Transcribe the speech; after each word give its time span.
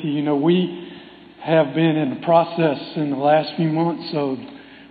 You 0.00 0.20
know, 0.20 0.36
we 0.36 0.92
have 1.42 1.74
been 1.74 1.96
in 1.96 2.10
the 2.10 2.20
process 2.26 2.78
in 2.96 3.08
the 3.08 3.16
last 3.16 3.56
few 3.56 3.70
months 3.70 4.10
of 4.12 4.36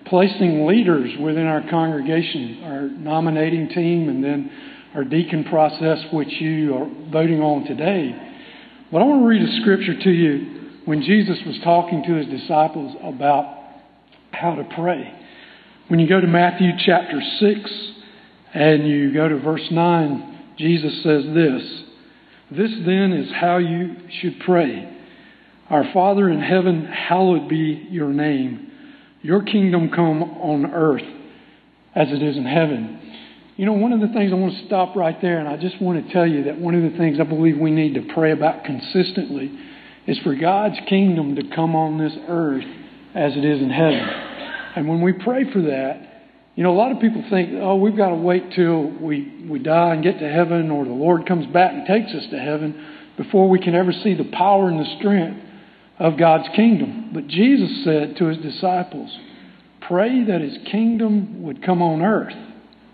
placing 0.08 0.66
leaders 0.66 1.12
within 1.22 1.46
our 1.46 1.62
congregation, 1.70 2.64
our 2.64 2.90
nominating 2.90 3.70
team, 3.70 4.10
and 4.10 4.24
then 4.24 4.52
our 4.96 5.04
deacon 5.04 5.44
process, 5.44 6.00
which 6.12 6.30
you 6.42 6.74
are 6.74 6.90
voting 7.12 7.40
on 7.40 7.66
today. 7.66 8.16
But 8.92 9.04
I 9.04 9.06
want 9.06 9.22
to 9.22 9.28
read 9.28 9.48
a 9.48 9.62
scripture 9.62 9.94
to 9.96 10.10
you 10.10 10.72
when 10.86 11.04
Jesus 11.04 11.38
was 11.46 11.60
talking 11.64 12.02
to 12.02 12.16
his 12.16 12.42
disciples 12.42 12.96
about 13.04 13.60
how 14.32 14.56
to 14.56 14.68
pray. 14.76 15.14
When 15.88 16.00
you 16.00 16.10
go 16.10 16.20
to 16.20 16.26
Matthew 16.26 16.72
chapter 16.84 17.22
6 17.22 17.94
and 18.56 18.88
you 18.88 19.14
go 19.14 19.30
to 19.30 19.38
verse 19.38 19.68
9, 19.70 20.56
Jesus 20.58 21.04
says 21.04 21.26
this 21.26 21.84
This 22.50 22.72
then 22.88 23.14
is 23.14 23.32
how 23.40 23.58
you 23.58 23.98
should 24.10 24.40
pray. 24.40 24.94
Our 25.70 25.92
Father 25.94 26.30
in 26.30 26.40
heaven, 26.40 26.86
hallowed 26.86 27.50
be 27.50 27.88
your 27.90 28.10
name. 28.10 28.72
Your 29.24 29.42
kingdom 29.42 29.90
come 29.90 30.22
on 30.22 30.72
earth 30.72 31.02
as 31.96 32.10
it 32.12 32.22
is 32.22 32.38
in 32.38 32.46
heaven. 32.46 33.02
You 33.58 33.66
know, 33.66 33.74
one 33.74 33.92
of 33.92 34.00
the 34.00 34.10
things 34.10 34.32
I 34.32 34.36
want 34.36 34.54
to 34.54 34.66
stop 34.68 34.96
right 34.96 35.20
there, 35.22 35.40
and 35.40 35.48
I 35.48 35.58
just 35.58 35.82
want 35.82 36.06
to 36.06 36.14
tell 36.14 36.28
you 36.28 36.44
that 36.44 36.60
one 36.60 36.76
of 36.76 36.92
the 36.92 36.96
things 37.00 37.20
I 37.20 37.24
believe 37.24 37.58
we 37.58 37.72
need 37.72 37.96
to 37.96 38.14
pray 38.14 38.32
about 38.32 38.64
consistently 38.64 39.58
is 40.06 40.20
for 40.20 40.36
God's 40.36 40.76
kingdom 40.88 41.36
to 41.36 41.56
come 41.56 41.76
on 41.76 41.98
this 41.98 42.14
earth 42.28 42.66
as 43.16 43.36
it 43.36 43.44
is 43.44 43.60
in 43.60 43.72
heaven. 43.72 44.08
And 44.76 44.88
when 44.88 45.02
we 45.02 45.14
pray 45.14 45.52
for 45.52 45.62
that, 45.64 46.28
you 46.54 46.64
know, 46.64 46.74
a 46.74 46.78
lot 46.78 46.92
of 46.92 47.00
people 47.00 47.24
think, 47.32 47.50
oh, 47.56 47.78
we've 47.78 47.98
got 47.98 48.10
to 48.10 48.16
wait 48.16 48.52
till 48.56 48.84
we, 48.84 49.48
we 49.50 49.58
die 49.58 49.96
and 49.96 50.04
get 50.04 50.20
to 50.20 50.30
heaven, 50.30 50.70
or 50.70 50.86
the 50.86 50.92
Lord 50.92 51.26
comes 51.26 51.48
back 51.48 51.74
and 51.74 51.88
takes 51.88 52.14
us 52.14 52.30
to 52.30 52.38
heaven 52.38 53.14
before 53.18 53.50
we 53.50 53.60
can 53.60 53.74
ever 53.74 53.92
see 53.92 54.14
the 54.14 54.30
power 54.32 54.68
and 54.68 54.80
the 54.80 54.96
strength 55.00 55.42
of 56.00 56.18
God's 56.18 56.48
kingdom. 56.56 57.12
But 57.14 57.28
Jesus 57.28 57.84
said 57.84 58.18
to 58.18 58.26
his 58.26 58.38
disciples, 58.40 59.18
Pray 59.88 60.26
that 60.26 60.42
his 60.42 60.58
kingdom 60.72 61.44
would 61.44 61.64
come 61.64 61.82
on 61.82 62.02
earth 62.02 62.34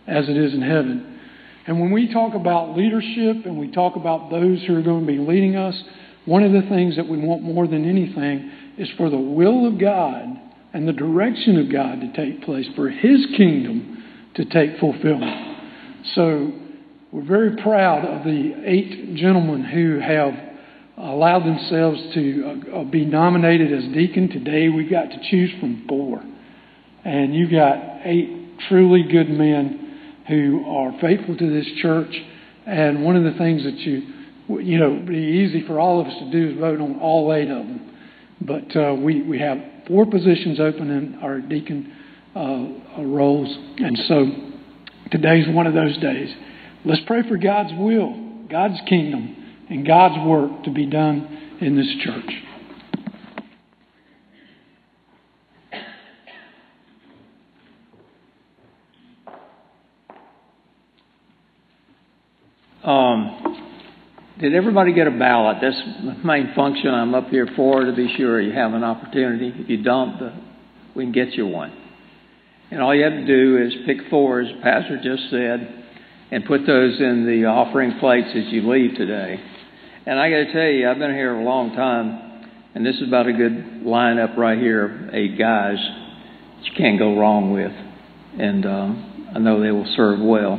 as 0.07 0.27
it 0.27 0.37
is 0.37 0.53
in 0.53 0.61
heaven. 0.61 1.19
And 1.67 1.79
when 1.79 1.91
we 1.91 2.11
talk 2.11 2.33
about 2.33 2.75
leadership 2.75 3.45
and 3.45 3.57
we 3.57 3.71
talk 3.71 3.95
about 3.95 4.29
those 4.29 4.63
who 4.65 4.77
are 4.77 4.81
going 4.81 5.05
to 5.05 5.11
be 5.11 5.19
leading 5.19 5.55
us, 5.55 5.81
one 6.25 6.43
of 6.43 6.51
the 6.51 6.67
things 6.69 6.97
that 6.97 7.07
we 7.07 7.17
want 7.17 7.43
more 7.43 7.67
than 7.67 7.87
anything 7.87 8.51
is 8.77 8.89
for 8.97 9.09
the 9.09 9.17
will 9.17 9.65
of 9.67 9.79
God 9.79 10.39
and 10.73 10.87
the 10.87 10.93
direction 10.93 11.59
of 11.59 11.71
God 11.71 12.01
to 12.01 12.13
take 12.13 12.43
place, 12.43 12.67
for 12.75 12.89
his 12.89 13.25
kingdom 13.37 14.03
to 14.35 14.45
take 14.45 14.79
fulfillment. 14.79 15.57
So 16.15 16.51
we're 17.11 17.25
very 17.25 17.57
proud 17.57 18.05
of 18.05 18.23
the 18.23 18.53
eight 18.65 19.15
gentlemen 19.15 19.63
who 19.63 19.99
have 19.99 20.33
allowed 20.97 21.43
themselves 21.45 21.99
to 22.13 22.61
uh, 22.73 22.83
be 22.83 23.05
nominated 23.05 23.71
as 23.71 23.91
deacon. 23.93 24.29
Today 24.29 24.69
we've 24.69 24.89
got 24.89 25.09
to 25.09 25.19
choose 25.29 25.51
from 25.59 25.85
four. 25.87 26.21
And 27.03 27.33
you've 27.33 27.51
got 27.51 27.77
eight 28.05 28.59
truly 28.69 29.03
good 29.03 29.29
men 29.29 30.21
who 30.27 30.63
are 30.67 30.91
faithful 31.01 31.35
to 31.37 31.49
this 31.49 31.67
church. 31.81 32.13
And 32.65 33.03
one 33.03 33.15
of 33.15 33.23
the 33.23 33.37
things 33.37 33.63
that 33.63 33.77
you, 33.77 34.59
you 34.59 34.77
know, 34.77 35.03
be 35.07 35.15
easy 35.15 35.65
for 35.65 35.79
all 35.79 36.01
of 36.01 36.07
us 36.07 36.13
to 36.19 36.31
do 36.31 36.51
is 36.51 36.59
vote 36.59 36.79
on 36.79 36.99
all 36.99 37.33
eight 37.33 37.49
of 37.49 37.65
them. 37.65 37.97
But 38.41 38.75
uh, 38.75 38.93
we, 38.93 39.21
we 39.21 39.39
have 39.39 39.57
four 39.87 40.05
positions 40.05 40.59
open 40.59 40.89
in 40.89 41.19
our 41.23 41.39
deacon 41.39 41.95
uh, 42.35 43.01
roles. 43.03 43.49
And 43.77 43.97
so 44.07 44.25
today's 45.11 45.47
one 45.47 45.67
of 45.67 45.73
those 45.73 45.97
days. 45.97 46.33
Let's 46.85 47.01
pray 47.07 47.27
for 47.27 47.37
God's 47.37 47.71
will, 47.77 48.45
God's 48.49 48.79
kingdom 48.87 49.37
and 49.71 49.87
God's 49.87 50.27
work 50.27 50.65
to 50.65 50.69
be 50.69 50.85
done 50.85 51.57
in 51.61 51.77
this 51.77 51.87
church. 52.03 52.29
Um, 62.83 63.57
did 64.41 64.53
everybody 64.53 64.91
get 64.91 65.07
a 65.07 65.11
ballot? 65.11 65.59
That's 65.61 65.77
the 66.03 66.15
main 66.25 66.51
function 66.53 66.89
I'm 66.93 67.15
up 67.15 67.29
here 67.29 67.47
for 67.55 67.85
to 67.85 67.93
be 67.93 68.13
sure 68.17 68.41
you 68.41 68.51
have 68.51 68.73
an 68.73 68.83
opportunity. 68.83 69.53
If 69.55 69.69
you 69.69 69.81
don't, 69.81 70.19
the, 70.19 70.33
we 70.97 71.05
can 71.05 71.13
get 71.13 71.33
you 71.35 71.47
one. 71.47 71.71
And 72.71 72.81
all 72.81 72.93
you 72.93 73.05
have 73.05 73.13
to 73.13 73.25
do 73.25 73.57
is 73.57 73.73
pick 73.85 74.09
four, 74.09 74.41
as 74.41 74.51
Pastor 74.61 74.99
just 75.01 75.29
said, 75.29 75.85
and 76.31 76.43
put 76.43 76.67
those 76.67 76.99
in 76.99 77.25
the 77.25 77.45
offering 77.45 77.99
plates 77.99 78.29
as 78.35 78.51
you 78.51 78.69
leave 78.69 78.95
today. 78.95 79.39
And 80.03 80.19
I 80.19 80.31
got 80.31 80.37
to 80.37 80.51
tell 80.51 80.63
you, 80.63 80.89
I've 80.89 80.97
been 80.97 81.13
here 81.13 81.35
a 81.35 81.43
long 81.43 81.75
time, 81.75 82.49
and 82.73 82.83
this 82.83 82.95
is 82.95 83.07
about 83.07 83.27
a 83.27 83.33
good 83.33 83.83
lineup 83.85 84.35
right 84.35 84.57
here 84.57 85.11
eight 85.13 85.37
guys 85.37 85.77
that 85.77 86.65
you 86.65 86.71
can't 86.75 86.97
go 86.97 87.19
wrong 87.19 87.51
with. 87.53 87.71
And 88.39 88.65
um, 88.65 89.31
I 89.35 89.39
know 89.39 89.61
they 89.61 89.69
will 89.69 89.91
serve 89.95 90.19
well. 90.19 90.57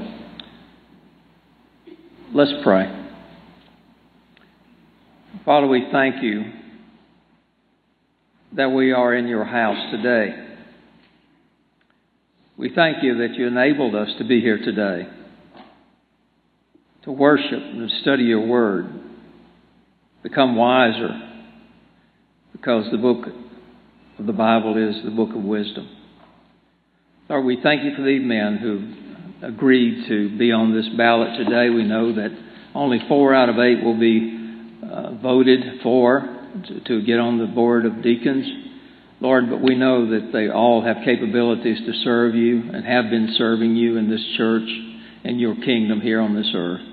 Let's 2.32 2.52
pray. 2.62 3.00
Father, 5.44 5.66
we 5.66 5.88
thank 5.90 6.22
you 6.22 6.44
that 8.56 8.68
we 8.68 8.92
are 8.92 9.12
in 9.12 9.26
your 9.26 9.44
house 9.44 9.90
today. 9.90 10.36
We 12.56 12.72
thank 12.72 13.02
you 13.02 13.18
that 13.18 13.34
you 13.34 13.48
enabled 13.48 13.96
us 13.96 14.08
to 14.18 14.24
be 14.24 14.40
here 14.40 14.58
today, 14.58 15.08
to 17.02 17.10
worship 17.10 17.58
and 17.58 17.90
study 18.02 18.22
your 18.22 18.46
word 18.46 19.01
become 20.22 20.56
wiser 20.56 21.10
because 22.52 22.90
the 22.90 22.98
book 22.98 23.26
of 24.18 24.26
the 24.26 24.32
Bible 24.32 24.76
is 24.76 25.04
the 25.04 25.10
book 25.10 25.30
of 25.34 25.42
wisdom. 25.42 25.88
Lord, 27.28 27.44
we 27.44 27.58
thank 27.62 27.82
you 27.84 27.94
for 27.96 28.02
these 28.02 28.22
men 28.22 28.58
who 28.58 29.46
agreed 29.46 30.06
to 30.08 30.38
be 30.38 30.52
on 30.52 30.74
this 30.74 30.88
ballot 30.96 31.36
today. 31.38 31.70
We 31.70 31.84
know 31.84 32.14
that 32.14 32.30
only 32.74 32.98
four 33.08 33.34
out 33.34 33.48
of 33.48 33.58
eight 33.58 33.82
will 33.82 33.98
be 33.98 34.38
uh, 34.88 35.14
voted 35.14 35.80
for 35.82 36.20
to, 36.68 36.80
to 36.80 37.02
get 37.02 37.18
on 37.18 37.38
the 37.38 37.46
board 37.46 37.86
of 37.86 38.02
deacons. 38.02 38.46
Lord, 39.20 39.50
but 39.50 39.60
we 39.60 39.74
know 39.74 40.10
that 40.10 40.30
they 40.32 40.48
all 40.48 40.84
have 40.84 40.98
capabilities 41.04 41.78
to 41.78 41.92
serve 42.04 42.34
you 42.34 42.62
and 42.72 42.84
have 42.84 43.10
been 43.10 43.34
serving 43.38 43.76
you 43.76 43.96
in 43.96 44.10
this 44.10 44.24
church 44.36 44.68
and 45.24 45.40
your 45.40 45.54
kingdom 45.54 46.00
here 46.00 46.20
on 46.20 46.34
this 46.34 46.50
earth. 46.54 46.91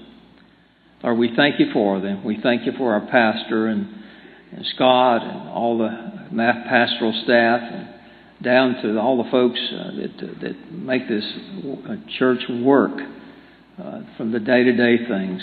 Lord, 1.04 1.18
we 1.18 1.34
thank 1.34 1.60
you 1.60 1.68
for 1.72 2.02
them. 2.02 2.26
We 2.26 2.40
thank 2.42 2.66
you 2.66 2.74
for 2.78 2.94
our 2.94 3.08
pastor 3.08 3.68
and, 3.68 3.88
and 4.52 4.66
Scott 4.76 5.22
and 5.24 5.50
all 5.50 5.78
the 5.78 5.90
pastoral 6.68 7.14
staff 7.24 7.62
and 7.64 7.90
down 8.44 8.82
to 8.82 9.00
all 9.00 9.24
the 9.24 9.30
folks 9.30 9.60
uh, 9.72 9.92
that, 9.96 10.24
uh, 10.24 10.40
that 10.42 10.72
make 10.72 11.08
this 11.08 11.24
uh, 11.88 11.96
church 12.18 12.42
work 12.50 13.00
uh, 13.82 14.02
from 14.18 14.32
the 14.32 14.40
day 14.40 14.64
to 14.64 14.76
day 14.76 15.08
things. 15.08 15.42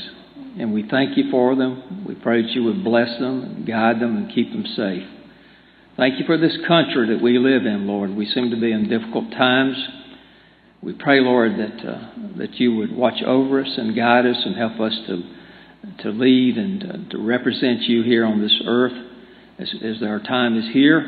And 0.59 0.75
we 0.75 0.87
thank 0.89 1.17
you 1.17 1.31
for 1.31 1.55
them. 1.55 2.05
We 2.07 2.15
pray 2.15 2.43
that 2.43 2.51
you 2.51 2.65
would 2.65 2.85
bless 2.85 3.19
them 3.19 3.43
and 3.43 3.67
guide 3.67 4.01
them 4.01 4.17
and 4.17 4.35
keep 4.35 4.53
them 4.53 4.65
safe. 4.77 5.05
Thank 5.97 6.19
you 6.19 6.27
for 6.27 6.37
this 6.37 6.57
country 6.69 7.15
that 7.15 7.23
we 7.23 7.39
live 7.39 7.65
in, 7.65 7.87
Lord. 7.87 8.15
We 8.15 8.27
seem 8.27 8.51
to 8.51 8.61
be 8.61 8.73
in 8.73 8.91
difficult 8.91 9.31
times. 9.31 9.77
We 10.83 10.93
pray, 10.93 11.21
Lord, 11.21 11.53
that 11.53 11.89
uh, 11.89 12.11
that 12.37 12.55
you 12.61 12.77
would 12.77 12.95
watch 12.95 13.23
over 13.27 13.65
us 13.65 13.75
and 13.79 13.97
guide 13.97 14.27
us 14.27 14.37
and 14.45 14.55
help 14.55 14.79
us 14.79 14.93
to 15.07 15.36
to 15.99 16.11
lead 16.11 16.57
and 16.59 17.11
to, 17.11 17.19
represent 17.19 17.83
you 17.83 18.03
here 18.03 18.25
on 18.25 18.41
this 18.41 18.55
earth 18.67 18.93
as, 19.59 19.73
as 19.83 20.03
our 20.03 20.21
time 20.21 20.59
is 20.59 20.65
here, 20.73 21.01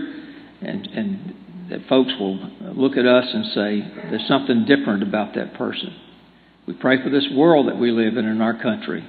and, 0.62 0.86
and 0.86 1.34
that 1.70 1.86
folks 1.88 2.10
will 2.18 2.38
look 2.74 2.96
at 2.96 3.06
us 3.06 3.24
and 3.32 3.44
say, 3.46 4.10
there's 4.10 4.26
something 4.28 4.64
different 4.64 5.02
about 5.02 5.34
that 5.34 5.54
person. 5.54 5.94
We 6.66 6.74
pray 6.74 7.02
for 7.02 7.10
this 7.10 7.26
world 7.34 7.68
that 7.68 7.78
we 7.78 7.90
live 7.90 8.16
in 8.16 8.24
in 8.24 8.40
our 8.40 8.60
country. 8.60 9.06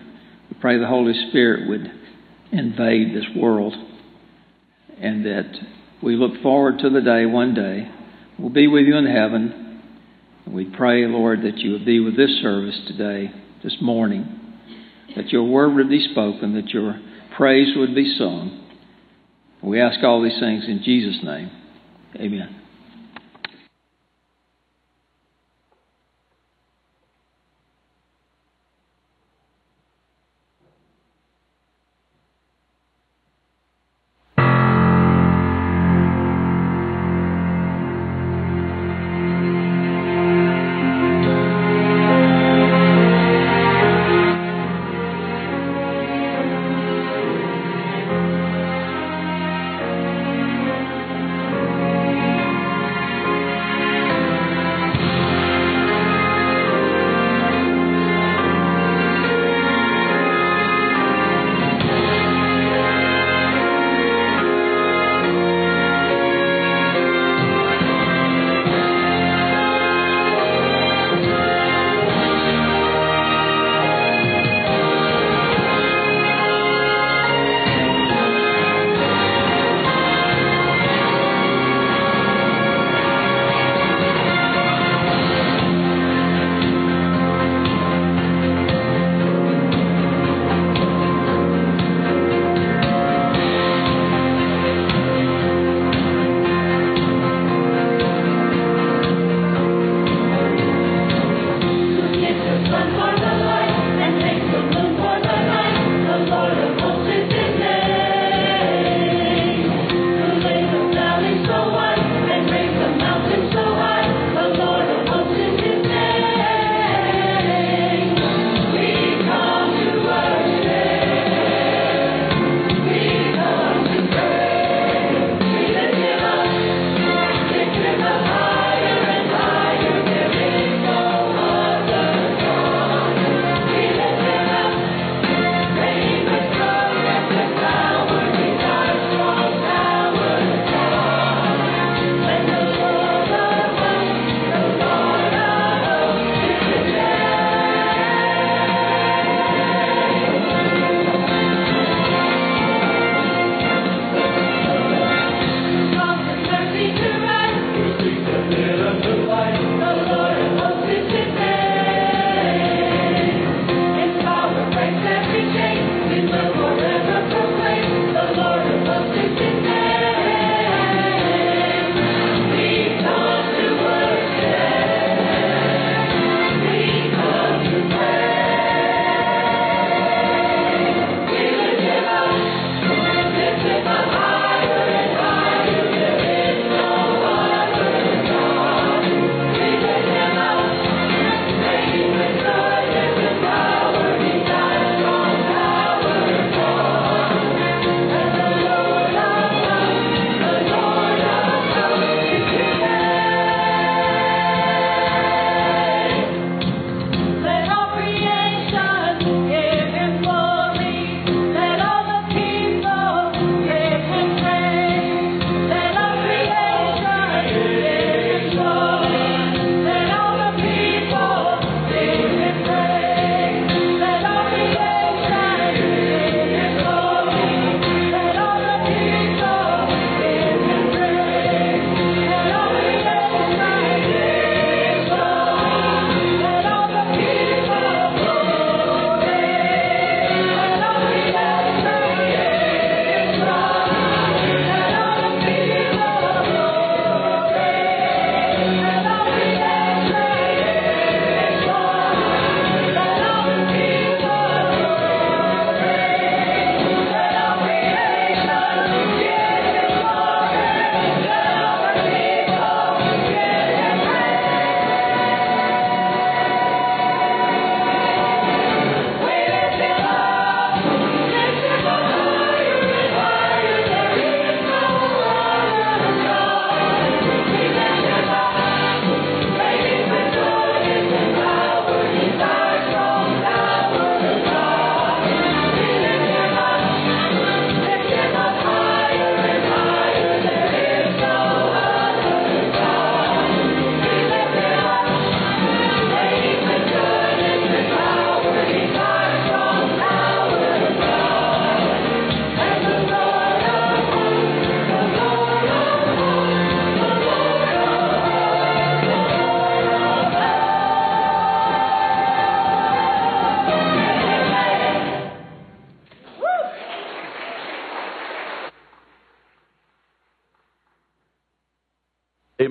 We 0.50 0.58
pray 0.60 0.80
the 0.80 0.88
Holy 0.88 1.14
Spirit 1.30 1.70
would 1.70 1.92
invade 2.52 3.16
this 3.16 3.26
world 3.36 3.74
and 5.00 5.26
that 5.26 5.52
we 6.02 6.16
look 6.16 6.42
forward 6.42 6.80
to 6.80 6.90
the 6.90 7.02
day 7.02 7.26
one 7.26 7.54
day 7.54 7.90
we'll 8.38 8.50
be 8.50 8.68
with 8.68 8.86
you 8.86 8.98
in 8.98 9.06
heaven. 9.06 9.82
And 10.46 10.56
we 10.56 10.66
pray, 10.66 11.06
Lord, 11.06 11.42
that 11.44 11.58
you 11.58 11.72
would 11.72 11.86
be 11.86 12.00
with 12.00 12.16
this 12.16 12.32
service 12.42 12.80
today, 12.88 13.32
this 13.64 13.76
morning 13.82 14.39
that 15.20 15.34
your 15.34 15.44
word 15.44 15.76
would 15.76 15.90
be 15.90 16.00
spoken, 16.00 16.54
that 16.54 16.70
your 16.70 16.98
praise 17.36 17.76
would 17.76 17.94
be 17.94 18.16
sung. 18.18 18.66
We 19.62 19.82
ask 19.82 20.02
all 20.02 20.24
these 20.24 20.40
things 20.40 20.64
in 20.66 20.82
Jesus' 20.82 21.20
name. 21.22 21.52
Amen. 22.16 22.59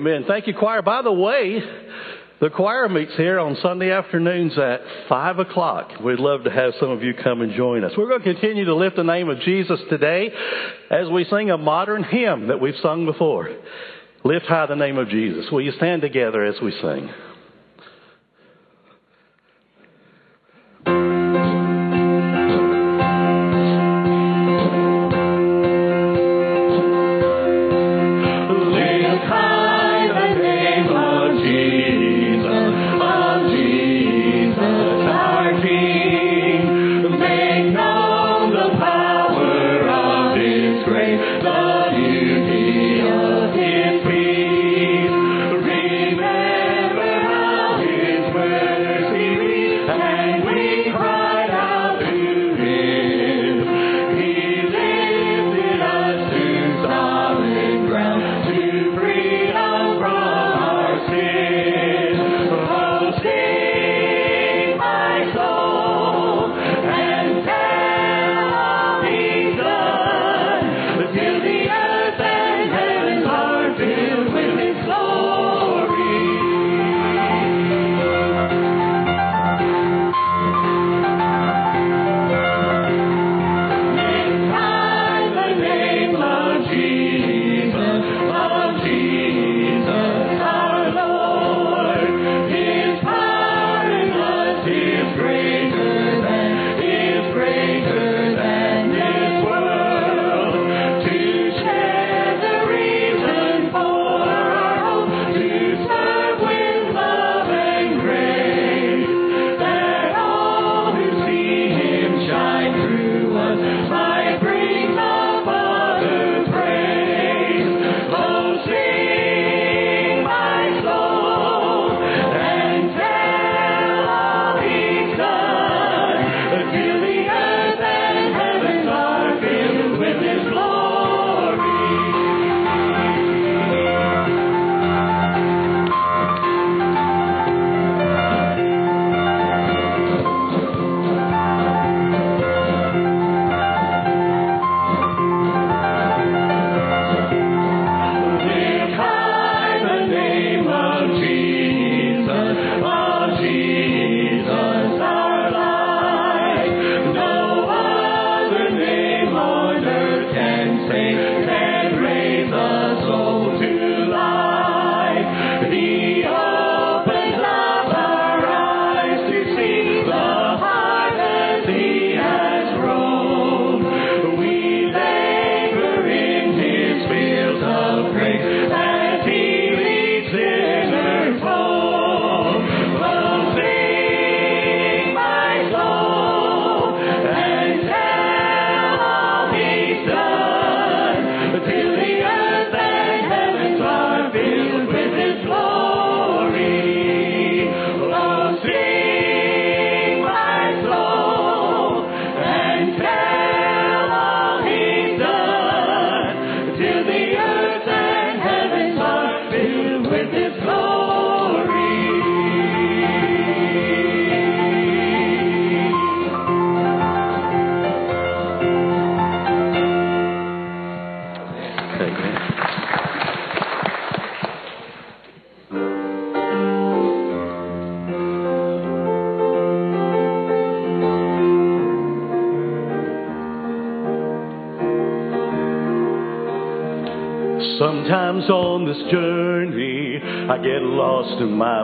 Amen. 0.09 0.25
Thank 0.27 0.47
you, 0.47 0.55
choir. 0.55 0.81
By 0.81 1.03
the 1.03 1.11
way, 1.11 1.61
the 2.41 2.49
choir 2.49 2.89
meets 2.89 3.15
here 3.15 3.39
on 3.39 3.55
Sunday 3.61 3.91
afternoons 3.91 4.57
at 4.57 4.81
5 5.07 5.37
o'clock. 5.37 5.91
We'd 6.03 6.19
love 6.19 6.45
to 6.45 6.49
have 6.49 6.73
some 6.79 6.89
of 6.89 7.03
you 7.03 7.13
come 7.13 7.41
and 7.41 7.53
join 7.53 7.83
us. 7.83 7.91
We're 7.95 8.09
going 8.09 8.23
to 8.23 8.33
continue 8.33 8.65
to 8.65 8.75
lift 8.75 8.95
the 8.95 9.03
name 9.03 9.29
of 9.29 9.39
Jesus 9.41 9.79
today 9.87 10.31
as 10.89 11.07
we 11.09 11.25
sing 11.25 11.51
a 11.51 11.59
modern 11.59 12.03
hymn 12.03 12.47
that 12.47 12.59
we've 12.59 12.77
sung 12.81 13.05
before. 13.05 13.49
Lift 14.23 14.47
high 14.47 14.65
the 14.65 14.75
name 14.75 14.97
of 14.97 15.09
Jesus. 15.09 15.45
Will 15.51 15.61
you 15.61 15.73
stand 15.73 16.01
together 16.01 16.43
as 16.43 16.55
we 16.59 16.71
sing? 16.81 17.11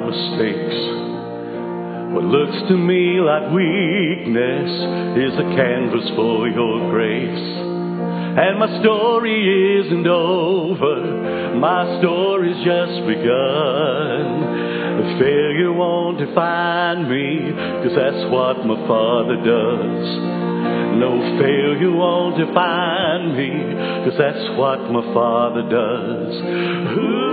Mistakes. 0.05 1.05
What 2.15 2.23
looks 2.23 2.55
to 2.69 2.77
me 2.77 3.19
like 3.19 3.51
weakness 3.51 4.71
is 5.19 5.33
a 5.35 5.47
canvas 5.57 6.07
for 6.15 6.47
your 6.47 6.89
grace. 6.89 7.65
And 8.37 8.59
my 8.59 8.79
story 8.79 9.83
isn't 9.83 10.07
over, 10.07 11.55
my 11.59 11.99
story's 11.99 12.57
just 12.63 13.07
begun. 13.07 14.65
Failure 15.19 15.71
won't 15.73 16.17
define 16.19 17.07
me, 17.09 17.51
cause 17.83 17.95
that's 17.95 18.31
what 18.31 18.65
my 18.65 18.75
Father 18.87 19.35
does. 19.35 20.07
No 20.99 21.19
failure 21.39 21.91
won't 21.91 22.37
define 22.37 23.35
me, 23.35 23.51
cause 24.03 24.17
that's 24.17 24.57
what 24.57 24.79
my 24.91 25.03
Father 25.13 25.61
does. 25.69 26.33
Ooh. 26.97 27.24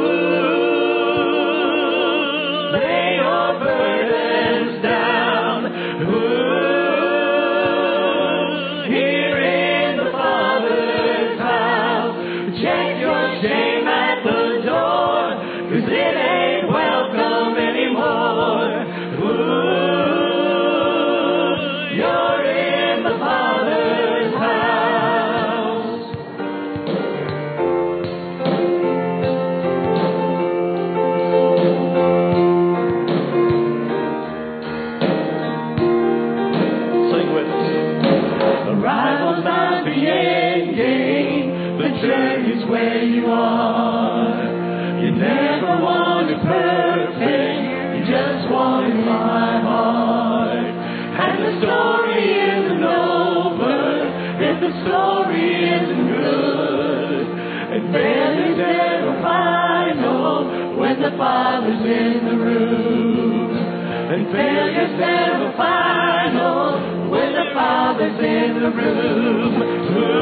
The 61.63 61.69
Father's 61.69 61.87
in 61.87 62.25
the 62.27 62.37
room. 62.37 63.57
And 63.57 64.27
failure's 64.33 64.99
never 64.99 65.53
final 65.57 67.09
when 67.09 67.33
the 67.33 67.45
Father's 67.55 68.19
in 68.19 68.55
the 68.63 68.71
room. 68.71 69.63
Ooh, 69.97 70.21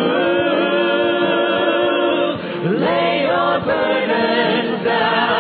lay 2.79 3.23
your 3.23 3.61
burdens 3.65 4.85
down. 4.85 5.40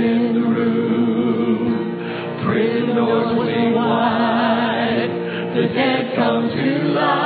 In 0.00 0.34
the 0.34 0.40
room. 0.40 1.96
Prison 2.46 2.94
doors 2.96 3.34
swing 3.34 3.74
wide, 3.74 5.10
the 5.54 5.62
dead 5.74 6.14
come 6.16 6.48
to 6.48 6.88
life. 6.94 7.25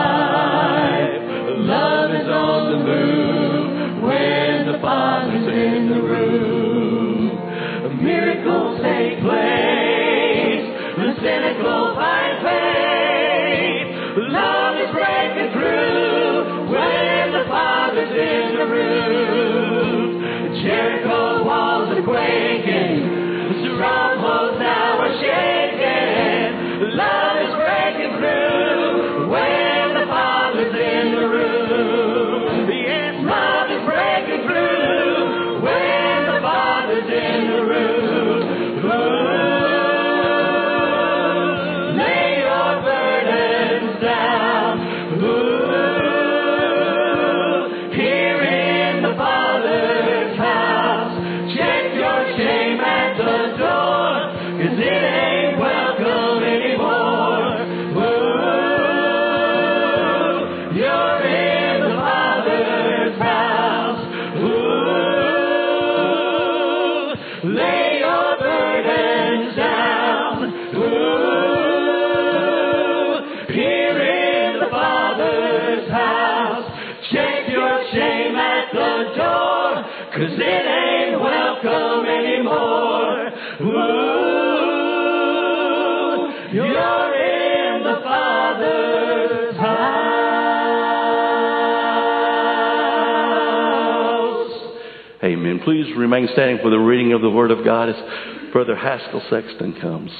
Amen. 95.23 95.61
Please 95.63 95.85
remain 95.99 96.29
standing 96.33 96.59
for 96.63 96.71
the 96.71 96.79
reading 96.79 97.13
of 97.13 97.21
the 97.21 97.29
Word 97.29 97.51
of 97.51 97.63
God 97.63 97.91
as 97.91 98.53
Brother 98.53 98.75
Haskell 98.75 99.23
Sexton 99.29 99.79
comes. 99.79 100.11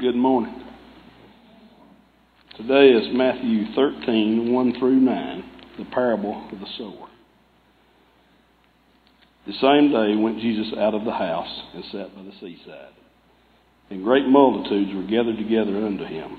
Good 0.00 0.16
morning. 0.16 0.64
Today 2.56 2.88
is 2.88 3.06
Matthew 3.12 3.72
13, 3.76 4.52
1 4.52 4.78
through 4.80 4.96
9, 5.00 5.44
the 5.78 5.84
parable 5.84 6.48
of 6.50 6.58
the 6.58 6.66
sower. 6.76 7.08
The 9.46 9.52
same 9.52 9.92
day 9.92 10.20
went 10.20 10.40
Jesus 10.40 10.72
out 10.76 10.94
of 10.94 11.04
the 11.04 11.12
house 11.12 11.62
and 11.74 11.84
sat 11.92 12.12
by 12.16 12.22
the 12.22 12.32
seaside. 12.40 12.92
And 13.90 14.04
great 14.04 14.26
multitudes 14.26 14.92
were 14.94 15.02
gathered 15.02 15.38
together 15.38 15.76
unto 15.84 16.04
him, 16.04 16.38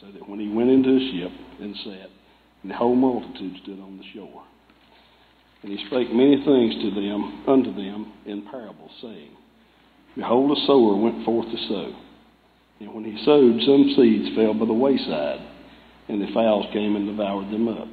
so 0.00 0.06
that 0.12 0.28
when 0.28 0.40
he 0.40 0.48
went 0.48 0.70
into 0.70 0.96
a 0.96 1.12
ship 1.12 1.32
and 1.60 1.76
sat, 1.84 2.10
and 2.62 2.70
the 2.70 2.76
whole 2.76 2.94
multitude 2.94 3.56
stood 3.62 3.80
on 3.80 3.98
the 3.98 4.04
shore. 4.14 4.42
And 5.62 5.72
he 5.72 5.86
spake 5.86 6.12
many 6.12 6.42
things 6.42 6.74
to 6.82 6.90
them 6.90 7.44
unto 7.46 7.74
them 7.74 8.12
in 8.24 8.46
parables, 8.50 8.92
saying, 9.02 9.30
Behold, 10.16 10.56
a 10.56 10.66
sower 10.66 10.96
went 10.96 11.24
forth 11.24 11.46
to 11.50 11.68
sow. 11.68 11.94
And 12.80 12.94
when 12.94 13.04
he 13.04 13.22
sowed, 13.24 13.60
some 13.60 13.92
seeds 13.96 14.34
fell 14.34 14.54
by 14.54 14.64
the 14.64 14.72
wayside, 14.72 15.40
and 16.08 16.20
the 16.20 16.32
fowls 16.32 16.66
came 16.72 16.96
and 16.96 17.06
devoured 17.06 17.52
them 17.52 17.68
up. 17.68 17.88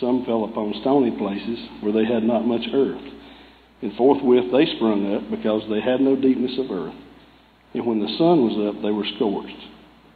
Some 0.00 0.24
fell 0.24 0.44
upon 0.44 0.74
stony 0.80 1.10
places 1.18 1.58
where 1.80 1.92
they 1.92 2.04
had 2.04 2.22
not 2.22 2.46
much 2.46 2.62
earth, 2.72 3.02
and 3.82 3.92
forthwith 3.96 4.52
they 4.52 4.66
sprung 4.76 5.14
up, 5.14 5.30
because 5.30 5.62
they 5.68 5.80
had 5.80 6.00
no 6.00 6.14
deepness 6.14 6.58
of 6.58 6.70
earth. 6.70 6.94
And 7.74 7.86
when 7.86 8.00
the 8.00 8.16
sun 8.18 8.42
was 8.42 8.74
up, 8.74 8.82
they 8.82 8.90
were 8.90 9.06
scorched, 9.16 9.60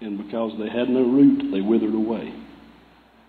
and 0.00 0.16
because 0.16 0.52
they 0.58 0.68
had 0.68 0.88
no 0.88 1.02
root, 1.02 1.52
they 1.52 1.60
withered 1.60 1.94
away. 1.94 2.32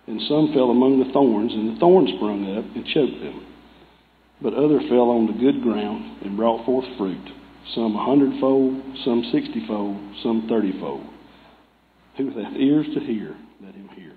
And 0.06 0.20
some 0.28 0.52
fell 0.52 0.70
among 0.70 0.98
the 0.98 1.12
thorns, 1.12 1.52
and 1.52 1.74
the 1.74 1.80
thorns 1.80 2.10
sprung 2.16 2.56
up 2.56 2.64
and 2.74 2.86
choked 2.86 3.20
them. 3.20 3.46
But 4.42 4.54
other 4.54 4.80
fell 4.88 5.10
on 5.10 5.26
the 5.26 5.32
good 5.32 5.62
ground 5.62 6.22
and 6.22 6.36
brought 6.36 6.64
forth 6.66 6.84
fruit, 6.98 7.24
some 7.74 7.96
a 7.96 8.04
hundredfold, 8.04 8.82
some 9.04 9.24
sixtyfold, 9.32 9.96
some 10.22 10.48
thirtyfold. 10.48 11.06
Who 12.16 12.30
hath 12.30 12.54
ears 12.56 12.86
to 12.94 13.00
hear, 13.00 13.36
let 13.62 13.74
him 13.74 13.88
hear. 13.94 14.12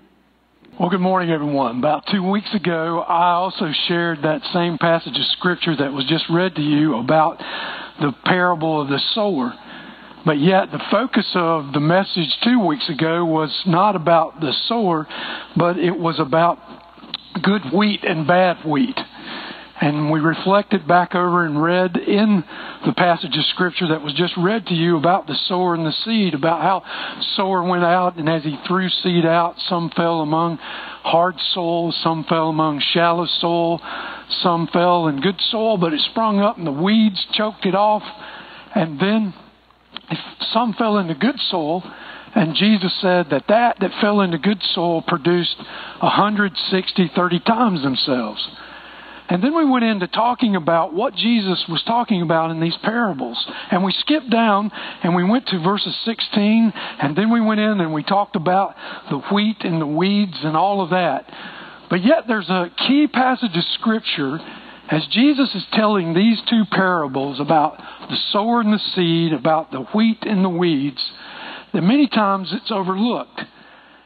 Well, 0.78 0.90
good 0.90 1.00
morning, 1.00 1.30
everyone. 1.30 1.78
About 1.78 2.04
two 2.10 2.28
weeks 2.28 2.52
ago, 2.54 3.00
I 3.00 3.32
also 3.32 3.72
shared 3.88 4.22
that 4.22 4.42
same 4.52 4.78
passage 4.78 5.18
of 5.18 5.24
Scripture 5.38 5.76
that 5.76 5.92
was 5.92 6.04
just 6.06 6.24
read 6.30 6.54
to 6.56 6.62
you 6.62 6.96
about 6.98 7.38
the 8.00 8.12
parable 8.24 8.80
of 8.80 8.88
the 8.88 9.00
sower. 9.14 9.54
But 10.26 10.38
yet, 10.38 10.70
the 10.72 10.82
focus 10.90 11.30
of 11.34 11.72
the 11.72 11.80
message 11.80 12.36
two 12.42 12.64
weeks 12.64 12.88
ago 12.88 13.24
was 13.24 13.62
not 13.66 13.96
about 13.96 14.40
the 14.40 14.52
sower, 14.66 15.06
but 15.56 15.78
it 15.78 15.96
was 15.96 16.18
about 16.18 16.58
good 17.42 17.62
wheat 17.72 18.04
and 18.04 18.26
bad 18.26 18.64
wheat. 18.64 18.98
And 19.80 20.10
we 20.10 20.18
reflected 20.18 20.88
back 20.88 21.14
over 21.14 21.46
and 21.46 21.62
read 21.62 21.96
in 21.96 22.42
the 22.84 22.92
passage 22.94 23.36
of 23.36 23.44
Scripture 23.46 23.86
that 23.88 24.02
was 24.02 24.12
just 24.14 24.36
read 24.36 24.66
to 24.66 24.74
you 24.74 24.96
about 24.96 25.28
the 25.28 25.36
sower 25.46 25.74
and 25.74 25.86
the 25.86 25.92
seed, 26.04 26.34
about 26.34 26.62
how 26.62 26.82
sower 27.36 27.62
went 27.62 27.84
out 27.84 28.16
and 28.16 28.28
as 28.28 28.42
he 28.42 28.58
threw 28.66 28.88
seed 28.88 29.24
out, 29.24 29.54
some 29.68 29.90
fell 29.90 30.20
among 30.20 30.58
hard 30.58 31.36
soil, 31.54 31.92
some 31.92 32.24
fell 32.24 32.48
among 32.48 32.80
shallow 32.92 33.26
soil, 33.38 33.80
some 34.42 34.66
fell 34.72 35.06
in 35.06 35.20
good 35.20 35.40
soil, 35.40 35.78
but 35.78 35.92
it 35.92 36.00
sprung 36.10 36.40
up 36.40 36.58
and 36.58 36.66
the 36.66 36.72
weeds 36.72 37.24
choked 37.32 37.64
it 37.64 37.76
off. 37.76 38.02
And 38.74 38.98
then 38.98 39.32
some 40.52 40.74
fell 40.74 40.98
into 40.98 41.14
good 41.14 41.38
soil, 41.50 41.82
and 42.34 42.54
Jesus 42.54 42.92
said 43.00 43.30
that 43.30 43.48
that 43.48 43.78
that 43.80 43.90
fell 44.00 44.20
into 44.20 44.38
good 44.38 44.62
soil 44.74 45.02
produced 45.02 45.56
160, 46.00 47.10
30 47.14 47.40
times 47.40 47.82
themselves. 47.82 48.48
And 49.30 49.44
then 49.44 49.54
we 49.54 49.64
went 49.66 49.84
into 49.84 50.06
talking 50.06 50.56
about 50.56 50.94
what 50.94 51.14
Jesus 51.14 51.62
was 51.68 51.82
talking 51.82 52.22
about 52.22 52.50
in 52.50 52.60
these 52.60 52.76
parables. 52.82 53.46
And 53.70 53.84
we 53.84 53.92
skipped 53.92 54.30
down 54.30 54.70
and 55.02 55.14
we 55.14 55.22
went 55.22 55.46
to 55.48 55.58
verses 55.58 55.94
16, 56.06 56.72
and 57.02 57.14
then 57.14 57.30
we 57.30 57.40
went 57.40 57.60
in 57.60 57.80
and 57.80 57.92
we 57.92 58.02
talked 58.02 58.36
about 58.36 58.74
the 59.10 59.18
wheat 59.30 59.58
and 59.60 59.82
the 59.82 59.86
weeds 59.86 60.38
and 60.42 60.56
all 60.56 60.80
of 60.80 60.90
that. 60.90 61.30
But 61.90 62.02
yet 62.02 62.24
there's 62.26 62.48
a 62.48 62.70
key 62.86 63.06
passage 63.06 63.54
of 63.54 63.64
Scripture 63.74 64.38
as 64.90 65.06
Jesus 65.10 65.54
is 65.54 65.64
telling 65.72 66.14
these 66.14 66.40
two 66.48 66.64
parables 66.70 67.40
about 67.40 67.76
the 68.08 68.16
sower 68.32 68.60
and 68.60 68.72
the 68.72 68.80
seed, 68.94 69.32
about 69.32 69.70
the 69.70 69.82
wheat 69.94 70.18
and 70.22 70.44
the 70.44 70.48
weeds, 70.48 71.02
that 71.74 71.82
many 71.82 72.08
times 72.08 72.48
it's 72.52 72.70
overlooked. 72.70 73.40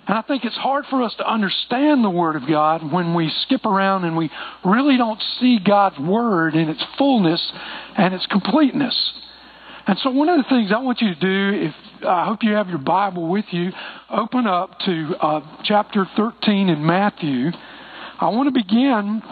And 0.08 0.18
I 0.18 0.22
think 0.22 0.44
it's 0.44 0.56
hard 0.56 0.84
for 0.90 1.02
us 1.02 1.14
to 1.18 1.30
understand 1.30 2.02
the 2.02 2.10
Word 2.10 2.34
of 2.34 2.48
God 2.48 2.92
when 2.92 3.14
we 3.14 3.30
skip 3.42 3.64
around 3.64 4.04
and 4.04 4.16
we 4.16 4.30
really 4.64 4.96
don't 4.96 5.22
see 5.38 5.60
God's 5.64 5.98
Word 6.00 6.56
in 6.56 6.68
its 6.68 6.82
fullness 6.98 7.52
and 7.96 8.12
its 8.12 8.26
completeness. 8.26 9.12
And 9.86 9.96
so, 10.02 10.10
one 10.10 10.28
of 10.28 10.38
the 10.38 10.48
things 10.48 10.72
I 10.74 10.80
want 10.80 11.00
you 11.00 11.14
to 11.14 11.20
do, 11.20 11.66
if 11.66 11.74
I 12.04 12.24
hope 12.24 12.42
you 12.42 12.52
have 12.54 12.68
your 12.68 12.78
Bible 12.78 13.28
with 13.28 13.44
you, 13.52 13.70
open 14.10 14.48
up 14.48 14.78
to 14.80 15.14
uh, 15.20 15.40
chapter 15.64 16.06
13 16.16 16.68
in 16.68 16.84
Matthew. 16.84 17.50
I 18.20 18.28
want 18.28 18.52
to 18.52 18.60
begin 18.60 19.22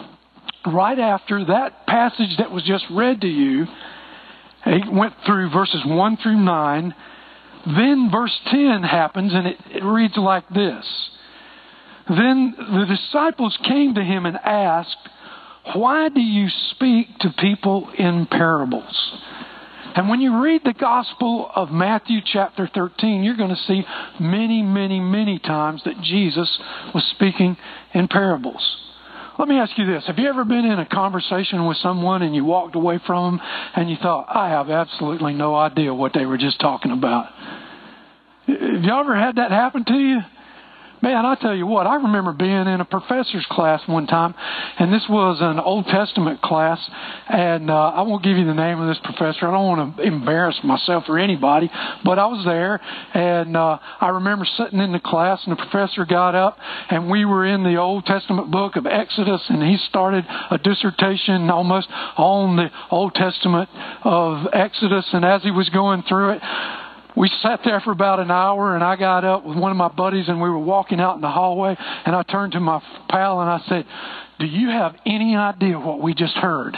right 0.65 0.99
after 0.99 1.45
that 1.45 1.87
passage 1.87 2.37
that 2.37 2.51
was 2.51 2.63
just 2.63 2.85
read 2.91 3.21
to 3.21 3.27
you. 3.27 3.65
It 4.65 4.91
went 4.91 5.13
through 5.25 5.49
verses 5.49 5.81
1 5.85 6.17
through 6.17 6.37
9. 6.37 6.95
Then 7.65 8.09
verse 8.11 8.37
10 8.47 8.83
happens, 8.83 9.33
and 9.33 9.47
it, 9.47 9.57
it 9.69 9.83
reads 9.83 10.17
like 10.17 10.47
this 10.49 11.09
Then 12.07 12.55
the 12.57 12.85
disciples 12.85 13.57
came 13.63 13.95
to 13.95 14.03
him 14.03 14.25
and 14.25 14.37
asked, 14.37 14.97
Why 15.73 16.09
do 16.09 16.21
you 16.21 16.49
speak 16.71 17.07
to 17.19 17.33
people 17.37 17.89
in 17.97 18.27
parables? 18.27 19.13
And 19.93 20.07
when 20.07 20.21
you 20.21 20.41
read 20.41 20.61
the 20.63 20.73
Gospel 20.73 21.51
of 21.53 21.69
Matthew 21.69 22.19
chapter 22.23 22.69
13, 22.73 23.23
you're 23.23 23.35
going 23.35 23.49
to 23.49 23.61
see 23.67 23.83
many, 24.21 24.61
many, 24.61 25.01
many 25.01 25.37
times 25.37 25.81
that 25.83 26.01
Jesus 26.01 26.59
was 26.93 27.03
speaking 27.11 27.57
in 27.93 28.07
parables. 28.07 28.77
Let 29.39 29.47
me 29.47 29.57
ask 29.57 29.77
you 29.77 29.85
this. 29.85 30.05
Have 30.07 30.19
you 30.19 30.27
ever 30.27 30.43
been 30.43 30.65
in 30.65 30.79
a 30.79 30.85
conversation 30.85 31.65
with 31.65 31.77
someone 31.77 32.21
and 32.21 32.35
you 32.35 32.43
walked 32.43 32.75
away 32.75 32.99
from 33.05 33.37
them 33.37 33.47
and 33.75 33.89
you 33.89 33.97
thought, 34.01 34.25
I 34.29 34.49
have 34.49 34.69
absolutely 34.69 35.33
no 35.33 35.55
idea 35.55 35.93
what 35.93 36.13
they 36.13 36.25
were 36.25 36.37
just 36.37 36.59
talking 36.59 36.91
about? 36.91 37.27
Have 38.47 38.83
y'all 38.83 38.99
ever 38.99 39.15
had 39.15 39.37
that 39.37 39.51
happen 39.51 39.85
to 39.85 39.93
you? 39.93 40.19
Man, 41.03 41.25
I 41.25 41.33
tell 41.33 41.55
you 41.55 41.65
what, 41.65 41.87
I 41.87 41.95
remember 41.95 42.31
being 42.31 42.51
in 42.51 42.79
a 42.79 42.85
professor's 42.85 43.45
class 43.49 43.81
one 43.87 44.05
time, 44.05 44.35
and 44.77 44.93
this 44.93 45.03
was 45.09 45.39
an 45.41 45.59
Old 45.59 45.87
Testament 45.87 46.43
class, 46.43 46.77
and 47.27 47.71
uh, 47.71 47.73
I 47.73 48.03
won't 48.03 48.23
give 48.23 48.37
you 48.37 48.45
the 48.45 48.53
name 48.53 48.79
of 48.79 48.87
this 48.87 48.99
professor. 49.03 49.47
I 49.47 49.51
don't 49.51 49.65
want 49.65 49.97
to 49.97 50.03
embarrass 50.03 50.59
myself 50.63 51.05
or 51.07 51.17
anybody, 51.17 51.71
but 52.05 52.19
I 52.19 52.27
was 52.27 52.45
there, 52.45 52.79
and 53.15 53.57
uh, 53.57 53.79
I 53.99 54.09
remember 54.09 54.45
sitting 54.45 54.79
in 54.79 54.91
the 54.91 54.99
class, 54.99 55.41
and 55.43 55.57
the 55.57 55.65
professor 55.65 56.05
got 56.05 56.35
up, 56.35 56.59
and 56.91 57.09
we 57.09 57.25
were 57.25 57.47
in 57.47 57.63
the 57.63 57.77
Old 57.77 58.05
Testament 58.05 58.51
book 58.51 58.75
of 58.75 58.85
Exodus, 58.85 59.41
and 59.49 59.63
he 59.63 59.77
started 59.89 60.23
a 60.51 60.59
dissertation 60.59 61.49
almost 61.49 61.87
on 62.15 62.57
the 62.57 62.69
Old 62.91 63.15
Testament 63.15 63.71
of 64.03 64.45
Exodus, 64.53 65.07
and 65.13 65.25
as 65.25 65.41
he 65.41 65.49
was 65.49 65.67
going 65.69 66.03
through 66.03 66.33
it, 66.33 66.41
we 67.15 67.29
sat 67.41 67.59
there 67.65 67.81
for 67.81 67.91
about 67.91 68.19
an 68.19 68.31
hour 68.31 68.75
and 68.75 68.83
I 68.83 68.95
got 68.95 69.25
up 69.25 69.45
with 69.45 69.57
one 69.57 69.71
of 69.71 69.77
my 69.77 69.89
buddies 69.89 70.27
and 70.27 70.41
we 70.41 70.49
were 70.49 70.59
walking 70.59 70.99
out 70.99 71.15
in 71.15 71.21
the 71.21 71.29
hallway 71.29 71.75
and 72.05 72.15
I 72.15 72.23
turned 72.23 72.53
to 72.53 72.59
my 72.59 72.81
pal 73.09 73.41
and 73.41 73.49
I 73.49 73.59
said, 73.67 73.85
Do 74.39 74.45
you 74.45 74.69
have 74.69 74.95
any 75.05 75.35
idea 75.35 75.79
what 75.79 76.01
we 76.01 76.13
just 76.13 76.35
heard? 76.35 76.75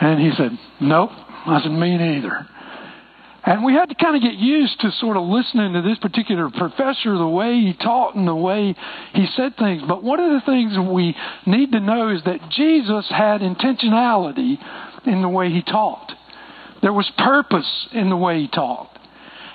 And 0.00 0.20
he 0.20 0.32
said, 0.36 0.50
Nope. 0.80 1.10
I 1.12 1.60
said, 1.62 1.70
Me 1.70 1.96
neither. 1.96 2.48
And 3.46 3.62
we 3.62 3.74
had 3.74 3.90
to 3.90 3.94
kind 3.94 4.16
of 4.16 4.22
get 4.22 4.34
used 4.34 4.80
to 4.80 4.90
sort 4.92 5.18
of 5.18 5.24
listening 5.24 5.74
to 5.74 5.82
this 5.82 5.98
particular 5.98 6.48
professor, 6.48 7.16
the 7.16 7.28
way 7.28 7.60
he 7.60 7.74
taught 7.74 8.14
and 8.16 8.26
the 8.26 8.34
way 8.34 8.74
he 9.12 9.26
said 9.36 9.56
things. 9.58 9.82
But 9.86 10.02
one 10.02 10.18
of 10.18 10.30
the 10.30 10.46
things 10.46 10.72
we 10.78 11.14
need 11.46 11.72
to 11.72 11.80
know 11.80 12.08
is 12.08 12.22
that 12.24 12.40
Jesus 12.50 13.06
had 13.10 13.42
intentionality 13.42 14.56
in 15.06 15.20
the 15.20 15.28
way 15.28 15.50
he 15.50 15.60
taught. 15.62 16.10
There 16.80 16.92
was 16.92 17.10
purpose 17.18 17.88
in 17.92 18.08
the 18.08 18.16
way 18.16 18.40
he 18.40 18.48
taught. 18.48 18.88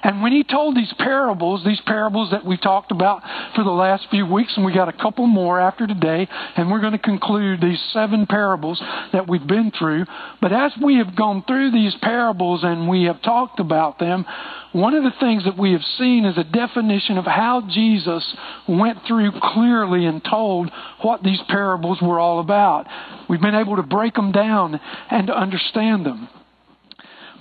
And 0.04 0.22
when 0.22 0.32
he 0.32 0.44
told 0.44 0.76
these 0.76 0.94
parables, 0.98 1.64
these 1.66 1.82
parables 1.86 2.32
that 2.32 2.46
we 2.46 2.58
talked 2.58 2.92
about 2.92 3.22
for 3.56 3.64
the 3.64 3.70
last 3.70 4.08
few 4.10 4.26
weeks, 4.26 4.54
and 4.56 4.66
we 4.66 4.74
got 4.74 4.88
a 4.88 4.94
couple 4.94 5.28
more 5.28 5.60
after 5.60 5.88
today, 5.88 6.28
and 6.56 6.72
we're 6.72 6.80
going 6.80 6.94
to 6.94 7.00
conclude 7.00 7.62
these 7.62 7.82
seven 7.92 8.26
parables 8.26 8.82
that 9.12 9.28
we've 9.28 9.46
been 9.46 9.72
through. 9.78 10.06
But 10.42 10.54
as 10.54 10.72
we 10.82 10.98
have 10.98 11.16
gone 11.16 11.44
through 11.48 11.72
these 11.72 11.96
parables 12.02 12.64
and 12.64 12.88
we 12.88 13.04
have 13.04 13.22
talked 13.22 13.60
about 13.60 14.00
them, 14.00 14.26
one 14.72 14.94
of 14.94 15.04
the 15.04 15.14
things 15.20 15.44
that 15.46 15.58
we 15.58 15.74
have 15.74 15.84
seen 15.98 16.26
is 16.26 16.38
a 16.38 16.44
definition 16.44 17.18
of 17.18 17.26
how 17.26 17.68
Jesus 17.70 18.24
went 18.68 19.00
through 19.08 19.32
clearly 19.42 20.06
and 20.06 20.24
told 20.24 20.70
what 21.02 21.24
these 21.24 21.42
parables 21.50 22.00
were 22.02 22.20
all 22.20 22.40
about. 22.40 22.86
We've 23.28 23.42
been 23.42 23.56
able 23.56 23.78
to 23.78 23.84
break 23.84 24.14
them 24.14 24.32
down 24.32 24.80
and 25.10 25.28
to 25.28 25.34
understand 25.38 26.06
them. 26.06 26.30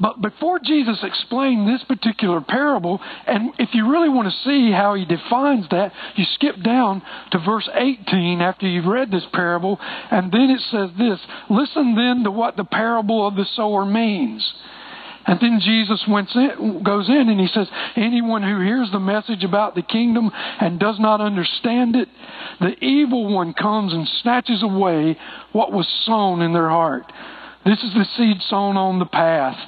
But 0.01 0.23
before 0.23 0.61
Jesus 0.61 0.99
explained 1.03 1.69
this 1.69 1.83
particular 1.85 2.41
parable, 2.41 3.01
and 3.27 3.53
if 3.59 3.71
you 3.75 3.91
really 3.91 4.09
want 4.09 4.33
to 4.33 4.49
see 4.49 4.71
how 4.71 4.95
he 4.95 5.05
defines 5.05 5.67
that, 5.71 5.93
you 6.15 6.25
skip 6.35 6.63
down 6.63 7.03
to 7.33 7.39
verse 7.39 7.69
18 7.75 8.41
after 8.41 8.67
you've 8.67 8.87
read 8.87 9.11
this 9.11 9.27
parable, 9.33 9.79
and 10.11 10.31
then 10.31 10.51
it 10.51 10.61
says 10.71 10.91
this 10.99 11.19
Listen 11.51 11.95
then 11.97 12.25
to 12.25 12.31
what 12.31 12.57
the 12.57 12.65
parable 12.65 13.27
of 13.27 13.35
the 13.35 13.47
sower 13.57 13.85
means. 13.85 14.53
And 15.27 15.39
then 15.41 15.61
Jesus 15.61 16.03
in, 16.09 16.83
goes 16.83 17.09
in 17.11 17.29
and 17.29 17.39
he 17.39 17.49
says, 17.49 17.69
Anyone 17.97 18.43
who 18.43 18.63
hears 18.63 18.91
the 18.91 18.99
message 18.99 19.45
about 19.45 19.75
the 19.75 19.83
kingdom 19.83 20.31
and 20.33 20.81
does 20.81 20.99
not 20.99 21.21
understand 21.21 21.97
it, 21.97 22.09
the 22.61 22.83
evil 22.83 23.31
one 23.31 23.53
comes 23.53 23.93
and 23.93 24.09
snatches 24.23 24.63
away 24.63 25.19
what 25.53 25.71
was 25.71 25.87
sown 26.07 26.41
in 26.41 26.55
their 26.55 26.71
heart. 26.71 27.13
This 27.67 27.79
is 27.83 27.93
the 27.93 28.07
seed 28.17 28.41
sown 28.49 28.79
on 28.79 29.01
the 29.01 29.05
path. 29.05 29.59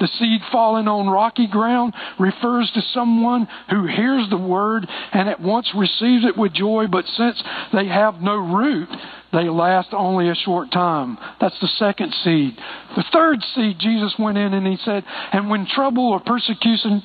The 0.00 0.08
seed 0.18 0.40
falling 0.52 0.88
on 0.88 1.08
rocky 1.08 1.46
ground 1.46 1.94
refers 2.18 2.70
to 2.72 2.82
someone 2.92 3.48
who 3.70 3.86
hears 3.86 4.28
the 4.30 4.36
word 4.36 4.88
and 5.12 5.28
at 5.28 5.40
once 5.40 5.70
receives 5.74 6.24
it 6.24 6.36
with 6.36 6.52
joy, 6.52 6.86
but 6.86 7.06
since 7.06 7.42
they 7.72 7.86
have 7.86 8.20
no 8.20 8.36
root, 8.36 8.88
they 9.32 9.48
last 9.48 9.88
only 9.92 10.28
a 10.28 10.34
short 10.34 10.70
time. 10.72 11.18
That's 11.40 11.58
the 11.60 11.68
second 11.78 12.14
seed. 12.24 12.56
The 12.96 13.04
third 13.12 13.42
seed, 13.54 13.78
Jesus 13.78 14.14
went 14.18 14.38
in 14.38 14.54
and 14.54 14.66
he 14.66 14.76
said, 14.84 15.04
and 15.32 15.50
when 15.50 15.66
trouble 15.66 16.08
or 16.08 16.20
persecution 16.20 17.02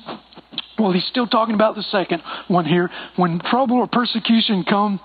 well, 0.78 0.90
he's 0.90 1.06
still 1.06 1.28
talking 1.28 1.54
about 1.54 1.76
the 1.76 1.84
second 1.84 2.20
one 2.48 2.64
here. 2.64 2.90
When 3.16 3.38
trouble 3.38 3.76
or 3.76 3.86
persecution 3.86 4.64
come, 4.64 4.98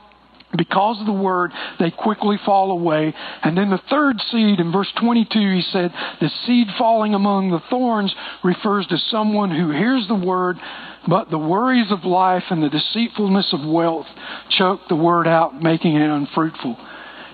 because 0.57 0.99
of 0.99 1.05
the 1.05 1.13
word, 1.13 1.51
they 1.79 1.91
quickly 1.91 2.37
fall 2.45 2.71
away. 2.71 3.13
And 3.43 3.57
then 3.57 3.69
the 3.69 3.81
third 3.89 4.19
seed, 4.31 4.59
in 4.59 4.71
verse 4.71 4.91
22, 4.99 5.39
he 5.39 5.61
said, 5.71 5.93
the 6.19 6.29
seed 6.45 6.67
falling 6.77 7.13
among 7.13 7.51
the 7.51 7.61
thorns 7.69 8.13
refers 8.43 8.87
to 8.87 8.97
someone 9.11 9.51
who 9.51 9.71
hears 9.71 10.07
the 10.07 10.15
word, 10.15 10.57
but 11.07 11.29
the 11.29 11.37
worries 11.37 11.91
of 11.91 12.03
life 12.03 12.43
and 12.49 12.63
the 12.63 12.69
deceitfulness 12.69 13.53
of 13.53 13.67
wealth 13.67 14.07
choke 14.49 14.81
the 14.89 14.95
word 14.95 15.27
out, 15.27 15.61
making 15.61 15.95
it 15.95 16.09
unfruitful. 16.09 16.77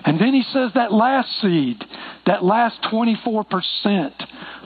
And 0.04 0.20
then 0.20 0.34
he 0.34 0.44
says 0.52 0.70
that 0.74 0.92
last 0.92 1.28
seed, 1.40 1.82
that 2.26 2.44
last 2.44 2.80
24% 2.92 4.12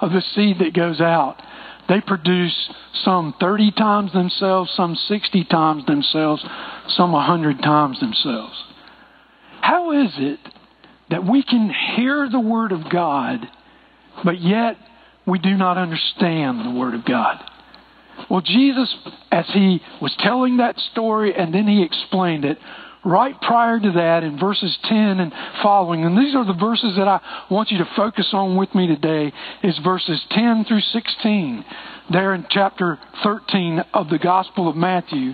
of 0.02 0.12
the 0.12 0.22
seed 0.34 0.58
that 0.58 0.74
goes 0.74 1.00
out, 1.00 1.40
they 1.90 2.00
produce 2.00 2.70
some 3.02 3.34
30 3.40 3.72
times 3.72 4.12
themselves, 4.12 4.70
some 4.76 4.94
60 4.94 5.44
times 5.46 5.84
themselves, 5.86 6.40
some 6.86 7.10
100 7.10 7.58
times 7.58 7.98
themselves. 7.98 8.54
How 9.60 9.90
is 9.90 10.12
it 10.16 10.38
that 11.10 11.28
we 11.28 11.42
can 11.42 11.68
hear 11.96 12.28
the 12.30 12.38
Word 12.38 12.70
of 12.70 12.88
God, 12.88 13.40
but 14.24 14.40
yet 14.40 14.76
we 15.26 15.40
do 15.40 15.56
not 15.56 15.78
understand 15.78 16.64
the 16.64 16.78
Word 16.78 16.94
of 16.94 17.04
God? 17.04 17.42
Well, 18.30 18.40
Jesus, 18.40 18.94
as 19.32 19.46
he 19.52 19.80
was 20.00 20.14
telling 20.20 20.58
that 20.58 20.78
story 20.92 21.34
and 21.34 21.52
then 21.52 21.66
he 21.66 21.82
explained 21.82 22.44
it, 22.44 22.58
right 23.04 23.40
prior 23.40 23.80
to 23.80 23.92
that 23.92 24.22
in 24.22 24.38
verses 24.38 24.76
10 24.84 25.20
and 25.20 25.32
following, 25.62 26.04
and 26.04 26.18
these 26.18 26.34
are 26.34 26.44
the 26.44 26.52
verses 26.54 26.96
that 26.96 27.08
I 27.08 27.20
want 27.50 27.70
you 27.70 27.78
to 27.78 27.88
focus 27.96 28.28
on 28.32 28.56
with 28.56 28.74
me 28.74 28.86
today, 28.86 29.32
is 29.62 29.78
verses 29.78 30.20
10 30.30 30.64
through 30.66 30.80
16, 30.80 31.64
there 32.12 32.34
in 32.34 32.46
chapter 32.50 32.98
13 33.22 33.84
of 33.94 34.08
the 34.10 34.18
Gospel 34.18 34.68
of 34.68 34.76
Matthew, 34.76 35.32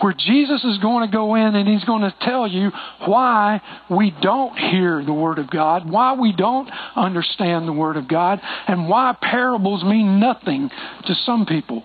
where 0.00 0.14
Jesus 0.14 0.62
is 0.64 0.78
going 0.78 1.08
to 1.08 1.12
go 1.12 1.36
in 1.36 1.54
and 1.54 1.68
he's 1.68 1.84
going 1.84 2.02
to 2.02 2.14
tell 2.20 2.46
you 2.46 2.70
why 3.06 3.60
we 3.88 4.14
don't 4.20 4.56
hear 4.58 5.02
the 5.04 5.12
Word 5.12 5.38
of 5.38 5.48
God, 5.48 5.88
why 5.88 6.14
we 6.14 6.34
don't 6.36 6.68
understand 6.94 7.66
the 7.66 7.72
Word 7.72 7.96
of 7.96 8.08
God, 8.08 8.40
and 8.66 8.88
why 8.88 9.16
parables 9.20 9.84
mean 9.84 10.20
nothing 10.20 10.70
to 11.06 11.14
some 11.24 11.46
people, 11.46 11.82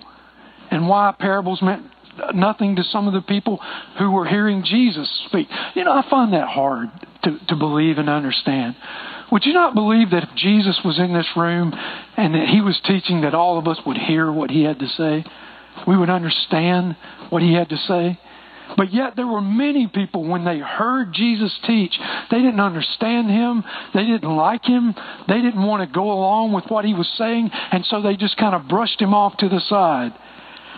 and 0.69 0.87
why 0.87 1.13
parables 1.17 1.61
meant 1.61 1.83
nothing 2.33 2.75
to 2.75 2.83
some 2.83 3.07
of 3.07 3.13
the 3.13 3.21
people 3.21 3.59
who 3.97 4.11
were 4.11 4.25
hearing 4.25 4.63
Jesus 4.63 5.09
speak. 5.27 5.47
You 5.75 5.83
know, 5.83 5.91
I 5.91 6.07
find 6.09 6.33
that 6.33 6.47
hard 6.47 6.89
to, 7.23 7.37
to 7.49 7.55
believe 7.55 7.97
and 7.97 8.09
understand. 8.09 8.75
Would 9.31 9.45
you 9.45 9.53
not 9.53 9.73
believe 9.73 10.11
that 10.11 10.23
if 10.23 10.29
Jesus 10.35 10.79
was 10.83 10.99
in 10.99 11.13
this 11.13 11.27
room 11.37 11.73
and 12.17 12.35
that 12.35 12.47
he 12.49 12.61
was 12.61 12.79
teaching, 12.85 13.21
that 13.21 13.33
all 13.33 13.57
of 13.57 13.67
us 13.67 13.77
would 13.85 13.97
hear 13.97 14.31
what 14.31 14.51
he 14.51 14.63
had 14.63 14.79
to 14.79 14.87
say? 14.87 15.23
We 15.87 15.97
would 15.97 16.09
understand 16.09 16.97
what 17.29 17.41
he 17.41 17.53
had 17.53 17.69
to 17.69 17.77
say? 17.77 18.19
But 18.77 18.93
yet 18.93 19.15
there 19.15 19.27
were 19.27 19.41
many 19.41 19.87
people 19.87 20.23
when 20.25 20.45
they 20.45 20.59
heard 20.59 21.13
Jesus 21.13 21.57
teach, 21.65 21.97
they 22.29 22.37
didn't 22.37 22.59
understand 22.59 23.29
him, 23.29 23.63
they 23.93 24.05
didn't 24.05 24.35
like 24.35 24.63
him, 24.63 24.93
they 25.27 25.41
didn't 25.41 25.63
want 25.63 25.87
to 25.87 25.93
go 25.93 26.11
along 26.11 26.53
with 26.53 26.65
what 26.67 26.85
he 26.85 26.93
was 26.93 27.09
saying, 27.17 27.49
and 27.71 27.85
so 27.85 28.01
they 28.01 28.15
just 28.15 28.37
kind 28.37 28.55
of 28.55 28.67
brushed 28.67 29.01
him 29.01 29.13
off 29.13 29.37
to 29.37 29.49
the 29.49 29.59
side. 29.61 30.13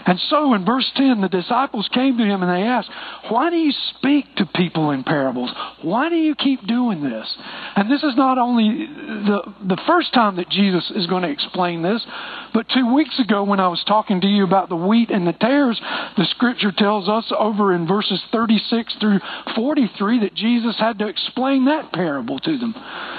And 0.06 0.20
so 0.30 0.54
in 0.54 0.66
verse 0.66 0.90
10, 0.96 1.22
the 1.22 1.30
disciples 1.30 1.90
came 1.94 2.18
to 2.18 2.24
him 2.24 2.44
and 2.44 2.52
they 2.52 2.68
asked, 2.68 2.90
Why 3.30 3.50
do 3.50 3.56
you 3.56 3.72
speak 3.96 4.36
to 4.36 4.46
people 4.46 4.92
in 4.92 5.04
parables? 5.04 5.52
Why 5.82 6.10
do 6.10 6.16
you 6.16 6.36
keep 6.36 6.66
doing 6.68 7.04
this? 7.04 7.28
And 7.76 7.90
this 7.90 8.04
is 8.04 8.16
not 8.16 8.38
only 8.38 8.86
the, 8.88 9.42
the 9.68 9.82
first 9.88 10.14
time 10.14 10.36
that 10.38 10.50
Jesus 10.50 10.92
is 10.96 11.08
going 11.08 11.24
to 11.24 11.30
explain 11.30 11.82
this, 11.82 12.06
but 12.54 12.68
two 12.70 12.94
weeks 12.94 13.18
ago 13.20 13.44
when 13.44 13.60
I 13.60 13.68
was 13.68 13.84
talking 13.88 14.22
to 14.22 14.28
you 14.28 14.44
about 14.44 14.70
the 14.70 14.76
wheat 14.76 15.10
and 15.10 15.26
the 15.26 15.34
tares, 15.34 15.80
the 16.18 16.26
scripture 16.32 16.72
tells 16.72 17.08
us 17.08 17.32
over 17.38 17.74
in 17.74 17.88
verses 17.88 18.22
36 18.32 18.96
through 19.00 19.20
43 19.56 20.20
that 20.20 20.36
Jesus 20.36 20.76
had 20.78 21.00
to 21.00 21.08
explain 21.08 21.66
that 21.66 21.94
parable 21.94 22.40
to 22.40 22.58
them. 22.58 22.76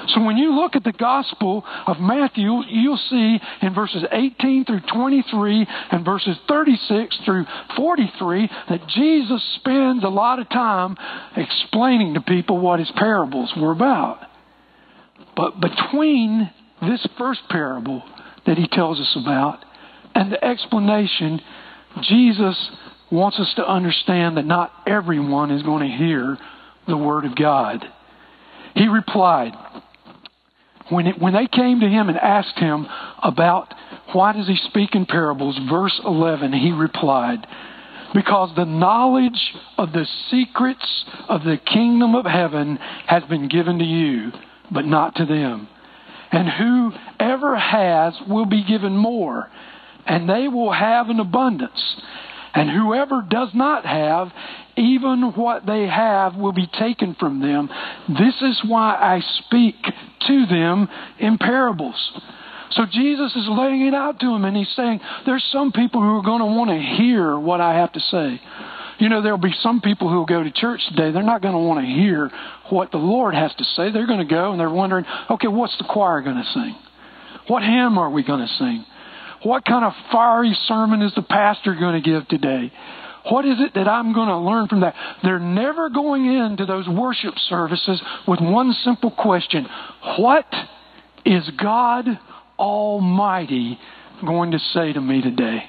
So 0.09 0.23
when 0.23 0.37
you 0.37 0.55
look 0.55 0.77
at 0.77 0.85
the 0.85 0.93
Gospel 0.93 1.65
of 1.87 1.99
Matthew, 1.99 2.63
you'll 2.69 3.01
see 3.09 3.39
in 3.63 3.75
verses 3.75 4.05
18 4.13 4.67
through 4.67 4.81
23 4.93 5.67
and 5.91 6.05
verses 6.05 6.37
30 6.47 6.74
36 6.77 7.19
through 7.25 7.47
43 7.77 8.49
that 8.69 8.87
Jesus 8.89 9.43
spends 9.57 10.05
a 10.05 10.09
lot 10.09 10.39
of 10.39 10.49
time 10.49 10.97
explaining 11.37 12.15
to 12.15 12.21
people 12.21 12.59
what 12.59 12.79
his 12.79 12.91
parables 12.97 13.53
were 13.57 13.73
about. 13.73 14.21
But 15.37 15.61
between 15.61 16.51
this 16.81 17.07
first 17.19 17.41
parable 17.51 18.03
that 18.47 18.59
he 18.59 18.69
tells 18.69 19.01
us 19.01 19.17
about 19.21 19.65
and 20.15 20.33
the 20.33 20.45
explanation, 20.45 21.41
Jesus 22.03 22.71
wants 23.11 23.39
us 23.39 23.53
to 23.57 23.69
understand 23.69 24.37
that 24.37 24.47
not 24.47 24.73
everyone 24.87 25.51
is 25.51 25.63
going 25.63 25.89
to 25.89 25.97
hear 25.97 26.39
the 26.87 26.97
Word 26.97 27.25
of 27.25 27.35
God. 27.37 27.85
He 28.75 28.89
replied, 28.89 29.53
when, 30.91 31.07
it, 31.07 31.21
when 31.21 31.33
they 31.33 31.47
came 31.47 31.81
to 31.81 31.89
him 31.89 32.09
and 32.09 32.19
asked 32.19 32.59
him 32.59 32.87
about 33.23 33.73
why 34.13 34.33
does 34.33 34.47
he 34.47 34.57
speak 34.69 34.95
in 34.95 35.07
parables, 35.07 35.59
verse 35.69 35.99
11, 36.05 36.53
he 36.53 36.73
replied, 36.73 37.47
Because 38.15 38.55
the 38.55 38.65
knowledge 38.65 39.55
of 39.79 39.93
the 39.93 40.07
secrets 40.31 41.05
of 41.29 41.43
the 41.43 41.57
kingdom 41.57 42.15
of 42.15 42.27
heaven 42.27 42.77
has 43.07 43.23
been 43.25 43.49
given 43.49 43.79
to 43.79 43.85
you, 43.85 44.31
but 44.71 44.85
not 44.85 45.17
to 45.17 45.25
them. 45.25 45.69
And 46.31 46.49
whoever 46.49 47.57
has 47.57 48.15
will 48.29 48.47
be 48.47 48.65
given 48.65 48.97
more, 48.97 49.51
and 50.07 50.29
they 50.29 50.49
will 50.49 50.73
have 50.73 51.09
an 51.09 51.21
abundance. 51.21 52.01
And 52.55 52.71
whoever 52.71 53.23
does 53.29 53.49
not 53.55 53.85
have, 53.85 54.29
even 54.77 55.33
what 55.37 55.67
they 55.67 55.87
have 55.87 56.37
will 56.37 56.53
be 56.53 56.67
taken 56.67 57.15
from 57.19 57.41
them. 57.41 57.69
This 58.09 58.35
is 58.43 58.63
why 58.67 58.95
I 58.95 59.21
speak 59.45 59.77
to 60.27 60.47
them 60.47 60.89
in 61.19 61.39
parables. 61.39 62.21
So 62.71 62.85
Jesus 62.91 63.37
is 63.37 63.47
laying 63.49 63.87
it 63.87 63.95
out 63.95 64.19
to 64.21 64.27
them 64.27 64.45
and 64.45 64.57
he's 64.57 64.75
saying, 64.75 65.01
there's 65.27 65.45
some 65.53 65.71
people 65.71 66.01
who 66.01 66.19
are 66.19 66.23
going 66.23 66.41
to 66.41 66.47
want 66.47 66.71
to 66.71 66.97
hear 66.97 67.39
what 67.39 67.61
I 67.61 67.75
have 67.75 67.93
to 67.93 68.01
say. 68.01 68.41
You 68.99 69.09
know, 69.09 69.23
there'll 69.23 69.39
be 69.39 69.55
some 69.61 69.81
people 69.81 70.09
who 70.09 70.17
will 70.17 70.27
go 70.27 70.43
to 70.43 70.51
church 70.51 70.81
today. 70.89 71.13
They're 71.13 71.23
not 71.23 71.43
going 71.43 71.55
to 71.55 71.61
want 71.61 71.81
to 71.81 71.87
hear 71.87 72.31
what 72.71 72.91
the 72.91 72.99
Lord 72.99 73.35
has 73.35 73.55
to 73.55 73.65
say. 73.65 73.91
They're 73.93 74.07
going 74.07 74.27
to 74.27 74.33
go 74.33 74.53
and 74.53 74.61
they're 74.61 74.71
wondering, 74.71 75.05
okay, 75.31 75.49
what's 75.49 75.77
the 75.79 75.85
choir 75.85 76.21
going 76.23 76.37
to 76.37 76.51
sing? 76.53 76.77
What 77.47 77.63
hymn 77.63 77.99
are 77.99 78.11
we 78.11 78.25
going 78.25 78.41
to 78.41 78.53
sing? 78.55 78.85
What 79.43 79.65
kind 79.65 79.85
of 79.85 79.93
fiery 80.11 80.57
sermon 80.67 81.03
is 81.03 81.15
the 81.15 81.23
pastor 81.23 81.75
going 81.75 82.03
to 82.03 82.11
give 82.11 82.27
today? 82.29 82.73
What 83.31 83.47
is 83.47 83.57
it 83.59 83.75
that 83.75 83.89
I'm 83.89 84.13
going 84.13 84.29
to 84.29 84.39
learn 84.39 84.69
from 84.69 84.81
that? 84.81 84.95
They're 85.23 85.39
never 85.39 85.89
going 85.89 86.27
into 86.27 86.67
those 86.67 86.87
worship 86.87 87.35
services 87.49 88.03
with 88.29 88.41
one 88.41 88.75
simple 88.85 89.11
question 89.11 89.67
What 90.19 90.47
is 91.25 91.49
God 91.61 92.07
Almighty 92.59 93.79
going 94.25 94.53
to 94.53 94.59
say 94.59 94.93
to 94.93 95.01
me 95.01 95.23
today? 95.23 95.65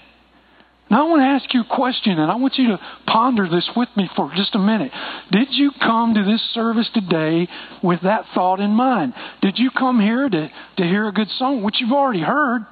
Now, 0.90 1.08
I 1.08 1.10
want 1.10 1.22
to 1.22 1.26
ask 1.26 1.52
you 1.54 1.62
a 1.62 1.76
question, 1.76 2.20
and 2.20 2.32
I 2.32 2.36
want 2.36 2.58
you 2.58 2.68
to 2.68 2.80
ponder 3.08 3.50
this 3.50 3.68
with 3.76 3.90
me 3.98 4.08
for 4.16 4.32
just 4.36 4.54
a 4.54 4.60
minute. 4.60 4.92
Did 5.32 5.48
you 5.50 5.72
come 5.82 6.14
to 6.14 6.24
this 6.24 6.42
service 6.54 6.88
today 6.94 7.48
with 7.82 8.02
that 8.04 8.26
thought 8.36 8.60
in 8.60 8.70
mind? 8.70 9.14
Did 9.42 9.58
you 9.58 9.72
come 9.72 10.00
here 10.00 10.30
to, 10.30 10.52
to 10.78 10.84
hear 10.84 11.08
a 11.08 11.12
good 11.12 11.30
song, 11.40 11.64
which 11.64 11.78
you've 11.80 11.92
already 11.92 12.22
heard? 12.22 12.66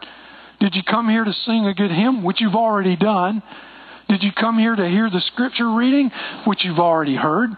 Did 0.59 0.75
you 0.75 0.83
come 0.83 1.09
here 1.09 1.23
to 1.23 1.33
sing 1.33 1.65
a 1.65 1.73
good 1.73 1.89
hymn, 1.89 2.23
which 2.23 2.39
you've 2.39 2.53
already 2.53 2.95
done? 2.95 3.41
Did 4.09 4.23
you 4.23 4.31
come 4.31 4.59
here 4.59 4.75
to 4.75 4.87
hear 4.87 5.09
the 5.09 5.21
scripture 5.33 5.73
reading, 5.73 6.11
which 6.45 6.63
you've 6.63 6.79
already 6.79 7.15
heard? 7.15 7.51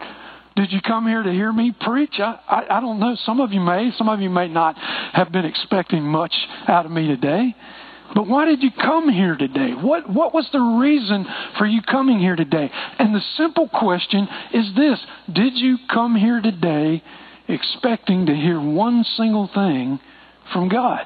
Did 0.56 0.72
you 0.72 0.80
come 0.80 1.06
here 1.06 1.22
to 1.22 1.30
hear 1.30 1.52
me 1.52 1.74
preach? 1.78 2.14
I, 2.18 2.38
I, 2.48 2.78
I 2.78 2.80
don't 2.80 2.98
know. 2.98 3.14
Some 3.26 3.40
of 3.40 3.52
you 3.52 3.60
may. 3.60 3.90
Some 3.98 4.08
of 4.08 4.20
you 4.20 4.30
may 4.30 4.48
not 4.48 4.76
have 5.12 5.30
been 5.30 5.44
expecting 5.44 6.02
much 6.02 6.34
out 6.66 6.86
of 6.86 6.92
me 6.92 7.06
today. 7.06 7.54
But 8.14 8.26
why 8.26 8.46
did 8.46 8.62
you 8.62 8.70
come 8.70 9.10
here 9.10 9.36
today? 9.36 9.72
What, 9.72 10.08
what 10.08 10.32
was 10.32 10.48
the 10.52 10.60
reason 10.60 11.26
for 11.58 11.66
you 11.66 11.82
coming 11.82 12.18
here 12.18 12.36
today? 12.36 12.70
And 12.98 13.14
the 13.14 13.20
simple 13.36 13.68
question 13.68 14.26
is 14.54 14.74
this 14.74 14.98
Did 15.32 15.54
you 15.56 15.76
come 15.92 16.14
here 16.14 16.40
today 16.40 17.02
expecting 17.48 18.26
to 18.26 18.34
hear 18.34 18.60
one 18.60 19.04
single 19.16 19.50
thing 19.52 20.00
from 20.52 20.68
God? 20.68 21.04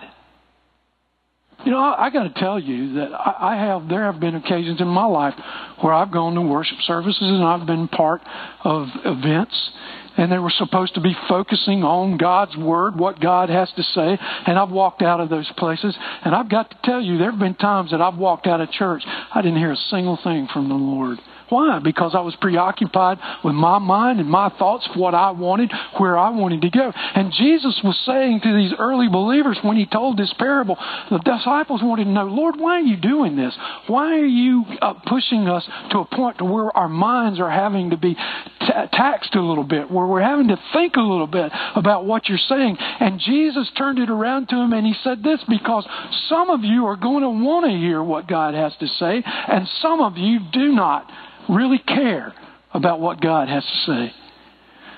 You 1.65 1.73
know, 1.73 1.79
I, 1.79 2.07
I 2.07 2.11
got 2.11 2.23
to 2.23 2.41
tell 2.41 2.59
you 2.59 2.95
that 2.95 3.13
I, 3.13 3.55
I 3.55 3.57
have. 3.57 3.89
There 3.89 4.05
have 4.11 4.21
been 4.21 4.35
occasions 4.35 4.81
in 4.81 4.89
my 4.89 5.05
life 5.05 5.35
where 5.81 5.93
I've 5.93 6.11
gone 6.11 6.35
to 6.35 6.43
worship 6.43 6.79
services 6.83 7.23
and 7.23 7.45
I've 7.45 7.67
been 7.67 7.89
part 7.89 8.23
of 8.65 8.89
events, 9.05 9.71
and 10.17 10.33
they 10.33 10.39
were 10.39 10.53
supposed 10.57 10.95
to 10.95 11.01
be 11.01 11.15
focusing 11.29 11.83
on 11.85 12.17
God's 12.17 12.57
word, 12.57 12.99
what 12.99 13.21
God 13.21 13.49
has 13.49 13.71
to 13.77 13.83
say, 13.83 14.19
and 14.47 14.59
I've 14.59 14.71
walked 14.71 15.03
out 15.03 15.21
of 15.21 15.29
those 15.29 15.51
places, 15.57 15.97
and 16.25 16.35
I've 16.35 16.49
got 16.49 16.71
to 16.71 16.77
tell 16.85 17.01
you, 17.01 17.19
there 17.19 17.31
have 17.31 17.41
been 17.41 17.55
times 17.55 17.91
that 17.91 18.01
I've 18.01 18.17
walked 18.17 18.47
out 18.47 18.61
of 18.61 18.71
church, 18.71 19.03
I 19.07 19.43
didn't 19.43 19.59
hear 19.59 19.73
a 19.73 19.77
single 19.77 20.19
thing 20.23 20.49
from 20.53 20.69
the 20.69 20.75
Lord. 20.75 21.19
Why? 21.51 21.81
Because 21.81 22.15
I 22.15 22.21
was 22.21 22.35
preoccupied 22.41 23.19
with 23.45 23.55
my 23.55 23.79
mind 23.79 24.21
and 24.21 24.29
my 24.29 24.49
thoughts, 24.59 24.89
what 24.95 25.15
I 25.15 25.33
wanted, 25.33 25.73
where 25.99 26.17
I 26.17 26.31
wanted 26.31 26.63
to 26.63 26.71
go. 26.71 26.93
And 26.95 27.33
Jesus 27.33 27.79
was 27.85 28.01
saying 28.07 28.41
to 28.43 28.57
these 28.57 28.73
early 28.79 29.09
believers 29.09 29.59
when 29.63 29.77
he 29.77 29.85
told 29.85 30.17
this 30.17 30.33
parable, 30.39 30.79
the 31.11 31.19
disciples 31.19 31.83
wanted 31.83 32.05
to 32.05 32.11
know, 32.11 32.25
Lord, 32.25 32.55
why 32.59 32.79
are 32.79 32.81
you 32.81 32.97
doing 32.97 33.37
this? 33.37 33.55
Why 33.89 34.15
are 34.19 34.25
you 34.25 34.65
uh, 34.81 34.95
pushing 35.07 35.49
us 35.49 35.69
to 35.91 35.99
a 35.99 36.05
point 36.05 36.39
to 36.39 36.45
where 36.45 36.75
our 36.77 36.89
minds 36.89 37.41
are 37.41 37.51
having 37.51 37.91
to 37.91 37.97
be 37.97 38.15
t- 38.15 38.67
taxed 38.93 39.35
a 39.35 39.43
little 39.43 39.65
bit, 39.65 39.91
where 39.91 40.07
we're 40.07 40.23
having 40.23 40.49
to 40.49 40.59
think 40.73 40.97
a 40.97 41.01
little 41.01 41.27
bit 41.27 41.51
about 41.75 42.07
what 42.07 42.29
you're 42.29 42.39
saying? 42.39 42.77
And 42.79 43.19
Jesus 43.19 43.69
turned 43.77 43.99
it 43.99 44.09
around 44.09 44.49
to 44.51 44.57
him 44.57 44.73
and 44.73 44.87
he 44.87 44.95
said 45.03 45.23
this, 45.23 45.41
because 45.49 45.87
some 46.29 46.49
of 46.51 46.63
you 46.63 46.87
are 46.87 46.97
going 46.97 47.23
to 47.23 47.31
want 47.31 47.67
to 47.67 47.77
hear 47.77 48.03
what 48.03 48.29
God 48.29 48.55
has 48.55 48.73
to 48.79 48.87
say, 48.87 49.23
and 49.25 49.67
some 49.83 50.01
of 50.01 50.17
you 50.17 50.39
do 50.53 50.73
not 50.73 51.11
really 51.49 51.79
care 51.79 52.35
about 52.73 53.01
what 53.01 53.21
God 53.21 53.49
has 53.49 53.65
to 53.65 53.93
say? 53.93 54.13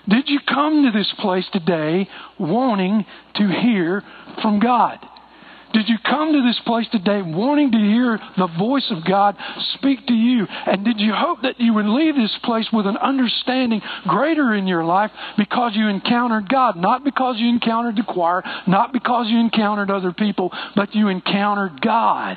Did 0.09 0.29
you 0.29 0.41
come 0.49 0.85
to 0.85 0.97
this 0.97 1.13
place 1.21 1.47
today 1.53 2.09
wanting 2.39 3.05
to 3.37 3.49
hear 3.49 4.03
from 4.41 4.59
God? 4.59 4.99
Did 5.73 5.89
you 5.89 5.97
come 6.05 6.33
to 6.33 6.43
this 6.43 6.61
place 6.67 6.87
today 6.93 7.23
wanting 7.23 7.73
to 7.73 7.79
hear 7.79 8.19
the 8.37 8.49
voice 8.59 8.87
of 8.91 9.07
God 9.07 9.37
speak 9.75 10.07
to 10.07 10.13
you? 10.13 10.47
And 10.67 10.85
did 10.85 11.01
you 11.01 11.15
hope 11.15 11.43
that 11.43 11.59
you 11.59 11.73
would 11.73 11.87
leave 11.87 12.15
this 12.15 12.37
place 12.45 12.67
with 12.73 12.87
an 12.87 12.99
understanding 12.99 13.81
greater 14.07 14.55
in 14.55 14.67
your 14.67 14.85
life 14.85 15.11
because 15.39 15.73
you 15.75 15.89
encountered 15.89 16.49
God? 16.49 16.77
Not 16.77 17.05
because 17.05 17.37
you 17.39 17.49
encountered 17.49 17.97
the 17.97 18.03
choir, 18.03 18.43
not 18.67 18.93
because 18.93 19.29
you 19.29 19.39
encountered 19.39 19.91
other 19.91 20.13
people, 20.13 20.53
but 20.77 20.95
you 20.95 21.09
encountered 21.09 21.81
God. 21.81 22.37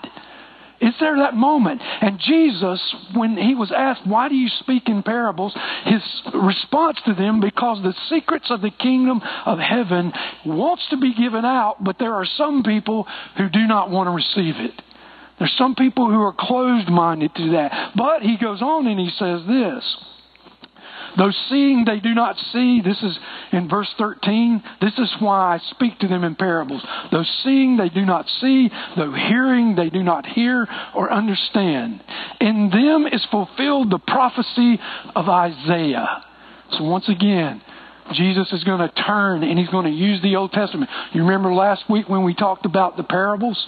Is 0.82 0.94
there 1.00 1.18
that 1.18 1.34
moment? 1.36 1.82
And 1.82 2.20
Jesus, 2.20 2.96
when 3.14 3.38
he 3.38 3.56
was 3.56 3.72
asked, 3.72 4.06
Why 4.06 4.28
do 4.30 4.36
you 4.36 4.50
speak 4.60 4.88
in 4.88 5.04
parables? 5.04 5.56
his 5.86 6.02
response 6.34 7.00
to 7.06 7.14
them, 7.14 7.40
Because 7.40 7.82
the 7.82 7.94
secrets 8.10 8.48
of 8.50 8.62
the 8.62 8.72
kingdom 8.72 9.22
of 9.46 9.60
heaven 9.60 10.12
wants 10.46 10.84
to 10.90 10.98
be 10.98 11.14
given 11.14 11.46
out, 11.46 11.84
but 11.84 11.98
there 11.98 12.14
are 12.14 12.26
some 12.26 12.64
people 12.64 13.08
who 13.38 13.50
do 13.50 13.68
not 13.68 13.90
want 13.90 14.08
to 14.08 14.12
receive 14.12 14.56
it. 14.58 14.82
There's 15.40 15.56
some 15.58 15.76
people 15.76 16.10
who 16.10 16.22
are 16.22 16.34
closed 16.38 16.90
minded 16.90 17.36
to 17.36 17.52
that. 17.52 17.92
But 17.96 18.22
he 18.22 18.38
goes 18.38 18.62
on 18.62 18.88
and 18.88 19.00
he 19.00 19.10
says 19.18 19.42
this. 19.48 19.98
Though 21.18 21.32
seeing 21.50 21.86
they 21.86 22.00
do 22.00 22.14
not 22.14 22.38
see, 22.52 22.82
this 22.82 23.02
is 23.02 23.18
in 23.52 23.70
verse 23.70 23.94
13, 23.98 24.64
this 24.82 24.94
is 24.98 25.14
why 25.20 25.56
I 25.56 25.60
speak 25.72 26.00
to 26.00 26.08
them 26.08 26.24
in 26.24 26.36
parables. 26.36 26.86
Though 27.12 27.24
seeing 27.44 27.78
they 27.78 27.90
do 27.90 28.06
not 28.06 28.28
see, 28.42 28.70
though 28.98 29.14
hearing 29.14 29.76
they 29.76 29.90
do 29.90 30.04
not 30.04 30.26
hear 30.26 30.68
or 30.94 31.12
understand. 31.12 32.04
In 32.42 32.70
them 32.70 33.08
is 33.08 33.26
fulfilled 33.32 33.92
the 33.92 34.00
prophecy 34.00 34.80
of 35.16 35.30
Isaiah. 35.30 36.24
So 36.72 36.84
once 36.84 37.08
again, 37.08 37.62
Jesus 38.14 38.52
is 38.52 38.64
going 38.64 38.88
to 38.88 38.94
turn 39.04 39.44
and 39.44 39.58
he's 39.58 39.70
going 39.70 39.86
to 39.86 39.92
use 39.92 40.22
the 40.22 40.36
Old 40.36 40.52
Testament. 40.52 40.90
You 41.14 41.24
remember 41.24 41.54
last 41.54 41.90
week 41.90 42.08
when 42.08 42.24
we 42.24 42.36
talked 42.36 42.66
about 42.66 42.98
the 42.98 43.04
parables? 43.04 43.66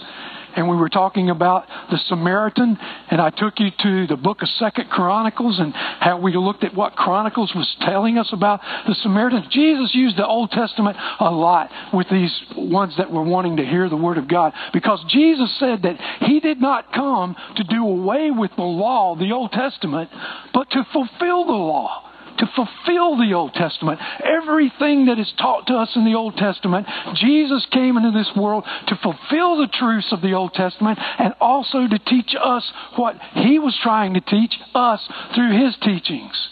And 0.58 0.68
we 0.68 0.74
were 0.74 0.88
talking 0.88 1.30
about 1.30 1.66
the 1.88 1.98
Samaritan, 2.08 2.76
and 3.12 3.20
I 3.20 3.30
took 3.30 3.60
you 3.60 3.70
to 3.80 4.08
the 4.08 4.16
book 4.16 4.42
of 4.42 4.48
Second 4.58 4.90
Chronicles 4.90 5.60
and 5.60 5.72
how 5.72 6.18
we 6.20 6.36
looked 6.36 6.64
at 6.64 6.74
what 6.74 6.96
Chronicles 6.96 7.52
was 7.54 7.76
telling 7.82 8.18
us 8.18 8.28
about 8.32 8.58
the 8.84 8.96
Samaritan. 8.96 9.44
Jesus 9.52 9.94
used 9.94 10.16
the 10.16 10.26
Old 10.26 10.50
Testament 10.50 10.96
a 11.20 11.30
lot 11.30 11.70
with 11.94 12.08
these 12.10 12.36
ones 12.56 12.94
that 12.98 13.08
were 13.08 13.22
wanting 13.22 13.58
to 13.58 13.64
hear 13.64 13.88
the 13.88 13.96
Word 13.96 14.18
of 14.18 14.26
God 14.26 14.52
because 14.72 14.98
Jesus 15.08 15.48
said 15.60 15.82
that 15.82 15.96
He 16.22 16.40
did 16.40 16.60
not 16.60 16.92
come 16.92 17.36
to 17.54 17.62
do 17.62 17.86
away 17.86 18.32
with 18.32 18.50
the 18.56 18.62
law, 18.62 19.14
the 19.14 19.30
Old 19.30 19.52
Testament, 19.52 20.10
but 20.52 20.68
to 20.70 20.84
fulfill 20.92 21.46
the 21.46 21.52
law 21.52 22.07
to 22.38 22.46
fulfill 22.54 23.16
the 23.16 23.32
Old 23.34 23.54
Testament. 23.54 24.00
Everything 24.24 25.06
that 25.06 25.18
is 25.18 25.32
taught 25.38 25.66
to 25.66 25.74
us 25.74 25.90
in 25.94 26.04
the 26.04 26.14
Old 26.14 26.36
Testament, 26.36 26.86
Jesus 27.14 27.66
came 27.72 27.96
into 27.96 28.16
this 28.16 28.30
world 28.36 28.64
to 28.88 28.96
fulfill 29.02 29.58
the 29.58 29.68
truths 29.72 30.12
of 30.12 30.20
the 30.20 30.32
Old 30.32 30.54
Testament 30.54 30.98
and 31.18 31.34
also 31.40 31.86
to 31.86 31.98
teach 31.98 32.34
us 32.42 32.70
what 32.96 33.16
He 33.34 33.58
was 33.58 33.76
trying 33.82 34.14
to 34.14 34.20
teach 34.20 34.54
us 34.74 35.00
through 35.34 35.64
His 35.64 35.76
teachings. 35.82 36.48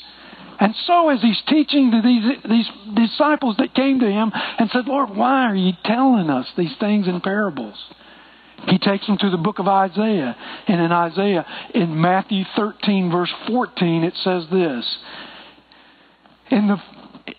And 0.58 0.74
so, 0.86 1.10
as 1.10 1.20
he's 1.20 1.40
teaching 1.48 1.90
to 1.90 2.00
these, 2.00 2.24
these 2.48 2.68
disciples 2.94 3.56
that 3.58 3.74
came 3.74 4.00
to 4.00 4.10
him 4.10 4.32
and 4.34 4.70
said, 4.70 4.86
Lord, 4.86 5.14
why 5.14 5.42
are 5.42 5.54
you 5.54 5.72
telling 5.84 6.30
us 6.30 6.46
these 6.56 6.74
things 6.80 7.06
in 7.08 7.20
parables? 7.20 7.76
He 8.68 8.78
takes 8.78 9.06
them 9.06 9.18
to 9.18 9.30
the 9.30 9.36
book 9.36 9.58
of 9.58 9.68
Isaiah. 9.68 10.34
And 10.66 10.80
in 10.80 10.92
Isaiah, 10.92 11.44
in 11.74 12.00
Matthew 12.00 12.44
13, 12.56 13.10
verse 13.10 13.32
14, 13.46 14.04
it 14.04 14.14
says 14.24 14.44
this 14.50 14.98
in, 16.50 16.68
the, 16.68 16.76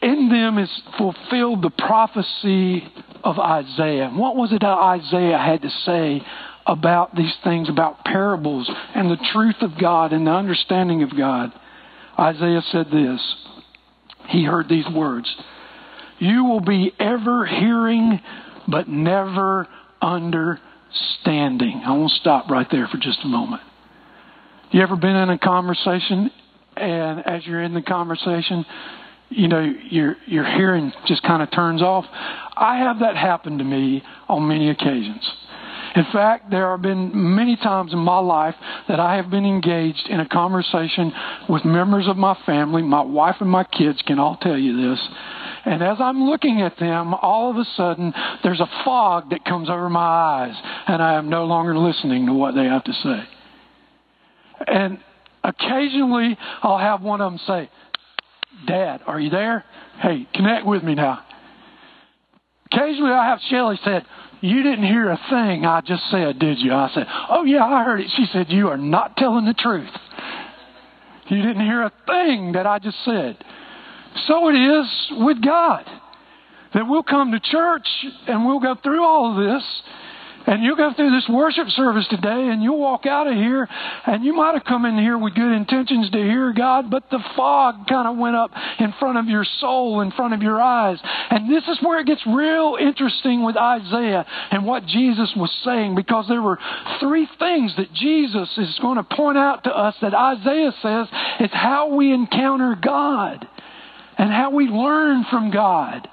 in 0.02 0.30
them 0.30 0.58
is 0.58 0.70
fulfilled 0.98 1.62
the 1.62 1.70
prophecy 1.70 2.84
of 3.24 3.40
Isaiah. 3.40 4.10
What 4.14 4.36
was 4.36 4.52
it 4.52 4.62
that 4.62 4.68
Isaiah 4.68 5.38
had 5.38 5.62
to 5.62 5.70
say 5.70 6.22
about 6.66 7.16
these 7.16 7.36
things, 7.44 7.70
about 7.70 8.04
parables 8.04 8.70
and 8.96 9.10
the 9.10 9.24
truth 9.34 9.56
of 9.62 9.80
God 9.80 10.14
and 10.14 10.28
the 10.28 10.32
understanding 10.32 11.04
of 11.04 11.16
God? 11.16 11.52
Isaiah 12.20 12.62
said 12.72 12.88
this. 12.92 13.36
He 14.30 14.44
heard 14.44 14.68
these 14.68 14.88
words 14.94 15.34
You 16.20 16.44
will 16.44 16.60
be 16.60 16.92
ever 17.00 17.46
hearing, 17.46 18.20
but 18.68 18.90
never 18.90 19.68
understanding. 20.02 21.82
I 21.86 21.92
want 21.92 22.12
to 22.12 22.20
stop 22.20 22.50
right 22.50 22.68
there 22.70 22.88
for 22.88 22.98
just 22.98 23.20
a 23.24 23.28
moment. 23.28 23.62
You 24.72 24.82
ever 24.82 24.98
been 24.98 25.16
in 25.16 25.30
a 25.30 25.38
conversation 25.38 26.30
and 26.78 27.26
as 27.26 27.46
you're 27.46 27.62
in 27.62 27.74
the 27.74 27.82
conversation, 27.82 28.66
you 29.30 29.48
know, 29.48 29.74
your 29.90 30.16
your 30.26 30.46
hearing 30.46 30.92
just 31.06 31.24
kind 31.24 31.42
of 31.44 31.52
turns 31.52 31.82
off. 31.82 32.06
I 32.56 32.78
have 32.80 33.00
that 33.00 33.16
happen 33.16 33.58
to 33.58 33.64
me 33.64 34.04
on 34.28 34.48
many 34.48 34.70
occasions. 34.70 35.30
In 35.96 36.06
fact, 36.14 36.52
there 36.52 36.70
have 36.72 36.82
been 36.82 37.12
many 37.36 37.56
times 37.56 37.92
in 37.92 38.00
my 38.00 38.20
life 38.20 38.56
that 38.88 39.00
I 39.00 39.16
have 39.16 39.32
been 39.32 39.46
engaged 39.46 40.08
in 40.10 40.20
a 40.20 40.28
conversation 40.28 41.12
with 41.50 41.66
members 41.66 42.08
of 42.08 42.18
my 42.18 42.38
family. 42.46 42.84
My 42.84 43.02
wife 43.02 43.38
and 43.40 43.50
my 43.50 43.64
kids 43.64 44.02
can 44.06 44.20
all 44.20 44.38
tell 44.38 44.58
you 44.58 44.90
this. 44.90 45.00
And 45.66 45.82
as 45.82 45.98
I'm 46.00 46.24
looking 46.26 46.62
at 46.62 46.78
them, 46.78 47.14
all 47.16 47.50
of 47.50 47.58
a 47.58 47.66
sudden 47.76 48.14
there's 48.44 48.60
a 48.60 48.70
fog 48.86 49.32
that 49.32 49.44
comes 49.44 49.70
over 49.70 49.90
my 49.90 50.00
eyes, 50.00 50.56
and 50.88 51.02
I 51.02 51.16
am 51.16 51.30
no 51.30 51.46
longer 51.46 51.78
listening 51.78 52.28
to 52.28 52.34
what 52.34 52.54
they 52.54 52.66
have 52.66 52.84
to 52.84 52.94
say. 52.94 53.24
And 54.68 55.00
occasionally 55.44 56.38
I'll 56.62 56.78
have 56.78 57.02
one 57.02 57.22
of 57.22 57.32
them 57.32 57.42
say, 57.48 57.70
Dad, 58.68 59.02
are 59.08 59.20
you 59.20 59.30
there? 59.30 59.64
Hey, 60.02 60.28
connect 60.36 60.66
with 60.66 60.84
me 60.84 60.94
now. 60.94 61.24
Occasionally 62.72 63.12
I 63.12 63.30
have 63.30 63.40
Shelly 63.50 63.80
said, 63.84 64.04
You 64.42 64.62
didn't 64.62 64.86
hear 64.86 65.10
a 65.10 65.20
thing 65.30 65.66
I 65.66 65.82
just 65.82 66.04
said, 66.12 66.38
did 66.38 66.60
you? 66.60 66.74
I 66.74 66.90
said, 66.94 67.08
Oh, 67.30 67.46
yeah, 67.46 67.66
I 67.66 67.84
heard 67.84 68.02
it. 68.02 68.12
She 68.16 68.26
said, 68.32 68.48
You 68.50 68.68
are 68.68 68.78
not 68.78 69.16
telling 69.18 69.46
the 69.46 69.54
truth. 69.54 69.90
You 71.30 71.42
didn't 71.42 71.66
hear 71.66 71.84
a 71.84 71.92
thing 72.06 72.52
that 72.54 72.68
I 72.68 72.80
just 72.80 72.98
said. 73.04 73.38
So 74.28 74.50
it 74.50 74.56
is 74.56 75.12
with 75.12 75.44
God. 75.44 75.86
That 76.74 76.84
we'll 76.88 77.04
come 77.04 77.32
to 77.32 77.40
church 77.40 77.88
and 78.28 78.46
we'll 78.46 78.60
go 78.60 78.76
through 78.84 79.04
all 79.04 79.32
of 79.32 79.38
this 79.38 79.64
and 80.48 80.64
you'll 80.64 80.78
go 80.78 80.94
through 80.96 81.12
this 81.12 81.28
worship 81.30 81.68
service 81.70 82.08
today 82.10 82.48
and 82.48 82.64
you'll 82.64 82.80
walk 82.80 83.06
out 83.06 83.28
of 83.28 83.34
here 83.34 83.68
and 84.06 84.24
you 84.24 84.34
might 84.34 84.54
have 84.54 84.64
come 84.64 84.86
in 84.86 84.98
here 84.98 85.18
with 85.18 85.36
good 85.36 85.52
intentions 85.52 86.10
to 86.12 86.18
hear 86.18 86.54
God, 86.54 86.90
but 86.90 87.04
the 87.12 87.20
fog 87.36 87.86
kind 87.88 88.08
of 88.08 88.18
went 88.18 88.38
up 88.38 88.52
in 88.80 88.94
front 88.98 89.18
of 89.18 89.26
your 89.28 89.46
soul, 89.60 90.00
in 90.00 90.12
front 90.12 90.34
of 90.34 90.42
your 90.42 90.62
eyes. 90.62 91.00
And 91.30 91.52
this 91.52 91.64
is 91.68 91.78
where 91.82 92.00
it 92.00 92.08
gets 92.08 92.26
real 92.26 92.78
interesting 92.80 93.44
with 93.44 93.58
Isaiah 93.58 94.26
and 94.52 94.66
what 94.66 94.86
Jesus 94.86 95.32
was 95.36 95.52
saying 95.66 95.96
because 95.96 96.28
there 96.30 96.42
were 96.42 96.60
three 97.02 97.28
things 97.38 97.76
that 97.76 97.94
Jesus 97.94 98.50
is 98.58 98.80
going 98.82 98.98
to 98.98 99.04
point 99.04 99.38
out 99.38 99.66
to 99.66 99.70
us 99.70 99.96
that 100.02 100.14
Isaiah 100.14 100.72
says 100.82 101.08
is 101.42 101.52
how 101.52 101.94
we 101.94 102.14
encounter 102.14 102.78
God 102.82 103.46
and 104.18 104.32
how 104.32 104.52
we 104.52 104.68
learn 104.68 105.26
from 105.30 105.52
God 105.52 106.08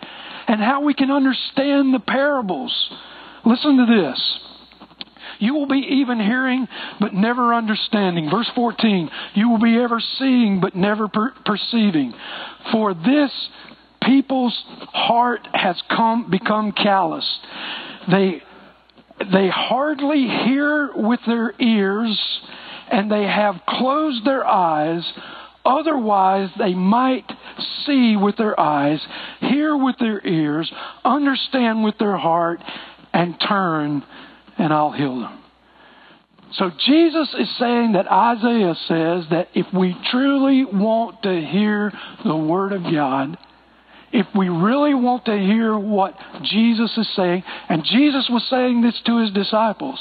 and 0.48 0.60
how 0.60 0.82
we 0.82 0.92
can 0.92 1.12
understand 1.12 1.94
the 1.94 2.00
parables. 2.00 2.72
Listen 3.44 3.76
to 3.76 3.86
this. 3.86 4.38
You 5.38 5.54
will 5.54 5.66
be 5.66 5.86
even 6.00 6.20
hearing, 6.20 6.66
but 7.00 7.12
never 7.12 7.54
understanding. 7.54 8.30
Verse 8.30 8.50
14, 8.54 9.10
you 9.34 9.50
will 9.50 9.58
be 9.58 9.76
ever 9.78 10.00
seeing, 10.18 10.60
but 10.60 10.74
never 10.74 11.08
per- 11.08 11.34
perceiving. 11.44 12.14
For 12.72 12.94
this 12.94 13.30
people's 14.02 14.56
heart 14.92 15.46
has 15.52 15.80
come, 15.88 16.30
become 16.30 16.72
callous. 16.72 17.28
They, 18.10 18.42
they 19.32 19.48
hardly 19.48 20.26
hear 20.46 20.90
with 20.94 21.20
their 21.26 21.52
ears, 21.60 22.18
and 22.90 23.10
they 23.10 23.24
have 23.24 23.56
closed 23.68 24.24
their 24.24 24.46
eyes. 24.46 25.02
Otherwise, 25.64 26.50
they 26.58 26.74
might 26.74 27.30
see 27.86 28.16
with 28.16 28.36
their 28.36 28.58
eyes, 28.58 29.00
hear 29.40 29.76
with 29.76 29.96
their 29.98 30.24
ears, 30.26 30.70
understand 31.04 31.82
with 31.82 31.96
their 31.98 32.16
heart, 32.16 32.60
and 33.14 33.40
turn, 33.40 34.02
and 34.58 34.72
I'll 34.72 34.92
heal 34.92 35.20
them. 35.20 35.40
So 36.54 36.70
Jesus 36.86 37.34
is 37.38 37.56
saying 37.58 37.92
that 37.92 38.10
Isaiah 38.10 38.74
says 38.86 39.24
that 39.30 39.48
if 39.54 39.66
we 39.72 39.96
truly 40.10 40.64
want 40.64 41.22
to 41.22 41.40
hear 41.40 41.92
the 42.24 42.36
Word 42.36 42.72
of 42.72 42.82
God, 42.82 43.38
if 44.12 44.26
we 44.36 44.48
really 44.48 44.94
want 44.94 45.24
to 45.24 45.36
hear 45.36 45.76
what 45.76 46.16
Jesus 46.42 46.96
is 46.96 47.08
saying, 47.16 47.42
and 47.68 47.82
Jesus 47.84 48.28
was 48.30 48.46
saying 48.48 48.82
this 48.82 49.00
to 49.06 49.20
his 49.20 49.32
disciples. 49.32 49.98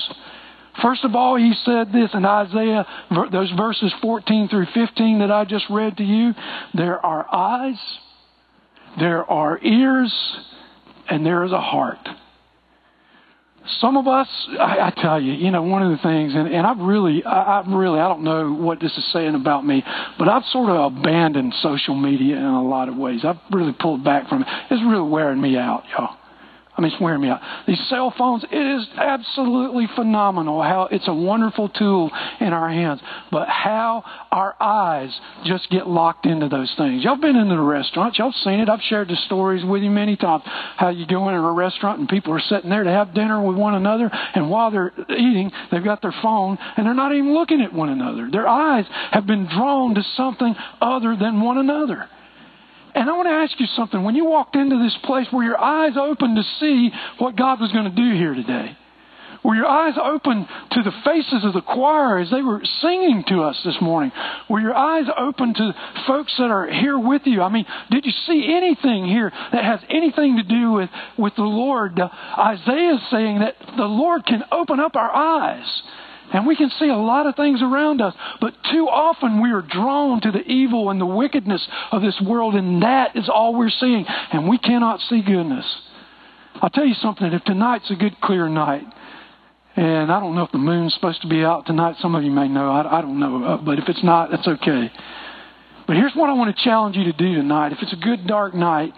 First 0.82 1.04
of 1.04 1.16
all, 1.16 1.36
he 1.36 1.54
said 1.66 1.92
this 1.92 2.12
in 2.14 2.26
Isaiah, 2.26 2.86
those 3.32 3.52
verses 3.52 3.92
14 4.02 4.50
through 4.50 4.68
15 4.74 5.20
that 5.20 5.32
I 5.32 5.46
just 5.46 5.66
read 5.70 5.98
to 5.98 6.04
you. 6.04 6.34
There 6.74 7.04
are 7.04 7.28
eyes, 7.32 7.80
there 9.00 9.24
are 9.30 9.60
ears, 9.64 10.14
and 11.10 11.26
there 11.26 11.44
is 11.44 11.52
a 11.52 11.62
heart. 11.62 12.08
Some 13.80 13.96
of 13.96 14.08
us, 14.08 14.28
I, 14.60 14.92
I 14.92 14.94
tell 15.02 15.22
you, 15.22 15.34
you 15.34 15.50
know, 15.50 15.64
one 15.64 15.84
of 15.84 15.92
the 15.92 15.98
things, 16.04 16.34
and, 16.36 16.54
and 16.54 16.68
I've 16.68 16.80
really, 16.80 17.24
I, 17.24 17.60
I've 17.60 17.68
really, 17.68 18.00
I 18.00 18.10
don't 18.10 18.24
know 18.24 18.52
what 18.52 18.80
this 18.82 18.92
is 18.98 19.12
saying 19.14 19.36
about 19.36 19.66
me, 19.66 19.84
but 20.20 20.28
I've 20.28 20.44
sort 20.46 20.70
of 20.70 20.94
abandoned 20.98 21.54
social 21.62 21.96
media 21.96 22.36
in 22.36 22.44
a 22.44 22.64
lot 22.64 22.90
of 22.90 22.98
ways. 22.98 23.22
I've 23.24 23.40
really 23.52 23.74
pulled 23.74 24.04
back 24.04 24.28
from 24.28 24.42
it. 24.42 24.48
It's 24.70 24.84
really 24.84 25.10
wearing 25.10 25.40
me 25.40 25.58
out, 25.58 25.84
y'all. 25.98 26.18
I 26.76 26.82
mean, 26.82 26.92
it's 26.92 27.00
wearing 27.00 27.22
me 27.22 27.30
out. 27.30 27.40
These 27.68 27.80
cell 27.88 28.12
phones, 28.18 28.44
it 28.52 28.58
is 28.58 28.88
absolutely 28.98 29.88
phenomenal 29.96 30.62
how 30.64 30.88
it's 30.92 31.08
a 31.08 31.14
wonderful 31.14 31.70
tool 31.70 32.10
in 32.40 32.48
our 32.48 32.68
hands, 32.68 33.00
but 33.32 33.48
how 33.48 34.04
our 34.32 34.56
eyes 34.60 35.12
just 35.46 35.70
get 35.70 35.88
locked 35.88 36.26
into 36.26 36.50
those 36.50 36.74
things. 36.76 37.04
Y'all 37.04 37.16
been 37.16 37.36
into 37.36 37.56
the 37.56 37.62
restaurant, 37.62 38.18
y'all 38.18 38.34
seen 38.44 38.60
it. 38.60 38.70
I've 38.70 38.82
shared 38.82 39.10
the 39.10 39.16
stories 39.28 39.64
with 39.64 39.84
you 39.84 39.92
many 39.92 40.16
times. 40.16 40.44
How 40.46 40.90
you 40.90 41.06
go 41.06 41.30
in 41.30 41.36
a 41.36 41.52
restaurant 41.52 42.00
and 42.00 42.10
people 42.10 42.34
are 42.34 42.42
sitting 42.42 42.72
there 42.72 42.84
to 42.84 42.92
have 42.92 43.14
dinner 43.14 43.40
with 43.42 43.56
one 43.56 43.76
another, 43.76 44.10
and 44.12 44.50
while 44.50 44.72
they're 44.72 44.94
eating, 45.12 45.52
they've 45.72 45.84
got 45.84 46.02
their 46.02 46.16
phone 46.24 46.58
and 46.76 46.88
they're 46.88 46.96
not 46.96 47.14
even 47.14 47.36
looking 47.36 47.62
at 47.62 47.72
one 47.72 47.90
another. 47.90 48.30
Their 48.32 48.48
eyes 48.48 48.86
have 49.12 49.28
been 49.28 49.46
drawn 49.46 49.94
to 49.94 50.04
something 50.18 50.56
other 50.82 51.16
than 51.16 51.40
one 51.40 51.60
another. 51.60 52.10
And 52.96 53.10
I 53.10 53.14
want 53.14 53.28
to 53.28 53.34
ask 53.34 53.60
you 53.60 53.68
something. 53.76 54.04
When 54.04 54.16
you 54.16 54.26
walked 54.26 54.56
into 54.56 54.82
this 54.82 54.98
place, 55.04 55.28
were 55.34 55.44
your 55.44 55.60
eyes 55.60 55.94
open 55.98 56.36
to 56.36 56.44
see 56.60 56.92
what 57.18 57.36
God 57.36 57.60
was 57.60 57.72
going 57.72 57.90
to 57.90 57.96
do 57.96 58.16
here 58.16 58.34
today? 58.34 58.78
Were 59.44 59.56
your 59.56 59.68
eyes 59.68 59.96
open 60.02 60.48
to 60.72 60.84
the 60.84 60.94
faces 61.04 61.44
of 61.44 61.54
the 61.54 61.62
choir 61.62 62.20
as 62.20 62.32
they 62.32 62.42
were 62.42 62.62
singing 62.82 63.26
to 63.28 63.42
us 63.42 63.60
this 63.66 63.76
morning? 63.82 64.12
Were 64.50 64.62
your 64.62 64.76
eyes 64.76 65.06
open 65.18 65.54
to 65.54 65.76
folks 66.08 66.34
that 66.38 66.50
are 66.50 66.68
here 66.68 66.98
with 66.98 67.24
you? 67.26 67.42
I 67.42 67.50
mean, 67.50 67.66
did 67.92 68.06
you 68.06 68.14
see 68.26 68.54
anything 68.56 69.06
here 69.06 69.32
that 69.52 69.66
has 69.66 69.82
anything 69.90 70.38
to 70.38 70.44
do 70.44 70.72
with, 70.72 70.90
with 71.18 71.36
the 71.36 71.44
Lord? 71.44 72.00
Uh, 72.00 72.08
Isaiah 72.38 72.96
is 72.96 73.02
saying 73.12 73.40
that 73.40 73.56
the 73.76 73.84
Lord 73.84 74.26
can 74.26 74.44
open 74.50 74.80
up 74.80 74.96
our 74.96 75.14
eyes. 75.14 75.82
And 76.32 76.48
we 76.48 76.56
can 76.56 76.72
see 76.80 76.90
a 76.90 76.96
lot 76.96 77.28
of 77.28 77.36
things 77.36 77.62
around 77.62 78.02
us, 78.02 78.16
but 78.40 78.54
too 78.72 78.88
often 78.88 79.42
we 79.42 79.52
are 79.52 79.62
drawn 79.62 80.22
to 80.22 80.32
the 80.32 80.42
evil 80.42 80.90
and 80.90 81.00
the 81.00 81.06
wickedness 81.06 81.68
of 81.92 82.02
this 82.02 82.20
world, 82.22 82.56
and 82.56 82.82
that 82.82 83.16
is 83.16 83.30
all 83.30 83.56
we're 83.56 83.70
seeing, 83.70 84.06
and 84.08 84.48
we 84.48 84.58
cannot 84.58 85.00
see 85.02 85.22
goodness. 85.22 85.66
I'll 86.56 86.70
tell 86.70 86.86
you 86.86 86.96
something, 86.96 87.28
if 87.28 87.44
tonight's 87.44 87.92
a 87.92 87.96
good, 87.96 88.20
clear 88.22 88.48
night, 88.48 88.84
and 89.76 90.12
I 90.12 90.20
don't 90.20 90.36
know 90.36 90.44
if 90.44 90.52
the 90.52 90.60
moon's 90.60 90.94
supposed 90.94 91.22
to 91.24 91.28
be 91.28 91.44
out 91.44 91.66
tonight. 91.66 91.96
Some 92.00 92.14
of 92.14 92.24
you 92.24 92.30
may 92.30 92.48
know. 92.48 92.70
I, 92.70 93.00
I 93.00 93.02
don't 93.02 93.20
know. 93.20 93.44
Uh, 93.44 93.58
but 93.58 93.80
if 93.80 93.90
it's 93.90 94.04
not, 94.04 94.30
that's 94.30 94.48
okay. 94.48 94.92
But 95.88 95.96
here's 95.96 96.14
what 96.14 96.30
I 96.30 96.34
want 96.34 96.56
to 96.56 96.64
challenge 96.64 96.96
you 96.96 97.06
to 97.06 97.14
do 97.14 97.36
tonight. 97.36 97.72
If 97.72 97.80
it's 97.82 97.92
a 97.94 97.98
good, 97.98 98.28
dark 98.28 98.54
night, 98.54 98.94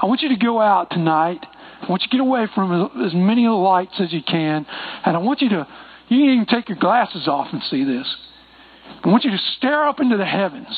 I 0.00 0.06
want 0.06 0.22
you 0.22 0.30
to 0.30 0.36
go 0.36 0.60
out 0.60 0.90
tonight. 0.90 1.44
I 1.82 1.86
want 1.86 2.02
you 2.02 2.08
to 2.08 2.12
get 2.16 2.20
away 2.20 2.46
from 2.54 2.90
as 3.04 3.12
many 3.14 3.46
lights 3.46 3.92
as 4.00 4.12
you 4.12 4.22
can. 4.22 4.66
And 5.04 5.16
I 5.16 5.20
want 5.20 5.42
you 5.42 5.50
to, 5.50 5.68
you 6.08 6.18
can 6.18 6.30
even 6.30 6.46
take 6.46 6.68
your 6.68 6.78
glasses 6.78 7.26
off 7.28 7.48
and 7.52 7.62
see 7.70 7.84
this. 7.84 8.06
I 9.04 9.08
want 9.08 9.24
you 9.24 9.30
to 9.30 9.40
stare 9.56 9.86
up 9.86 10.00
into 10.00 10.16
the 10.16 10.26
heavens. 10.26 10.76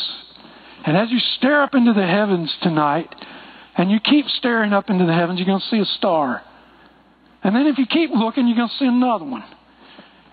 And 0.87 0.97
as 0.97 1.11
you 1.11 1.18
stare 1.37 1.62
up 1.62 1.74
into 1.74 1.93
the 1.93 2.07
heavens 2.07 2.55
tonight, 2.62 3.14
and 3.76 3.91
you 3.91 4.01
keep 4.01 4.26
staring 4.26 4.72
up 4.72 4.91
into 4.91 5.07
the 5.07 5.12
heavens, 5.12 5.39
you're 5.39 5.47
going 5.47 5.61
to 5.61 5.68
see 5.68 5.79
a 5.79 5.97
star. 5.97 6.43
And 7.43 7.55
then 7.55 7.66
if 7.66 7.79
you 7.79 7.87
keep 7.87 8.11
looking, 8.11 8.49
you're 8.49 8.57
going 8.57 8.68
to 8.68 8.74
see 8.76 8.87
another 8.87 9.24
one. 9.24 9.45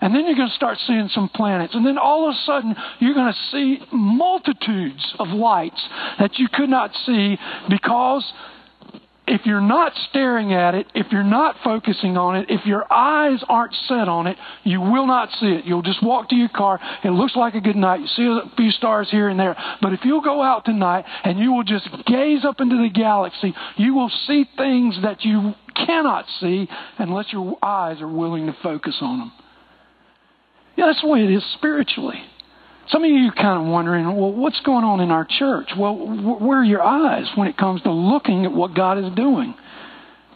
And 0.00 0.14
then 0.14 0.26
you're 0.26 0.36
going 0.36 0.48
to 0.48 0.54
start 0.54 0.78
seeing 0.86 1.08
some 1.08 1.28
planets. 1.28 1.74
And 1.74 1.86
then 1.86 1.96
all 1.96 2.28
of 2.28 2.34
a 2.34 2.38
sudden, 2.44 2.74
you're 2.98 3.14
going 3.14 3.32
to 3.32 3.38
see 3.50 3.78
multitudes 3.92 5.14
of 5.18 5.28
lights 5.28 5.82
that 6.18 6.38
you 6.38 6.48
could 6.52 6.68
not 6.68 6.90
see 7.06 7.38
because 7.68 8.30
if 9.26 9.44
you're 9.44 9.60
not 9.60 9.92
staring 10.08 10.52
at 10.52 10.74
it, 10.74 10.86
if 10.94 11.08
you're 11.10 11.24
not 11.24 11.56
focusing 11.64 12.16
on 12.16 12.36
it, 12.36 12.46
if 12.48 12.64
your 12.64 12.90
eyes 12.92 13.42
aren't 13.48 13.74
set 13.88 14.08
on 14.08 14.26
it, 14.26 14.36
you 14.62 14.80
will 14.80 15.06
not 15.06 15.30
see 15.40 15.46
it. 15.46 15.64
You'll 15.64 15.82
just 15.82 16.02
walk 16.02 16.28
to 16.28 16.36
your 16.36 16.48
car. 16.48 16.78
It 17.02 17.10
looks 17.10 17.34
like 17.34 17.54
a 17.54 17.60
good 17.60 17.76
night. 17.76 18.00
You 18.00 18.06
see 18.06 18.24
a 18.24 18.56
few 18.56 18.70
stars 18.70 19.08
here 19.10 19.28
and 19.28 19.38
there. 19.38 19.56
But 19.82 19.92
if 19.92 20.00
you'll 20.04 20.20
go 20.20 20.42
out 20.42 20.64
tonight 20.64 21.04
and 21.24 21.38
you 21.38 21.52
will 21.52 21.64
just 21.64 21.88
gaze 22.06 22.44
up 22.44 22.60
into 22.60 22.76
the 22.76 22.88
galaxy, 22.88 23.52
you 23.76 23.94
will 23.94 24.10
see 24.26 24.44
things 24.56 24.96
that 25.02 25.24
you 25.24 25.54
cannot 25.74 26.26
see 26.40 26.68
unless 26.98 27.32
your 27.32 27.58
eyes 27.62 28.00
are 28.00 28.08
willing 28.08 28.46
to 28.46 28.56
focus 28.62 28.96
on 29.00 29.18
them. 29.18 29.32
Yeah, 30.76 30.86
that's 30.86 31.00
the 31.00 31.08
way 31.08 31.24
it 31.24 31.30
is 31.30 31.44
spiritually. 31.54 32.22
Some 32.88 33.02
of 33.02 33.10
you 33.10 33.32
kind 33.32 33.60
of 33.60 33.66
wondering, 33.66 34.04
well, 34.04 34.32
what's 34.32 34.60
going 34.60 34.84
on 34.84 35.00
in 35.00 35.10
our 35.10 35.26
church? 35.28 35.70
Well, 35.76 35.96
where 35.96 36.60
are 36.60 36.64
your 36.64 36.82
eyes 36.82 37.26
when 37.34 37.48
it 37.48 37.56
comes 37.56 37.82
to 37.82 37.90
looking 37.90 38.44
at 38.44 38.52
what 38.52 38.74
God 38.74 38.98
is 38.98 39.12
doing? 39.14 39.54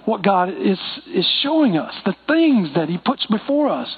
What 0.05 0.23
God 0.23 0.49
is, 0.49 0.79
is 1.07 1.29
showing 1.43 1.77
us, 1.77 1.95
the 2.05 2.17
things 2.27 2.71
that 2.75 2.89
He 2.89 2.99
puts 2.99 3.25
before 3.27 3.69
us. 3.69 3.89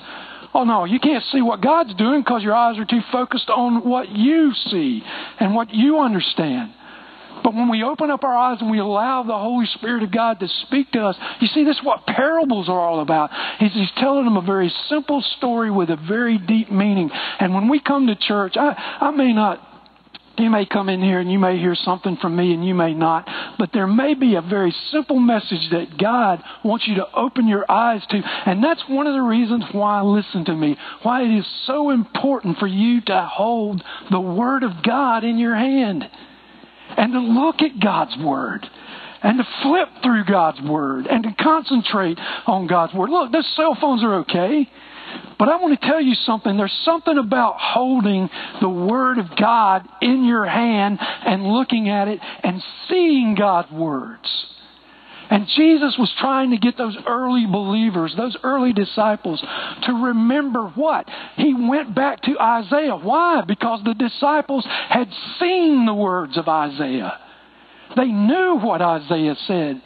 Oh, 0.54 0.64
no, 0.64 0.84
you 0.84 1.00
can't 1.00 1.24
see 1.32 1.40
what 1.40 1.62
God's 1.62 1.94
doing 1.94 2.20
because 2.20 2.42
your 2.42 2.54
eyes 2.54 2.78
are 2.78 2.84
too 2.84 3.00
focused 3.10 3.48
on 3.48 3.88
what 3.88 4.10
you 4.10 4.52
see 4.70 5.02
and 5.40 5.54
what 5.54 5.72
you 5.72 5.98
understand. 6.00 6.74
But 7.42 7.54
when 7.54 7.68
we 7.68 7.82
open 7.82 8.10
up 8.10 8.24
our 8.24 8.36
eyes 8.36 8.58
and 8.60 8.70
we 8.70 8.78
allow 8.78 9.22
the 9.22 9.36
Holy 9.38 9.66
Spirit 9.66 10.02
of 10.02 10.12
God 10.12 10.40
to 10.40 10.48
speak 10.66 10.92
to 10.92 11.04
us, 11.04 11.16
you 11.40 11.48
see, 11.48 11.64
this 11.64 11.76
is 11.76 11.84
what 11.84 12.06
parables 12.06 12.68
are 12.68 12.80
all 12.80 13.00
about. 13.00 13.30
He's, 13.58 13.72
he's 13.72 13.90
telling 13.98 14.24
them 14.24 14.36
a 14.36 14.42
very 14.42 14.72
simple 14.88 15.22
story 15.36 15.70
with 15.70 15.90
a 15.90 15.96
very 15.96 16.38
deep 16.38 16.70
meaning. 16.70 17.10
And 17.12 17.54
when 17.54 17.68
we 17.68 17.80
come 17.80 18.06
to 18.06 18.16
church, 18.16 18.54
I, 18.56 18.98
I 19.00 19.10
may 19.10 19.32
not 19.32 19.68
you 20.38 20.50
may 20.50 20.64
come 20.64 20.88
in 20.88 21.02
here 21.02 21.20
and 21.20 21.30
you 21.30 21.38
may 21.38 21.58
hear 21.58 21.74
something 21.74 22.16
from 22.16 22.34
me 22.36 22.54
and 22.54 22.66
you 22.66 22.74
may 22.74 22.94
not, 22.94 23.28
but 23.58 23.70
there 23.72 23.86
may 23.86 24.14
be 24.14 24.34
a 24.34 24.40
very 24.40 24.74
simple 24.90 25.20
message 25.20 25.70
that 25.70 25.98
God 25.98 26.42
wants 26.64 26.86
you 26.88 26.96
to 26.96 27.06
open 27.14 27.46
your 27.46 27.70
eyes 27.70 28.02
to. 28.08 28.16
And 28.46 28.64
that's 28.64 28.82
one 28.88 29.06
of 29.06 29.12
the 29.12 29.20
reasons 29.20 29.64
why, 29.72 30.00
listen 30.00 30.44
to 30.46 30.54
me, 30.54 30.76
why 31.02 31.22
it 31.22 31.38
is 31.38 31.46
so 31.66 31.90
important 31.90 32.58
for 32.58 32.66
you 32.66 33.02
to 33.02 33.28
hold 33.30 33.82
the 34.10 34.20
Word 34.20 34.62
of 34.62 34.82
God 34.82 35.22
in 35.22 35.38
your 35.38 35.54
hand 35.54 36.08
and 36.96 37.12
to 37.12 37.20
look 37.20 37.56
at 37.62 37.80
God's 37.80 38.16
Word 38.22 38.66
and 39.22 39.38
to 39.38 39.44
flip 39.62 39.88
through 40.02 40.24
God's 40.24 40.60
Word 40.62 41.06
and 41.06 41.22
to 41.22 41.34
concentrate 41.42 42.18
on 42.46 42.66
God's 42.66 42.94
Word. 42.94 43.10
Look, 43.10 43.32
those 43.32 43.50
cell 43.56 43.76
phones 43.80 44.02
are 44.02 44.14
okay. 44.20 44.68
But 45.38 45.48
I 45.48 45.56
want 45.56 45.78
to 45.78 45.86
tell 45.86 46.00
you 46.00 46.14
something. 46.14 46.56
There's 46.56 46.72
something 46.84 47.18
about 47.18 47.56
holding 47.58 48.30
the 48.60 48.68
Word 48.68 49.18
of 49.18 49.26
God 49.36 49.86
in 50.00 50.24
your 50.24 50.46
hand 50.46 50.98
and 51.00 51.44
looking 51.44 51.88
at 51.88 52.08
it 52.08 52.20
and 52.42 52.62
seeing 52.88 53.34
God's 53.38 53.70
words. 53.70 54.46
And 55.32 55.48
Jesus 55.56 55.96
was 55.98 56.12
trying 56.20 56.50
to 56.50 56.58
get 56.58 56.76
those 56.76 56.94
early 57.08 57.46
believers, 57.46 58.12
those 58.18 58.36
early 58.42 58.74
disciples, 58.74 59.40
to 59.84 59.92
remember 59.94 60.68
what? 60.68 61.08
He 61.36 61.54
went 61.54 61.94
back 61.94 62.20
to 62.24 62.38
Isaiah. 62.38 62.96
Why? 62.96 63.40
Because 63.40 63.80
the 63.82 63.94
disciples 63.94 64.66
had 64.90 65.08
seen 65.40 65.86
the 65.86 65.94
words 65.94 66.36
of 66.36 66.48
Isaiah. 66.48 67.18
They 67.96 68.08
knew 68.08 68.58
what 68.58 68.82
Isaiah 68.82 69.36
said. 69.46 69.80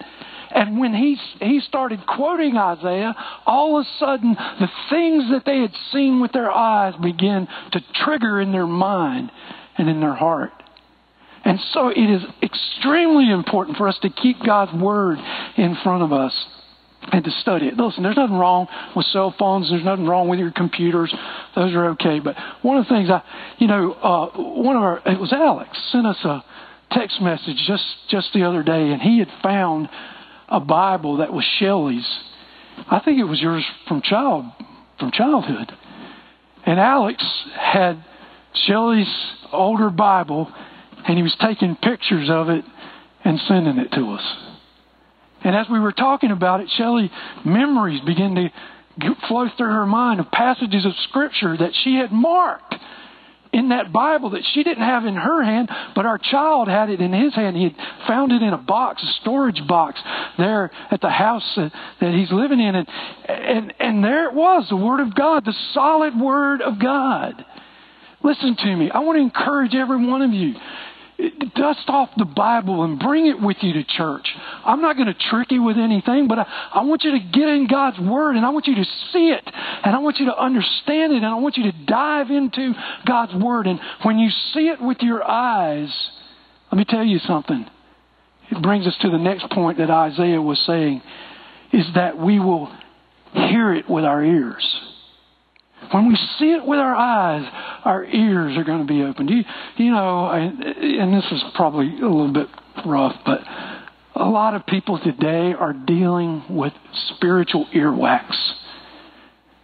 And 0.50 0.80
when 0.80 0.92
he, 0.92 1.16
he 1.40 1.60
started 1.60 2.04
quoting 2.08 2.56
Isaiah, 2.56 3.14
all 3.46 3.78
of 3.78 3.86
a 3.86 3.98
sudden 4.00 4.34
the 4.34 4.70
things 4.90 5.30
that 5.30 5.44
they 5.46 5.60
had 5.60 5.74
seen 5.92 6.18
with 6.18 6.32
their 6.32 6.50
eyes 6.50 6.94
began 7.00 7.46
to 7.70 7.80
trigger 8.04 8.40
in 8.40 8.50
their 8.50 8.66
mind 8.66 9.30
and 9.78 9.88
in 9.88 10.00
their 10.00 10.14
heart. 10.14 10.50
And 11.46 11.60
so 11.70 11.90
it 11.90 12.10
is 12.10 12.22
extremely 12.42 13.30
important 13.30 13.76
for 13.76 13.86
us 13.86 13.96
to 14.02 14.10
keep 14.10 14.44
God's 14.44 14.72
Word 14.72 15.16
in 15.56 15.76
front 15.84 16.02
of 16.02 16.12
us 16.12 16.34
and 17.12 17.24
to 17.24 17.30
study 17.30 17.68
it. 17.68 17.76
Listen, 17.76 18.02
there's 18.02 18.16
nothing 18.16 18.36
wrong 18.36 18.66
with 18.96 19.06
cell 19.06 19.32
phones. 19.38 19.70
There's 19.70 19.84
nothing 19.84 20.06
wrong 20.06 20.26
with 20.26 20.40
your 20.40 20.50
computers. 20.50 21.14
Those 21.54 21.72
are 21.72 21.90
okay. 21.90 22.18
But 22.18 22.34
one 22.62 22.78
of 22.78 22.88
the 22.88 22.94
things 22.94 23.08
I, 23.08 23.22
you 23.58 23.68
know, 23.68 23.92
uh, 23.92 24.30
one 24.36 24.74
of 24.74 24.82
our, 24.82 25.00
it 25.06 25.20
was 25.20 25.32
Alex 25.32 25.70
sent 25.92 26.04
us 26.04 26.18
a 26.24 26.44
text 26.90 27.20
message 27.20 27.62
just, 27.64 27.84
just 28.08 28.32
the 28.32 28.42
other 28.42 28.64
day, 28.64 28.90
and 28.90 29.00
he 29.00 29.20
had 29.20 29.28
found 29.40 29.88
a 30.48 30.58
Bible 30.58 31.18
that 31.18 31.32
was 31.32 31.44
Shelley's. 31.60 32.08
I 32.90 32.98
think 32.98 33.20
it 33.20 33.24
was 33.24 33.40
yours 33.40 33.64
from 33.86 34.02
child, 34.02 34.46
from 34.98 35.12
childhood. 35.12 35.70
And 36.64 36.80
Alex 36.80 37.24
had 37.56 38.04
Shelley's 38.52 39.14
older 39.52 39.90
Bible 39.90 40.52
and 41.06 41.16
he 41.16 41.22
was 41.22 41.36
taking 41.40 41.76
pictures 41.76 42.28
of 42.30 42.48
it 42.48 42.64
and 43.24 43.40
sending 43.46 43.78
it 43.78 43.90
to 43.92 44.12
us. 44.12 44.36
And 45.42 45.54
as 45.54 45.66
we 45.70 45.78
were 45.78 45.92
talking 45.92 46.30
about 46.30 46.60
it, 46.60 46.68
Shelley, 46.76 47.10
memories 47.44 48.00
began 48.04 48.34
to 48.34 48.50
flow 49.28 49.48
through 49.56 49.72
her 49.72 49.86
mind 49.86 50.20
of 50.20 50.30
passages 50.30 50.84
of 50.84 50.92
Scripture 51.08 51.56
that 51.56 51.72
she 51.84 51.96
had 51.96 52.10
marked 52.10 52.74
in 53.52 53.70
that 53.70 53.92
Bible 53.92 54.30
that 54.30 54.42
she 54.52 54.62
didn't 54.62 54.84
have 54.84 55.06
in 55.06 55.14
her 55.14 55.42
hand, 55.42 55.70
but 55.94 56.04
our 56.04 56.18
child 56.18 56.68
had 56.68 56.90
it 56.90 57.00
in 57.00 57.12
his 57.12 57.34
hand. 57.34 57.56
He 57.56 57.64
had 57.64 57.76
found 58.06 58.32
it 58.32 58.42
in 58.42 58.52
a 58.52 58.58
box, 58.58 59.02
a 59.02 59.20
storage 59.22 59.66
box, 59.66 60.00
there 60.36 60.70
at 60.90 61.00
the 61.00 61.08
house 61.08 61.56
that, 61.56 61.72
he's 62.00 62.30
living 62.32 62.60
in. 62.60 62.74
And, 62.74 62.88
and, 63.28 63.74
and 63.78 64.04
there 64.04 64.28
it 64.28 64.34
was, 64.34 64.66
the 64.68 64.76
Word 64.76 65.00
of 65.00 65.14
God, 65.14 65.44
the 65.44 65.54
solid 65.72 66.18
Word 66.18 66.60
of 66.60 66.78
God. 66.78 67.44
Listen 68.22 68.56
to 68.56 68.76
me. 68.76 68.90
I 68.90 68.98
want 69.00 69.16
to 69.16 69.22
encourage 69.22 69.74
every 69.74 70.04
one 70.04 70.22
of 70.22 70.32
you 70.32 70.54
dust 71.54 71.88
off 71.88 72.10
the 72.16 72.24
Bible 72.24 72.84
and 72.84 72.98
bring 72.98 73.26
it 73.26 73.40
with 73.40 73.56
you 73.62 73.72
to 73.74 73.84
church. 73.84 74.28
I'm 74.64 74.82
not 74.82 74.96
going 74.96 75.06
to 75.06 75.14
trick 75.14 75.50
you 75.50 75.62
with 75.62 75.78
anything, 75.78 76.28
but 76.28 76.38
I, 76.38 76.46
I, 76.74 76.84
want 76.84 77.04
you 77.04 77.12
to 77.12 77.18
get 77.18 77.48
in 77.48 77.66
God's 77.66 77.98
Word 77.98 78.36
and 78.36 78.44
I 78.44 78.50
want 78.50 78.66
you 78.66 78.74
to 78.74 78.84
see 79.12 79.30
it 79.30 79.42
and 79.46 79.96
I 79.96 79.98
want 79.98 80.18
you 80.18 80.26
to 80.26 80.38
understand 80.38 81.12
it 81.12 81.16
and 81.16 81.26
I 81.26 81.36
want 81.36 81.56
you 81.56 81.70
to 81.70 81.84
dive 81.86 82.30
into 82.30 82.74
God's 83.06 83.34
Word. 83.34 83.66
And 83.66 83.80
when 84.02 84.18
you 84.18 84.30
see 84.52 84.68
it 84.68 84.80
with 84.80 84.98
your 85.00 85.24
eyes, 85.24 85.92
let 86.70 86.78
me 86.78 86.84
tell 86.84 87.04
you 87.04 87.18
something. 87.20 87.66
It 88.50 88.62
brings 88.62 88.86
us 88.86 88.96
to 89.00 89.10
the 89.10 89.18
next 89.18 89.50
point 89.50 89.78
that 89.78 89.90
Isaiah 89.90 90.40
was 90.40 90.60
saying 90.66 91.02
is 91.72 91.86
that 91.94 92.18
we 92.18 92.38
will 92.38 92.72
hear 93.32 93.74
it 93.74 93.88
with 93.88 94.04
our 94.04 94.22
ears. 94.22 94.80
When 95.92 96.08
we 96.08 96.16
see 96.38 96.52
it 96.52 96.64
with 96.64 96.78
our 96.78 96.94
eyes, 96.94 97.48
our 97.84 98.04
ears 98.04 98.56
are 98.56 98.64
going 98.64 98.86
to 98.86 98.92
be 98.92 99.02
opened. 99.02 99.30
You, 99.30 99.42
you 99.76 99.90
know, 99.90 100.28
and, 100.30 100.62
and 100.62 101.14
this 101.14 101.24
is 101.32 101.42
probably 101.54 101.86
a 102.00 102.08
little 102.08 102.32
bit 102.32 102.48
rough, 102.84 103.14
but 103.24 103.40
a 104.14 104.28
lot 104.28 104.54
of 104.54 104.66
people 104.66 104.98
today 104.98 105.52
are 105.52 105.72
dealing 105.72 106.44
with 106.48 106.72
spiritual 107.10 107.66
earwax. 107.74 108.34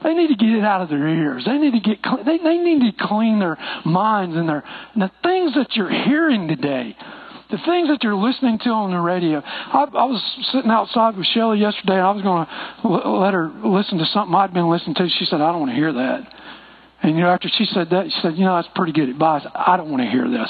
They 0.03 0.15
need 0.15 0.29
to 0.29 0.35
get 0.35 0.51
it 0.51 0.65
out 0.65 0.83
of 0.83 0.89
their 0.89 1.07
ears. 1.09 1.45
They 1.47 1.59
need 1.59 1.73
to 1.73 1.81
get 1.81 1.99
they, 2.27 2.39
they 2.39 2.59
need 2.59 2.81
to 2.81 3.07
clean 3.07 3.39
their 3.39 3.57
minds 3.85 4.37
and 4.37 4.49
their 4.49 4.65
and 4.95 5.03
the 5.03 5.11
things 5.23 5.55
that 5.55 5.75
you're 5.75 5.91
hearing 5.91 6.49
today. 6.49 6.97
The 7.53 7.59
things 7.67 7.89
that 7.89 8.03
you're 8.03 8.17
listening 8.17 8.59
to 8.61 8.71
on 8.71 8.91
the 8.91 8.99
radio. 8.99 9.43
I, 9.45 9.85
I 9.85 10.05
was 10.09 10.21
sitting 10.53 10.71
outside 10.71 11.17
with 11.17 11.27
Shelly 11.27 11.61
yesterday, 11.61 12.01
and 12.01 12.03
I 12.03 12.11
was 12.11 12.23
going 12.23 12.47
to 12.47 12.53
l- 12.89 13.21
let 13.21 13.35
her 13.35 13.53
listen 13.63 13.99
to 13.99 14.07
something 14.07 14.35
I'd 14.35 14.55
been 14.55 14.71
listening 14.71 14.95
to. 14.97 15.09
She 15.19 15.27
said, 15.27 15.41
I 15.43 15.53
don't 15.53 15.61
want 15.61 15.71
to 15.73 15.77
hear 15.77 15.93
that. 15.93 16.27
And, 17.03 17.15
you 17.15 17.23
know, 17.23 17.29
after 17.29 17.49
she 17.53 17.67
said 17.67 17.91
that, 17.91 18.07
she 18.07 18.21
said, 18.23 18.37
you 18.37 18.45
know, 18.45 18.57
that's 18.57 18.73
pretty 18.75 18.93
good 18.93 19.11
advice. 19.11 19.45
I 19.55 19.77
don't 19.77 19.91
want 19.91 20.03
to 20.03 20.09
hear 20.09 20.29
this. 20.29 20.49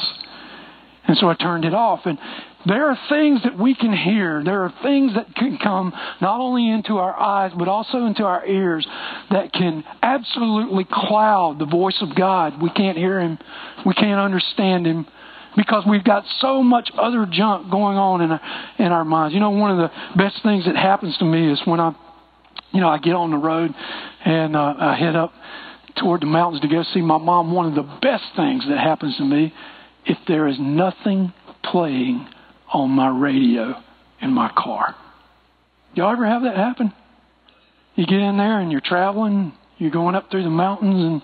And 1.09 1.17
so 1.19 1.29
I 1.29 1.35
turned 1.35 1.65
it 1.65 1.75
off. 1.75 2.01
And 2.05 2.19
there 2.67 2.89
are 2.89 2.99
things 3.09 3.43
that 3.43 3.59
we 3.59 3.75
can 3.75 3.93
hear. 3.93 4.45
There 4.45 4.63
are 4.63 4.73
things 4.83 5.15
that 5.15 5.35
can 5.35 5.59
come 5.59 5.93
not 6.21 6.41
only 6.41 6.71
into 6.71 6.99
our 6.99 7.19
eyes, 7.19 7.51
but 7.59 7.67
also 7.67 8.07
into 8.07 8.23
our 8.23 8.47
ears 8.47 8.87
that 9.31 9.53
can 9.53 9.83
absolutely 10.03 10.87
cloud 10.89 11.59
the 11.59 11.67
voice 11.67 12.01
of 12.01 12.15
God. 12.15 12.63
We 12.63 12.71
can't 12.71 12.97
hear 12.97 13.19
Him. 13.19 13.39
We 13.85 13.95
can't 13.95 14.21
understand 14.21 14.87
Him 14.87 15.07
because 15.57 15.85
we've 15.89 16.05
got 16.05 16.25
so 16.41 16.63
much 16.63 16.91
other 16.99 17.27
junk 17.31 17.71
going 17.71 17.97
on 17.97 18.21
in 18.23 18.33
our, 18.33 18.41
in 18.79 18.87
our 18.87 19.05
minds. 19.05 19.35
You 19.35 19.41
know, 19.41 19.51
one 19.51 19.71
of 19.71 19.79
the 19.79 19.91
best 20.17 20.43
things 20.43 20.65
that 20.65 20.77
happens 20.77 21.17
to 21.19 21.25
me 21.25 21.51
is 21.51 21.61
when 21.65 21.81
I, 21.81 21.95
you 22.73 22.81
know, 22.81 22.89
I 22.89 22.99
get 22.99 23.15
on 23.15 23.31
the 23.31 23.37
road 23.37 23.75
and 24.25 24.57
uh, 24.57 24.75
I 24.79 24.97
head 24.97 25.17
up 25.17 25.33
toward 25.97 26.23
the 26.23 26.27
mountains 26.27 26.63
to 26.63 26.69
go 26.69 26.83
see 26.95 27.01
my 27.01 27.19
mom. 27.19 27.53
One 27.53 27.67
of 27.67 27.75
the 27.75 27.99
best 28.01 28.25
things 28.37 28.65
that 28.69 28.79
happens 28.79 29.17
to 29.19 29.25
me 29.25 29.53
if 30.07 30.19
there 30.27 30.49
is 30.49 30.57
nothing 30.59 31.33
playing 31.63 32.27
on 32.73 32.91
my 32.91 33.09
radio 33.09 33.75
in 34.21 34.33
my 34.33 34.51
car. 34.57 34.95
Y'all 35.95 36.13
ever 36.13 36.27
have 36.27 36.43
that 36.43 36.57
happen? 36.57 36.93
You 37.95 38.07
get 38.07 38.21
in 38.21 38.39
there 38.39 38.59
and 38.61 38.73
you're 38.73 38.81
traveling, 38.81 39.53
you're 39.77 39.91
going 39.91 40.15
up 40.15 40.31
through 40.31 40.45
the 40.45 40.51
mountains 40.51 41.05
and 41.05 41.23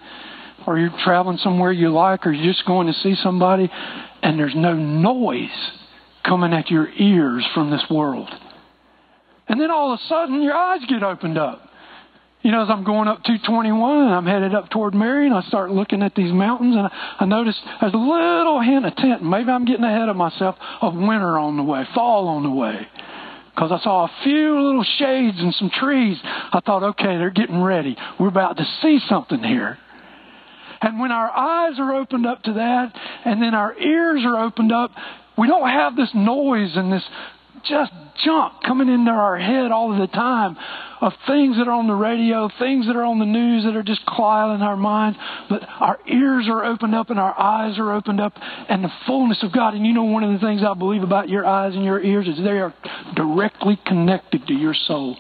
or 0.66 0.78
you're 0.78 0.92
traveling 1.02 1.38
somewhere 1.38 1.72
you 1.72 1.88
like 1.88 2.26
or 2.26 2.32
you're 2.32 2.52
just 2.52 2.66
going 2.66 2.86
to 2.88 2.92
see 2.92 3.14
somebody 3.22 3.70
and 4.22 4.38
there's 4.38 4.54
no 4.54 4.74
noise 4.74 5.48
coming 6.24 6.52
at 6.52 6.70
your 6.70 6.88
ears 6.88 7.46
from 7.54 7.70
this 7.70 7.84
world. 7.90 8.28
And 9.48 9.60
then 9.60 9.70
all 9.70 9.92
of 9.92 10.00
a 10.00 10.08
sudden 10.08 10.42
your 10.42 10.54
eyes 10.54 10.80
get 10.88 11.02
opened 11.02 11.38
up. 11.38 11.62
You 12.42 12.52
know, 12.52 12.62
as 12.62 12.70
I'm 12.70 12.84
going 12.84 13.08
up 13.08 13.24
221 13.24 14.06
and 14.06 14.14
I'm 14.14 14.26
headed 14.26 14.54
up 14.54 14.70
toward 14.70 14.94
Marion, 14.94 15.32
I 15.32 15.42
start 15.42 15.70
looking 15.70 16.02
at 16.02 16.14
these 16.14 16.32
mountains 16.32 16.76
and 16.76 16.88
I, 17.18 17.24
notice 17.24 17.58
there's 17.80 17.92
a 17.92 17.96
little 17.96 18.60
hint 18.60 18.86
of 18.86 18.94
tent. 18.94 19.24
Maybe 19.24 19.50
I'm 19.50 19.64
getting 19.64 19.84
ahead 19.84 20.08
of 20.08 20.16
myself 20.16 20.54
of 20.80 20.94
winter 20.94 21.36
on 21.36 21.56
the 21.56 21.64
way, 21.64 21.84
fall 21.94 22.28
on 22.28 22.44
the 22.44 22.50
way. 22.50 22.86
Because 23.54 23.72
I 23.72 23.82
saw 23.82 24.04
a 24.04 24.10
few 24.22 24.60
little 24.60 24.84
shades 24.98 25.38
and 25.40 25.52
some 25.54 25.68
trees. 25.68 26.16
I 26.22 26.60
thought, 26.64 26.84
okay, 26.84 27.18
they're 27.18 27.30
getting 27.30 27.60
ready. 27.60 27.96
We're 28.20 28.28
about 28.28 28.56
to 28.58 28.64
see 28.82 29.00
something 29.08 29.42
here. 29.42 29.78
And 30.80 31.00
when 31.00 31.10
our 31.12 31.30
eyes 31.30 31.78
are 31.78 31.94
opened 31.94 32.26
up 32.26 32.42
to 32.44 32.52
that, 32.54 32.92
and 33.24 33.42
then 33.42 33.54
our 33.54 33.76
ears 33.76 34.22
are 34.24 34.44
opened 34.44 34.72
up, 34.72 34.92
we 35.36 35.46
don't 35.48 35.68
have 35.68 35.96
this 35.96 36.10
noise 36.14 36.72
and 36.76 36.92
this 36.92 37.04
just 37.64 37.92
junk 38.24 38.54
coming 38.64 38.88
into 38.88 39.10
our 39.10 39.38
head 39.38 39.70
all 39.70 39.92
of 39.92 39.98
the 39.98 40.06
time 40.06 40.56
of 41.00 41.12
things 41.26 41.56
that 41.56 41.68
are 41.68 41.72
on 41.72 41.86
the 41.86 41.94
radio, 41.94 42.48
things 42.58 42.86
that 42.86 42.96
are 42.96 43.04
on 43.04 43.18
the 43.18 43.24
news 43.24 43.64
that 43.64 43.76
are 43.76 43.82
just 43.82 44.04
clouding 44.06 44.62
our 44.62 44.76
minds. 44.76 45.18
But 45.48 45.62
our 45.78 45.98
ears 46.08 46.46
are 46.48 46.64
opened 46.64 46.94
up 46.94 47.10
and 47.10 47.18
our 47.18 47.38
eyes 47.38 47.78
are 47.78 47.92
opened 47.92 48.20
up 48.20 48.32
and 48.68 48.82
the 48.82 48.92
fullness 49.06 49.42
of 49.42 49.52
God. 49.52 49.74
And 49.74 49.86
you 49.86 49.92
know, 49.92 50.04
one 50.04 50.24
of 50.24 50.32
the 50.32 50.44
things 50.44 50.62
I 50.66 50.74
believe 50.74 51.02
about 51.02 51.28
your 51.28 51.46
eyes 51.46 51.74
and 51.74 51.84
your 51.84 52.00
ears 52.00 52.26
is 52.26 52.36
they 52.38 52.58
are 52.58 52.74
directly 53.14 53.78
connected 53.86 54.46
to 54.48 54.54
your 54.54 54.74
soul. 54.74 55.16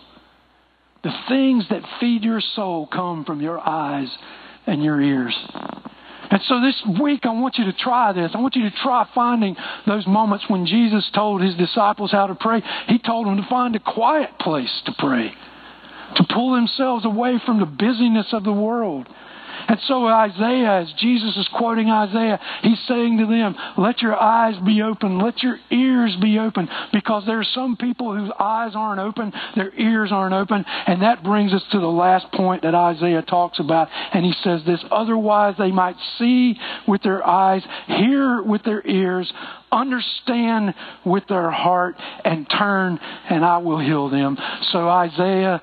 The 1.04 1.12
things 1.28 1.64
that 1.70 1.82
feed 2.00 2.24
your 2.24 2.40
soul 2.40 2.88
come 2.92 3.24
from 3.24 3.40
your 3.40 3.60
eyes 3.60 4.08
and 4.68 4.82
your 4.82 5.00
ears. 5.00 5.34
And 6.30 6.42
so 6.46 6.60
this 6.60 7.00
week, 7.00 7.20
I 7.24 7.32
want 7.32 7.56
you 7.56 7.64
to 7.64 7.72
try 7.72 8.12
this. 8.12 8.32
I 8.34 8.38
want 8.38 8.54
you 8.54 8.68
to 8.68 8.76
try 8.82 9.08
finding 9.14 9.56
those 9.86 10.06
moments 10.06 10.44
when 10.48 10.66
Jesus 10.66 11.08
told 11.14 11.42
his 11.42 11.54
disciples 11.54 12.12
how 12.12 12.26
to 12.26 12.34
pray. 12.34 12.62
He 12.86 12.98
told 12.98 13.26
them 13.26 13.36
to 13.38 13.48
find 13.48 13.74
a 13.74 13.80
quiet 13.80 14.38
place 14.38 14.82
to 14.84 14.92
pray, 14.98 15.32
to 16.16 16.24
pull 16.32 16.54
themselves 16.54 17.06
away 17.06 17.40
from 17.44 17.60
the 17.60 17.66
busyness 17.66 18.26
of 18.32 18.44
the 18.44 18.52
world 18.52 19.08
and 19.68 19.78
so 19.86 20.06
Isaiah, 20.06 20.80
as 20.80 20.92
Jesus 20.98 21.36
is 21.36 21.48
quoting 21.54 21.90
Isaiah, 21.90 22.40
he's 22.62 22.80
saying 22.88 23.18
to 23.18 23.26
them, 23.26 23.54
let 23.76 24.00
your 24.00 24.16
eyes 24.16 24.54
be 24.64 24.82
open, 24.82 25.18
let 25.18 25.42
your 25.42 25.58
ears 25.70 26.16
be 26.20 26.38
open, 26.38 26.68
because 26.92 27.24
there 27.26 27.38
are 27.38 27.44
some 27.44 27.76
people 27.76 28.16
whose 28.16 28.32
eyes 28.38 28.72
aren't 28.74 29.00
open, 29.00 29.32
their 29.56 29.72
ears 29.78 30.10
aren't 30.10 30.34
open, 30.34 30.64
and 30.86 31.02
that 31.02 31.22
brings 31.22 31.52
us 31.52 31.62
to 31.72 31.80
the 31.80 31.86
last 31.86 32.32
point 32.32 32.62
that 32.62 32.74
Isaiah 32.74 33.22
talks 33.22 33.60
about, 33.60 33.88
and 34.14 34.24
he 34.24 34.32
says 34.42 34.62
this, 34.66 34.82
otherwise 34.90 35.54
they 35.58 35.70
might 35.70 35.96
see 36.18 36.58
with 36.86 37.02
their 37.02 37.26
eyes, 37.26 37.62
hear 37.86 38.42
with 38.42 38.62
their 38.64 38.86
ears, 38.86 39.30
understand 39.70 40.74
with 41.04 41.26
their 41.28 41.50
heart, 41.50 41.96
and 42.24 42.48
turn, 42.48 42.98
and 43.28 43.44
I 43.44 43.58
will 43.58 43.78
heal 43.78 44.08
them. 44.08 44.38
So 44.72 44.88
Isaiah 44.88 45.60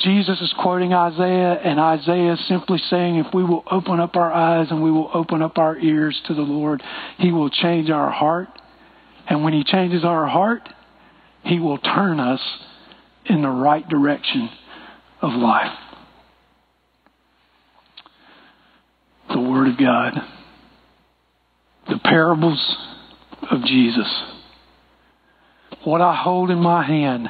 Jesus 0.00 0.40
is 0.40 0.52
quoting 0.58 0.92
Isaiah, 0.92 1.52
and 1.52 1.78
Isaiah 1.78 2.32
is 2.32 2.48
simply 2.48 2.78
saying 2.90 3.16
if 3.16 3.32
we 3.32 3.44
will 3.44 3.62
open 3.70 4.00
up 4.00 4.16
our 4.16 4.32
eyes 4.32 4.68
and 4.70 4.82
we 4.82 4.90
will 4.90 5.10
open 5.14 5.40
up 5.40 5.56
our 5.56 5.78
ears 5.78 6.20
to 6.26 6.34
the 6.34 6.42
Lord, 6.42 6.82
He 7.18 7.30
will 7.30 7.48
change 7.48 7.90
our 7.90 8.10
heart. 8.10 8.48
And 9.28 9.44
when 9.44 9.52
He 9.52 9.62
changes 9.62 10.04
our 10.04 10.26
heart, 10.26 10.68
He 11.44 11.60
will 11.60 11.78
turn 11.78 12.18
us 12.18 12.40
in 13.26 13.42
the 13.42 13.48
right 13.48 13.88
direction 13.88 14.50
of 15.22 15.32
life. 15.32 15.78
The 19.28 19.40
Word 19.40 19.68
of 19.68 19.78
God, 19.78 20.12
the 21.88 21.98
parables 21.98 22.76
of 23.50 23.64
Jesus. 23.64 24.22
What 25.84 26.00
I 26.00 26.14
hold 26.14 26.50
in 26.50 26.58
my 26.58 26.84
hand 26.84 27.28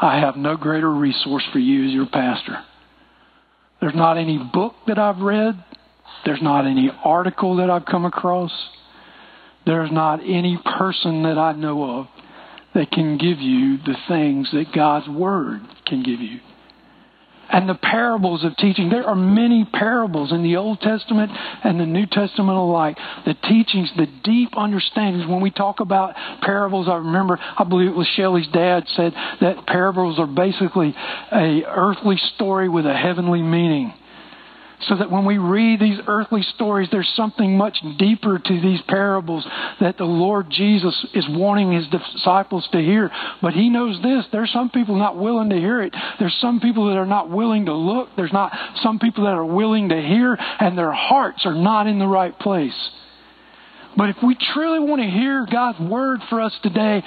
I 0.00 0.18
have 0.20 0.36
no 0.36 0.56
greater 0.56 0.90
resource 0.90 1.44
for 1.52 1.58
you 1.58 1.86
as 1.86 1.92
your 1.92 2.06
pastor. 2.06 2.58
There's 3.80 3.94
not 3.94 4.18
any 4.18 4.38
book 4.38 4.74
that 4.86 4.98
I've 4.98 5.18
read. 5.18 5.62
There's 6.24 6.42
not 6.42 6.66
any 6.66 6.90
article 7.04 7.56
that 7.56 7.70
I've 7.70 7.86
come 7.86 8.04
across. 8.04 8.52
There's 9.64 9.90
not 9.90 10.20
any 10.20 10.58
person 10.78 11.22
that 11.24 11.38
I 11.38 11.52
know 11.52 12.00
of 12.00 12.06
that 12.74 12.90
can 12.90 13.16
give 13.16 13.38
you 13.38 13.78
the 13.78 13.96
things 14.08 14.50
that 14.52 14.72
God's 14.74 15.08
Word 15.08 15.60
can 15.86 16.02
give 16.02 16.20
you 16.20 16.40
and 17.50 17.68
the 17.68 17.74
parables 17.74 18.44
of 18.44 18.56
teaching. 18.56 18.88
There 18.88 19.04
are 19.04 19.14
many 19.14 19.64
parables 19.64 20.32
in 20.32 20.42
the 20.42 20.56
Old 20.56 20.80
Testament 20.80 21.30
and 21.64 21.78
the 21.78 21.86
New 21.86 22.06
Testament 22.06 22.56
alike. 22.56 22.96
The 23.24 23.34
teachings, 23.34 23.90
the 23.96 24.06
deep 24.24 24.56
understandings. 24.56 25.26
When 25.26 25.40
we 25.40 25.50
talk 25.50 25.80
about 25.80 26.14
parables, 26.42 26.88
I 26.88 26.96
remember, 26.96 27.38
I 27.40 27.64
believe 27.64 27.88
it 27.88 27.96
was 27.96 28.08
Shelley's 28.16 28.48
dad 28.48 28.84
said 28.96 29.12
that 29.40 29.66
parables 29.66 30.18
are 30.18 30.26
basically 30.26 30.94
a 31.32 31.64
earthly 31.66 32.16
story 32.34 32.68
with 32.68 32.86
a 32.86 32.94
heavenly 32.94 33.42
meaning. 33.42 33.92
So 34.80 34.96
that 34.96 35.10
when 35.10 35.24
we 35.24 35.38
read 35.38 35.80
these 35.80 35.98
earthly 36.06 36.42
stories, 36.54 36.88
there's 36.90 37.10
something 37.16 37.56
much 37.56 37.78
deeper 37.98 38.38
to 38.38 38.60
these 38.60 38.80
parables 38.82 39.46
that 39.80 39.96
the 39.96 40.04
Lord 40.04 40.50
Jesus 40.50 41.06
is 41.14 41.26
wanting 41.28 41.72
his 41.72 41.86
disciples 41.88 42.68
to 42.72 42.78
hear. 42.78 43.10
But 43.40 43.54
he 43.54 43.70
knows 43.70 44.00
this. 44.02 44.26
There's 44.32 44.52
some 44.52 44.70
people 44.70 44.96
not 44.96 45.16
willing 45.16 45.50
to 45.50 45.56
hear 45.56 45.82
it. 45.82 45.94
There's 46.18 46.36
some 46.40 46.60
people 46.60 46.88
that 46.88 46.96
are 46.96 47.06
not 47.06 47.30
willing 47.30 47.66
to 47.66 47.74
look. 47.74 48.10
There's 48.16 48.32
not 48.32 48.52
some 48.82 48.98
people 48.98 49.24
that 49.24 49.34
are 49.34 49.46
willing 49.46 49.88
to 49.88 50.00
hear 50.00 50.36
and 50.36 50.76
their 50.76 50.92
hearts 50.92 51.46
are 51.46 51.54
not 51.54 51.86
in 51.86 51.98
the 51.98 52.06
right 52.06 52.38
place. 52.38 52.90
But 53.96 54.10
if 54.10 54.16
we 54.22 54.36
truly 54.52 54.78
want 54.78 55.00
to 55.00 55.08
hear 55.08 55.46
God's 55.50 55.80
word 55.80 56.20
for 56.28 56.40
us 56.40 56.52
today, 56.62 57.02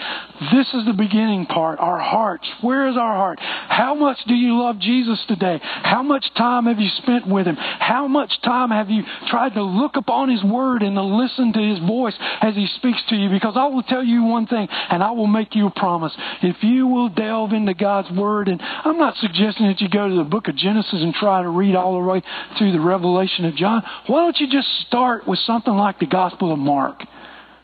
this 0.52 0.68
is 0.74 0.86
the 0.86 0.94
beginning 0.94 1.46
part. 1.46 1.80
Our 1.80 2.00
hearts. 2.00 2.48
Where 2.62 2.88
is 2.88 2.98
our 2.98 3.16
heart? 3.16 3.40
How 3.40 3.94
much 3.94 4.18
do 4.28 4.34
you 4.34 4.60
love 4.60 4.80
Jesus 4.80 5.20
today? 5.28 5.60
How 5.62 6.02
much 6.02 6.26
time 6.36 6.66
have 6.66 6.80
you 6.80 6.90
spent 6.98 7.28
with 7.28 7.46
Him? 7.46 7.56
How 7.56 8.08
much 8.08 8.32
time 8.42 8.72
have 8.72 8.90
you 8.90 9.04
tried 9.28 9.54
to 9.54 9.62
look 9.62 9.98
upon 9.98 10.30
His 10.30 10.44
word 10.44 10.82
and 10.82 10.96
to 10.96 11.04
listen 11.04 11.54
to 11.54 11.60
His 11.60 11.78
voice 11.80 12.16
as 12.42 12.56
He 12.56 12.68
speaks 12.78 13.00
to 13.10 13.16
you? 13.16 13.30
Because 13.30 13.54
I 13.56 13.68
will 13.68 13.84
tell 13.84 14.04
you 14.04 14.24
one 14.24 14.48
thing, 14.48 14.68
and 14.90 15.04
I 15.04 15.12
will 15.12 15.28
make 15.28 15.54
you 15.54 15.68
a 15.68 15.72
promise. 15.72 16.14
If 16.42 16.64
you 16.64 16.88
will 16.88 17.10
delve 17.10 17.54
into 17.54 17.76
God's 17.76 18.10
word, 18.12 18.48
and 18.48 18.60
I'm 18.62 18.98
not 18.98 19.16
suggesting 19.18 19.68
that 19.68 19.80
you 19.80 19.90
go 19.90 20.10
to 20.10 20.16
the 20.16 20.24
book 20.24 20.48
of 20.48 20.56
Genesis 20.56 21.02
and 21.02 21.14
try 21.14 21.44
to 21.44 21.50
read 21.50 21.76
all 21.76 21.94
the 21.94 22.08
way 22.08 22.24
through 22.58 22.72
the 22.72 22.80
revelation 22.80 23.46
of 23.46 23.56
John. 23.56 23.84
Why 24.08 24.22
don't 24.22 24.40
you 24.40 24.50
just 24.50 24.68
start 24.88 25.28
with 25.28 25.38
something 25.40 25.74
like 25.74 26.00
the 26.00 26.08
Gospel 26.08 26.52
of 26.52 26.58
Mark? 26.58 26.79
Mark. 26.80 27.04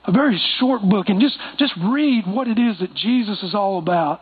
A 0.07 0.11
very 0.11 0.39
short 0.59 0.82
book, 0.82 1.07
and 1.07 1.22
just, 1.22 1.38
just 1.57 1.74
read 1.82 2.26
what 2.28 2.47
it 2.47 2.59
is 2.59 2.80
that 2.80 2.93
Jesus 2.93 3.41
is 3.43 3.55
all 3.55 3.80
about. 3.80 4.20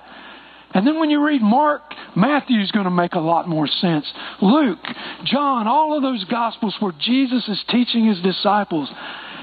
And 0.74 0.86
then 0.86 1.00
when 1.00 1.10
you 1.10 1.24
read 1.26 1.42
Mark, 1.42 1.82
Matthew's 2.16 2.72
going 2.72 2.86
to 2.86 2.92
make 2.92 3.14
a 3.14 3.20
lot 3.20 3.48
more 3.48 3.68
sense. 3.68 4.06
Luke, 4.42 4.86
John, 5.26 5.68
all 5.68 5.96
of 5.96 6.04
those 6.04 6.24
Gospels 6.26 6.76
where 6.80 6.94
Jesus 7.00 7.48
is 7.48 7.60
teaching 7.70 8.08
his 8.08 8.22
disciples. 8.22 8.90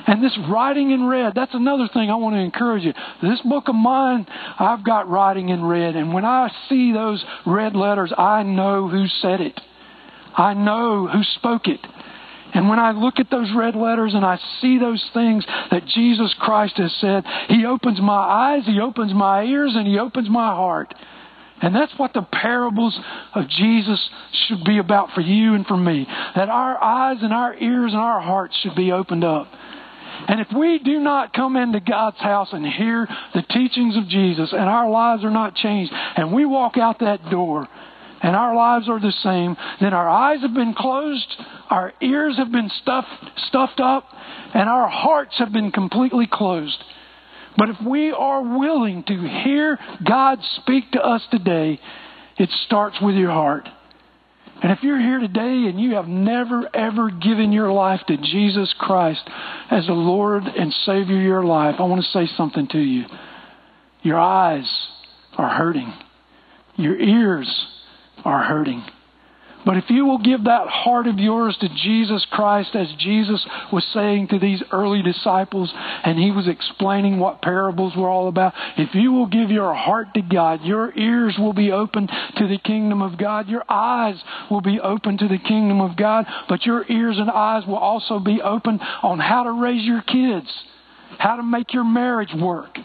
And 0.07 0.23
this 0.23 0.37
writing 0.49 0.93
in 0.93 1.05
red, 1.07 1.33
that's 1.35 1.55
another 1.55 1.89
thing 1.93 2.11
I 2.11 2.15
want 2.15 2.37
to 2.37 2.41
encourage 2.41 2.85
you. 2.85 2.95
This 3.23 3.41
book 3.43 3.69
of 3.69 3.75
mine, 3.75 4.27
I've 4.59 4.85
got 4.85 5.09
writing 5.09 5.51
in 5.51 5.65
red. 5.65 5.95
And 5.97 6.15
when 6.15 6.25
I 6.25 6.51
see 6.69 6.93
those 6.93 7.25
red 7.45 7.75
letters, 7.75 8.13
I 8.17 8.45
know 8.45 8.89
who 8.89 9.07
said 9.21 9.41
it. 9.41 9.61
I 10.37 10.55
know 10.55 11.07
who 11.07 11.23
spoke 11.39 11.67
it. 11.67 11.81
And 12.55 12.69
when 12.69 12.79
I 12.79 12.93
look 12.93 13.19
at 13.19 13.31
those 13.31 13.51
red 13.55 13.77
letters 13.77 14.15
and 14.15 14.25
I 14.25 14.39
see 14.61 14.79
those 14.79 15.05
things 15.15 15.45
that 15.71 15.87
Jesus 15.87 16.35
Christ 16.39 16.77
has 16.79 16.93
said, 17.01 17.25
He 17.49 17.65
opens 17.65 18.01
my 18.01 18.13
eyes, 18.13 18.65
He 18.67 18.81
opens 18.81 19.15
my 19.15 19.45
ears, 19.45 19.73
and 19.75 19.87
He 19.87 19.99
opens 19.99 20.29
my 20.29 20.49
heart. 20.55 20.95
And 21.63 21.75
that's 21.75 21.93
what 21.99 22.15
the 22.15 22.23
parables 22.23 22.99
of 23.35 23.47
Jesus 23.49 24.09
should 24.47 24.65
be 24.65 24.79
about 24.79 25.11
for 25.15 25.21
you 25.21 25.55
and 25.55 25.67
for 25.67 25.77
me. 25.77 26.07
That 26.35 26.49
our 26.49 26.83
eyes 26.83 27.19
and 27.21 27.33
our 27.33 27.55
ears 27.55 27.93
and 27.93 28.01
our 28.01 28.21
hearts 28.21 28.57
should 28.63 28.75
be 28.75 28.93
opened 28.93 29.25
up. 29.25 29.47
And 30.29 30.41
if 30.41 30.49
we 30.57 30.79
do 30.79 31.01
not 31.01 31.33
come 31.33 31.57
into 31.57 31.81
God's 31.81 32.19
house 32.19 32.49
and 32.53 32.67
hear 32.67 33.09
the 33.35 33.43
teachings 33.43 33.97
of 33.97 34.09
Jesus 34.09 34.53
and 34.53 34.63
our 34.63 34.89
lives 34.89 35.25
are 35.25 35.31
not 35.31 35.55
changed 35.55 35.93
and 35.93 36.33
we 36.33 36.45
walk 36.45 36.77
out 36.77 36.99
that 37.01 37.31
door 37.31 37.67
and 38.23 38.37
our 38.37 38.55
lives 38.55 38.89
are 38.89 39.01
the 39.01 39.13
same, 39.23 39.57
then 39.81 39.95
our 39.95 40.09
eyes 40.09 40.41
have 40.43 40.55
been 40.55 40.75
closed, 40.75 41.37
our 41.71 41.93
ears 42.01 42.37
have 42.37 42.53
been 42.53 42.71
stuffed, 42.83 43.09
stuffed 43.49 43.81
up, 43.81 44.05
and 44.55 44.69
our 44.69 44.89
hearts 44.89 45.37
have 45.39 45.53
been 45.53 45.73
completely 45.73 46.29
closed. 46.31 46.83
But 47.57 47.71
if 47.71 47.77
we 47.87 48.13
are 48.13 48.43
willing 48.43 49.03
to 49.05 49.15
hear 49.45 49.79
God 50.07 50.39
speak 50.57 50.93
to 50.93 51.01
us 51.01 51.23
today, 51.31 51.81
it 52.39 52.51
starts 52.67 52.97
with 53.01 53.17
your 53.17 53.31
heart. 53.31 53.69
And 54.63 54.73
if 54.73 54.83
you're 54.83 55.01
here 55.01 55.21
today 55.21 55.69
and 55.69 55.81
you 55.81 55.95
have 55.95 56.07
never, 56.07 56.69
ever 56.75 57.11
given 57.11 57.51
your 57.51 57.73
life 57.73 58.01
to 58.09 58.17
Jesus 58.19 58.75
Christ 58.79 59.23
as 59.71 59.87
the 59.87 59.95
Lord 59.95 60.45
and 60.45 60.73
Savior 60.85 61.17
of 61.17 61.23
your 61.23 61.45
life, 61.45 61.77
I 61.79 61.83
want 61.85 62.05
to 62.05 62.11
say 62.11 62.31
something 62.37 62.69
to 62.69 62.79
you. 62.79 63.05
Your 64.03 64.19
eyes 64.19 64.71
are 65.39 65.49
hurting. 65.49 65.93
Your 66.77 66.99
ears 66.99 67.67
are 68.25 68.45
hurting. 68.45 68.85
But 69.65 69.77
if 69.77 69.91
you 69.91 70.07
will 70.07 70.19
give 70.19 70.45
that 70.45 70.69
heart 70.69 71.07
of 71.07 71.19
yours 71.19 71.57
to 71.61 71.69
Jesus 71.69 72.27
Christ, 72.31 72.75
as 72.75 72.89
Jesus 72.99 73.45
was 73.71 73.85
saying 73.93 74.29
to 74.29 74.39
these 74.39 74.63
early 74.73 75.03
disciples, 75.03 75.71
and 75.77 76.19
he 76.19 76.31
was 76.31 76.49
explaining 76.49 77.19
what 77.19 77.43
parables 77.43 77.95
were 77.95 78.09
all 78.09 78.29
about, 78.29 78.55
if 78.79 78.95
you 78.95 79.13
will 79.13 79.27
give 79.27 79.51
your 79.51 79.75
heart 79.75 80.15
to 80.15 80.23
God, 80.23 80.63
your 80.63 80.97
ears 80.97 81.37
will 81.39 81.53
be 81.53 81.73
open 81.73 82.07
to 82.07 82.49
the 82.49 82.59
kingdom 82.65 83.03
of 83.03 83.19
God, 83.19 83.49
your 83.49 83.65
eyes 83.69 84.17
will 84.51 84.63
be 84.63 84.81
open 84.81 85.19
to 85.19 85.29
the 85.29 85.39
kingdom 85.39 85.81
of 85.83 85.97
God, 85.97 86.25
but 86.49 86.65
your 86.65 86.85
ears 86.91 87.19
and 87.19 87.31
eyes 87.31 87.67
will 87.67 87.77
also 87.77 88.19
be 88.19 88.41
open 88.41 88.81
on 89.03 89.19
how 89.19 89.43
to 89.43 89.53
raise 89.53 89.85
your 89.85 90.03
kids, 90.03 90.49
how 91.19 91.37
to 91.37 91.43
make 91.43 91.75
your 91.75 91.85
marriage 91.85 92.33
work 92.35 92.79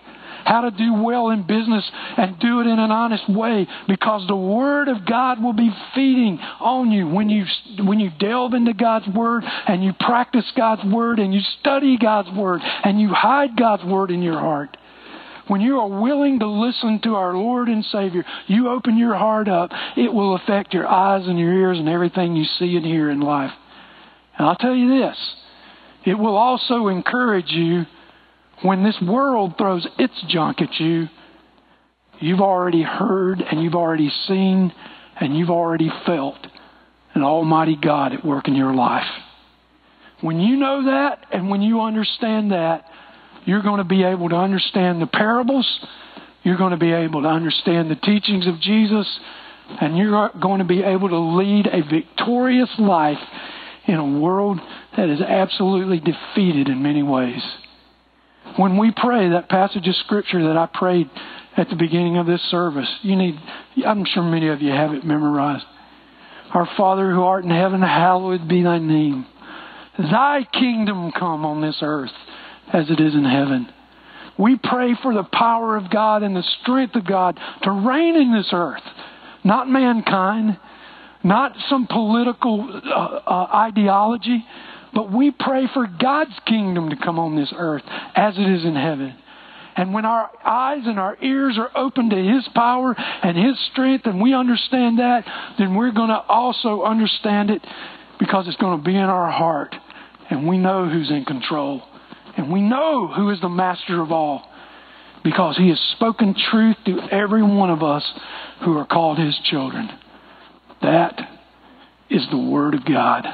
how 0.45 0.61
to 0.61 0.71
do 0.71 0.93
well 0.93 1.29
in 1.29 1.43
business 1.43 1.83
and 2.17 2.39
do 2.39 2.61
it 2.61 2.67
in 2.67 2.79
an 2.79 2.91
honest 2.91 3.27
way 3.29 3.67
because 3.87 4.25
the 4.27 4.35
Word 4.35 4.87
of 4.87 5.05
God 5.05 5.41
will 5.41 5.53
be 5.53 5.71
feeding 5.93 6.39
on 6.59 6.91
you 6.91 7.07
when 7.07 7.29
you, 7.29 7.45
when 7.83 7.99
you 7.99 8.11
delve 8.19 8.53
into 8.53 8.73
God's 8.73 9.07
Word 9.07 9.43
and 9.67 9.83
you 9.83 9.93
practice 9.99 10.45
God's 10.55 10.83
Word 10.85 11.19
and 11.19 11.33
you 11.33 11.41
study 11.59 11.97
God's 11.97 12.29
Word 12.31 12.61
and 12.83 13.01
you 13.01 13.09
hide 13.09 13.57
God's 13.57 13.83
Word 13.83 14.11
in 14.11 14.21
your 14.21 14.39
heart. 14.39 14.77
When 15.47 15.61
you 15.61 15.79
are 15.79 16.01
willing 16.01 16.39
to 16.39 16.47
listen 16.47 16.99
to 17.03 17.15
our 17.15 17.35
Lord 17.35 17.67
and 17.67 17.85
Savior, 17.85 18.25
you 18.47 18.69
open 18.69 18.97
your 18.97 19.15
heart 19.15 19.47
up, 19.47 19.71
it 19.95 20.11
will 20.11 20.35
affect 20.35 20.73
your 20.73 20.87
eyes 20.87 21.27
and 21.27 21.37
your 21.37 21.53
ears 21.53 21.77
and 21.77 21.87
everything 21.87 22.35
you 22.35 22.45
see 22.57 22.75
and 22.75 22.85
hear 22.85 23.11
in 23.11 23.19
life. 23.19 23.51
And 24.37 24.47
I'll 24.47 24.55
tell 24.55 24.75
you 24.75 24.99
this 24.99 25.17
it 26.05 26.15
will 26.15 26.35
also 26.35 26.87
encourage 26.87 27.49
you 27.49 27.85
when 28.61 28.83
this 28.83 28.97
world 29.01 29.55
throws 29.57 29.87
its 29.97 30.13
junk 30.29 30.61
at 30.61 30.79
you, 30.79 31.07
you've 32.19 32.41
already 32.41 32.81
heard 32.81 33.41
and 33.41 33.61
you've 33.61 33.75
already 33.75 34.11
seen 34.27 34.73
and 35.19 35.37
you've 35.37 35.49
already 35.49 35.89
felt 36.05 36.37
an 37.13 37.23
Almighty 37.23 37.77
God 37.81 38.13
at 38.13 38.25
work 38.25 38.47
in 38.47 38.55
your 38.55 38.73
life. 38.73 39.07
When 40.21 40.39
you 40.39 40.55
know 40.55 40.85
that 40.85 41.25
and 41.31 41.49
when 41.49 41.61
you 41.61 41.81
understand 41.81 42.51
that, 42.51 42.85
you're 43.45 43.61
going 43.61 43.77
to 43.77 43.83
be 43.83 44.03
able 44.03 44.29
to 44.29 44.35
understand 44.35 45.01
the 45.01 45.07
parables, 45.07 45.67
you're 46.43 46.57
going 46.57 46.71
to 46.71 46.77
be 46.77 46.91
able 46.91 47.21
to 47.21 47.27
understand 47.27 47.91
the 47.91 47.95
teachings 47.95 48.47
of 48.47 48.59
Jesus, 48.59 49.07
and 49.81 49.97
you're 49.97 50.31
going 50.41 50.59
to 50.59 50.65
be 50.65 50.81
able 50.81 51.09
to 51.09 51.19
lead 51.19 51.67
a 51.67 51.83
victorious 51.83 52.69
life 52.79 53.19
in 53.87 53.95
a 53.95 54.19
world 54.19 54.59
that 54.97 55.09
is 55.09 55.21
absolutely 55.21 55.99
defeated 55.99 56.69
in 56.69 56.81
many 56.81 57.03
ways. 57.03 57.41
When 58.57 58.77
we 58.77 58.91
pray 58.95 59.29
that 59.29 59.49
passage 59.49 59.87
of 59.87 59.95
Scripture 59.97 60.47
that 60.47 60.57
I 60.57 60.67
prayed 60.73 61.09
at 61.57 61.69
the 61.69 61.75
beginning 61.75 62.17
of 62.17 62.25
this 62.25 62.41
service, 62.49 62.89
you 63.01 63.15
need, 63.15 63.35
I'm 63.85 64.05
sure 64.05 64.23
many 64.23 64.47
of 64.47 64.61
you 64.61 64.71
have 64.71 64.93
it 64.93 65.05
memorized. 65.05 65.65
Our 66.53 66.67
Father 66.77 67.11
who 67.11 67.21
art 67.23 67.43
in 67.43 67.49
heaven, 67.49 67.81
hallowed 67.81 68.47
be 68.47 68.63
thy 68.63 68.79
name. 68.79 69.25
Thy 69.97 70.47
kingdom 70.53 71.11
come 71.11 71.45
on 71.45 71.61
this 71.61 71.79
earth 71.81 72.11
as 72.71 72.89
it 72.89 72.99
is 72.99 73.13
in 73.13 73.25
heaven. 73.25 73.67
We 74.37 74.57
pray 74.61 74.95
for 75.01 75.13
the 75.13 75.23
power 75.23 75.75
of 75.77 75.89
God 75.89 76.23
and 76.23 76.35
the 76.35 76.43
strength 76.61 76.95
of 76.95 77.05
God 77.05 77.39
to 77.63 77.71
reign 77.71 78.15
in 78.15 78.33
this 78.33 78.49
earth, 78.51 78.83
not 79.43 79.69
mankind, 79.69 80.57
not 81.23 81.53
some 81.69 81.87
political 81.87 82.81
uh, 82.85 82.99
uh, 82.99 83.47
ideology, 83.53 84.45
but 84.95 85.11
we 85.11 85.29
pray 85.29 85.67
for 85.73 85.85
God's 85.85 86.39
kingdom 86.47 86.89
to 86.89 86.95
come 86.95 87.19
on 87.19 87.35
this 87.35 87.53
earth 87.55 87.83
as 88.15 88.35
it 88.37 88.49
is 88.49 88.63
in 88.63 88.75
heaven. 88.75 89.13
And 89.75 89.93
when 89.93 90.05
our 90.05 90.31
eyes 90.45 90.83
and 90.85 90.97
our 90.97 91.17
ears 91.21 91.57
are 91.57 91.69
open 91.75 92.09
to 92.11 92.15
His 92.15 92.47
power 92.55 92.95
and 92.97 93.37
His 93.37 93.59
strength, 93.73 94.05
and 94.05 94.21
we 94.21 94.33
understand 94.33 94.99
that, 94.99 95.25
then 95.59 95.75
we're 95.75 95.91
going 95.91 96.09
to 96.09 96.19
also 96.19 96.83
understand 96.83 97.49
it 97.49 97.61
because 98.19 98.47
it's 98.47 98.55
going 98.55 98.79
to 98.79 98.83
be 98.83 98.95
in 98.95 99.03
our 99.03 99.29
heart. 99.29 99.75
And 100.29 100.47
we 100.47 100.57
know 100.57 100.87
who's 100.87 101.11
in 101.11 101.25
control. 101.25 101.83
And 102.37 102.49
we 102.49 102.61
know 102.61 103.07
who 103.07 103.29
is 103.31 103.41
the 103.41 103.49
master 103.49 104.01
of 104.01 104.13
all 104.13 104.49
because 105.25 105.57
He 105.57 105.67
has 105.69 105.79
spoken 105.97 106.35
truth 106.51 106.77
to 106.85 106.99
every 107.11 107.43
one 107.43 107.69
of 107.69 107.83
us 107.83 108.03
who 108.63 108.77
are 108.77 108.85
called 108.85 109.17
His 109.17 109.37
children. 109.43 109.89
That 110.81 111.19
is 112.09 112.25
the 112.31 112.37
Word 112.37 112.75
of 112.75 112.85
God. 112.85 113.25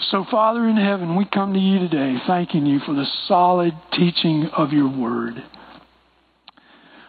So, 0.00 0.24
Father 0.30 0.68
in 0.68 0.76
heaven, 0.76 1.16
we 1.16 1.24
come 1.24 1.54
to 1.54 1.58
you 1.58 1.80
today 1.80 2.18
thanking 2.24 2.66
you 2.66 2.78
for 2.86 2.94
the 2.94 3.06
solid 3.26 3.72
teaching 3.92 4.48
of 4.56 4.72
your 4.72 4.88
word. 4.88 5.42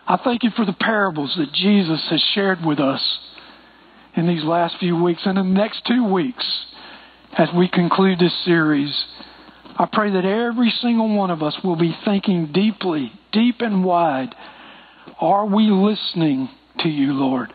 I 0.07 0.17
thank 0.23 0.41
you 0.41 0.49
for 0.55 0.65
the 0.65 0.73
parables 0.73 1.35
that 1.37 1.53
Jesus 1.53 2.03
has 2.09 2.21
shared 2.33 2.65
with 2.65 2.79
us 2.79 3.19
in 4.15 4.27
these 4.27 4.43
last 4.43 4.77
few 4.79 5.01
weeks 5.01 5.21
and 5.23 5.37
in 5.37 5.53
the 5.53 5.59
next 5.59 5.85
two 5.85 6.11
weeks 6.11 6.43
as 7.37 7.49
we 7.55 7.69
conclude 7.69 8.17
this 8.17 8.33
series. 8.43 8.91
I 9.77 9.87
pray 9.93 10.11
that 10.11 10.25
every 10.25 10.73
single 10.81 11.15
one 11.15 11.29
of 11.29 11.43
us 11.43 11.55
will 11.63 11.75
be 11.75 11.95
thinking 12.03 12.51
deeply, 12.51 13.11
deep 13.31 13.57
and 13.61 13.85
wide. 13.85 14.33
Are 15.21 15.45
we 15.45 15.69
listening 15.69 16.49
to 16.79 16.89
you, 16.89 17.13
Lord? 17.13 17.53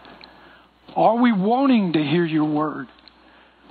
Are 0.95 1.20
we 1.20 1.32
wanting 1.32 1.95
to 1.95 2.05
hear 2.05 2.24
your 2.24 2.45
word? 2.45 2.87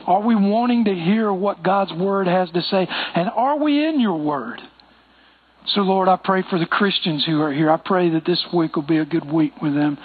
Are 0.06 0.22
we 0.22 0.36
wanting 0.36 0.86
to 0.86 0.94
hear 0.94 1.32
what 1.32 1.64
God's 1.64 1.94
Word 1.94 2.28
has 2.28 2.50
to 2.52 2.62
say? 2.62 2.88
And 3.16 3.30
are 3.30 3.58
we 3.58 3.88
in 3.88 4.00
your 4.00 4.18
Word? 4.18 4.62
So, 5.68 5.82
Lord, 5.82 6.10
I 6.10 6.18
pray 6.18 6.44
for 6.50 6.60
the 6.60 6.66
Christians 6.66 7.26
who 7.26 7.42
are 7.42 7.54
here. 7.54 7.72
I 7.72 7.78
pray 7.78 8.10
that 8.10 8.26
this 8.26 8.44
week 8.54 8.76
will 8.76 8.84
be 8.84 8.98
a 8.98 9.06
good 9.06 9.32
week 9.32 9.62
with 9.62 9.74
them 9.74 9.98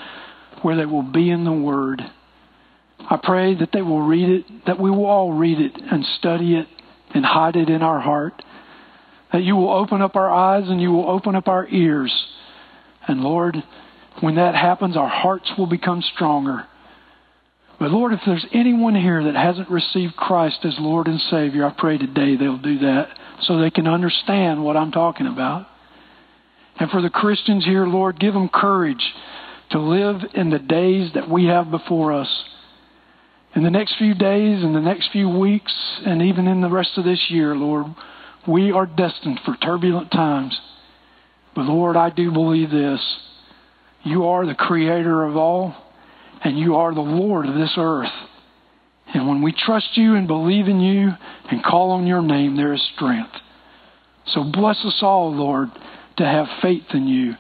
where 0.63 0.77
they 0.77 0.87
will 0.87 1.03
be 1.03 1.31
in 1.31 1.45
the 1.45 1.53
Word. 1.53 2.01
I 3.01 3.19
pray 3.23 3.57
that 3.57 3.71
they 3.73 3.83
will 3.83 4.03
read 4.03 4.29
it, 4.29 4.67
that 4.67 4.81
we 4.81 4.91
will 4.91 5.07
all 5.07 5.33
read 5.33 5.61
it 5.61 5.73
and 5.91 6.05
study 6.19 6.57
it 6.57 6.69
and 7.13 7.25
hide 7.25 7.57
it 7.57 7.69
in 7.69 7.83
our 7.83 8.01
heart. 8.01 8.41
That 9.33 9.43
you 9.43 9.57
will 9.57 9.73
open 9.73 10.01
up 10.01 10.15
our 10.15 10.31
eyes 10.33 10.69
and 10.69 10.81
you 10.81 10.93
will 10.93 11.09
open 11.11 11.35
up 11.35 11.49
our 11.49 11.67
ears. 11.69 12.13
And 13.07 13.21
Lord, 13.21 13.57
when 14.21 14.37
that 14.37 14.55
happens, 14.55 14.97
our 14.97 15.09
hearts 15.09 15.51
will 15.59 15.67
become 15.67 16.03
stronger 16.15 16.67
but 17.79 17.91
Lord, 17.93 18.13
if 18.13 18.21
there's 18.27 18.47
anyone 18.53 18.97
here 18.97 19.23
that 19.25 19.37
hasn't 19.37 19.71
received 19.71 20.17
Christ 20.17 20.59
as 20.65 20.77
Lord 20.81 21.07
and 21.07 21.21
Savior, 21.21 21.65
I 21.65 21.75
pray 21.77 21.97
today 21.97 22.37
they'll 22.37 22.59
do 22.59 22.81
that 22.81 23.09
so 23.43 23.59
they 23.59 23.71
can 23.71 23.87
understand 23.87 24.65
what 24.65 24.77
I'm 24.77 24.91
talking 24.91 25.27
about. 25.29 25.67
And 26.81 26.91
for 26.91 27.01
the 27.01 27.11
Christians 27.11 27.65
here, 27.65 27.87
Lord, 27.87 28.19
give 28.19 28.35
them 28.35 28.49
courage 28.49 29.05
to 29.71 29.79
live 29.79 30.23
in 30.35 30.51
the 30.51 30.59
days 30.59 31.13
that 31.15 31.29
we 31.29 31.47
have 31.47 31.71
before 31.71 32.13
us. 32.13 32.45
In 33.55 33.63
the 33.63 33.71
next 33.71 33.97
few 33.97 34.15
days, 34.15 34.63
in 34.63 34.73
the 34.73 34.81
next 34.81 35.11
few 35.13 35.29
weeks, 35.29 35.73
and 36.05 36.23
even 36.23 36.47
in 36.47 36.61
the 36.61 36.69
rest 36.69 36.91
of 36.97 37.05
this 37.05 37.27
year, 37.29 37.55
Lord, 37.55 37.87
we 38.47 38.73
are 38.73 38.87
destined 38.87 39.41
for 39.45 39.57
turbulent 39.57 40.11
times. 40.11 40.59
But 41.55 41.67
Lord, 41.67 41.97
I 41.97 42.11
do 42.11 42.31
believe 42.31 42.71
this. 42.71 43.01
You 44.05 44.27
are 44.27 44.47
the 44.47 44.55
creator 44.55 45.25
of 45.25 45.37
all 45.37 45.75
and 46.45 46.59
you 46.59 46.77
are 46.77 46.95
the 46.95 47.01
Lord 47.01 47.47
of 47.47 47.55
this 47.55 47.75
earth. 47.77 48.13
And 49.15 49.27
when 49.27 49.43
we 49.43 49.53
trust 49.53 49.97
you 49.97 50.15
and 50.15 50.27
believe 50.27 50.69
in 50.69 50.81
you 50.81 51.11
and 51.51 51.65
call 51.65 51.93
on 51.93 52.07
your 52.07 52.23
name, 52.23 52.57
there 52.57 52.75
is 52.75 52.91
strength. 52.95 53.33
So 54.27 54.45
bless 54.45 54.85
us 54.85 54.99
all, 55.01 55.35
Lord, 55.35 55.69
to 56.19 56.25
have 56.25 56.47
faith 56.61 56.85
in 56.93 57.09
you 57.09 57.35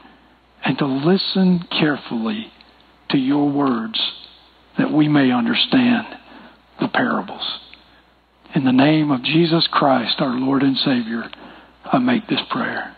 and 0.64 0.78
to 0.78 0.86
listen 0.86 1.64
carefully 1.70 2.51
to 3.11 3.18
your 3.18 3.51
words 3.51 4.01
that 4.78 4.92
we 4.92 5.09
may 5.09 5.30
understand 5.30 6.07
the 6.80 6.88
parables. 6.88 7.59
In 8.55 8.64
the 8.64 8.72
name 8.72 9.11
of 9.11 9.22
Jesus 9.22 9.68
Christ, 9.70 10.16
our 10.20 10.38
Lord 10.38 10.62
and 10.62 10.76
Savior, 10.78 11.24
I 11.84 11.99
make 11.99 12.26
this 12.28 12.40
prayer. 12.51 12.96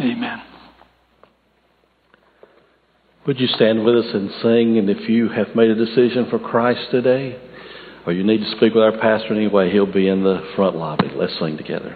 Amen. 0.00 0.57
Would 3.28 3.40
you 3.40 3.46
stand 3.46 3.84
with 3.84 3.94
us 3.94 4.06
and 4.14 4.30
sing? 4.40 4.78
And 4.78 4.88
if 4.88 5.06
you 5.06 5.28
have 5.28 5.54
made 5.54 5.68
a 5.68 5.74
decision 5.74 6.28
for 6.30 6.38
Christ 6.38 6.90
today, 6.90 7.38
or 8.06 8.12
you 8.14 8.24
need 8.24 8.38
to 8.38 8.50
speak 8.52 8.72
with 8.72 8.82
our 8.82 8.98
pastor 8.98 9.34
anyway, 9.34 9.70
he'll 9.70 9.84
be 9.84 10.08
in 10.08 10.24
the 10.24 10.40
front 10.56 10.76
lobby. 10.76 11.10
Let's 11.14 11.38
sing 11.38 11.58
together. 11.58 11.94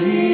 see. 0.00 0.29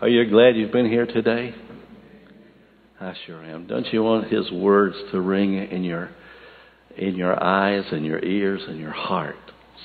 Are 0.00 0.08
you 0.08 0.24
glad 0.30 0.56
you've 0.56 0.72
been 0.72 0.88
here 0.88 1.04
today? 1.04 1.54
I 2.98 3.14
sure 3.26 3.44
am. 3.44 3.66
Don't 3.66 3.86
you 3.92 4.02
want 4.02 4.32
His 4.32 4.50
words 4.50 4.96
to 5.12 5.20
ring 5.20 5.54
in 5.54 5.84
your 5.84 6.08
in 6.96 7.16
your 7.16 7.42
eyes 7.42 7.84
and 7.92 8.06
your 8.06 8.18
ears 8.18 8.62
and 8.66 8.80
your 8.80 8.92
heart, 8.92 9.36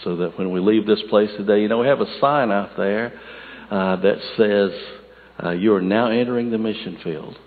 so 0.06 0.16
that 0.18 0.40
when 0.40 0.54
we 0.54 0.62
leave 0.62 0.88
this 0.88 1.02
place 1.10 1.30
today, 1.36 1.60
you 1.62 1.68
know 1.68 1.80
we 1.80 1.88
have 1.88 2.00
a 2.00 2.20
sign 2.22 2.50
out 2.50 2.78
there 2.78 3.12
uh, 3.70 3.98
that 3.98 4.20
says 4.38 4.72
uh, 5.44 5.52
you 5.52 5.76
are 5.76 5.82
now 5.82 6.10
entering 6.10 6.50
the 6.50 6.58
mission 6.58 6.98
field. 7.04 7.38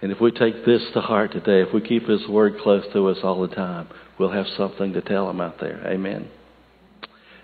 And 0.00 0.10
if 0.10 0.20
we 0.20 0.32
take 0.32 0.66
this 0.66 0.82
to 0.94 1.00
heart 1.00 1.30
today, 1.30 1.62
if 1.62 1.72
we 1.72 1.80
keep 1.80 2.08
His 2.08 2.26
Word 2.26 2.54
close 2.60 2.84
to 2.92 3.06
us 3.06 3.18
all 3.22 3.40
the 3.40 3.54
time, 3.54 3.86
we'll 4.18 4.32
have 4.32 4.46
something 4.56 4.94
to 4.94 5.00
tell 5.00 5.28
them 5.28 5.40
out 5.40 5.60
there. 5.60 5.80
Amen. 5.86 6.28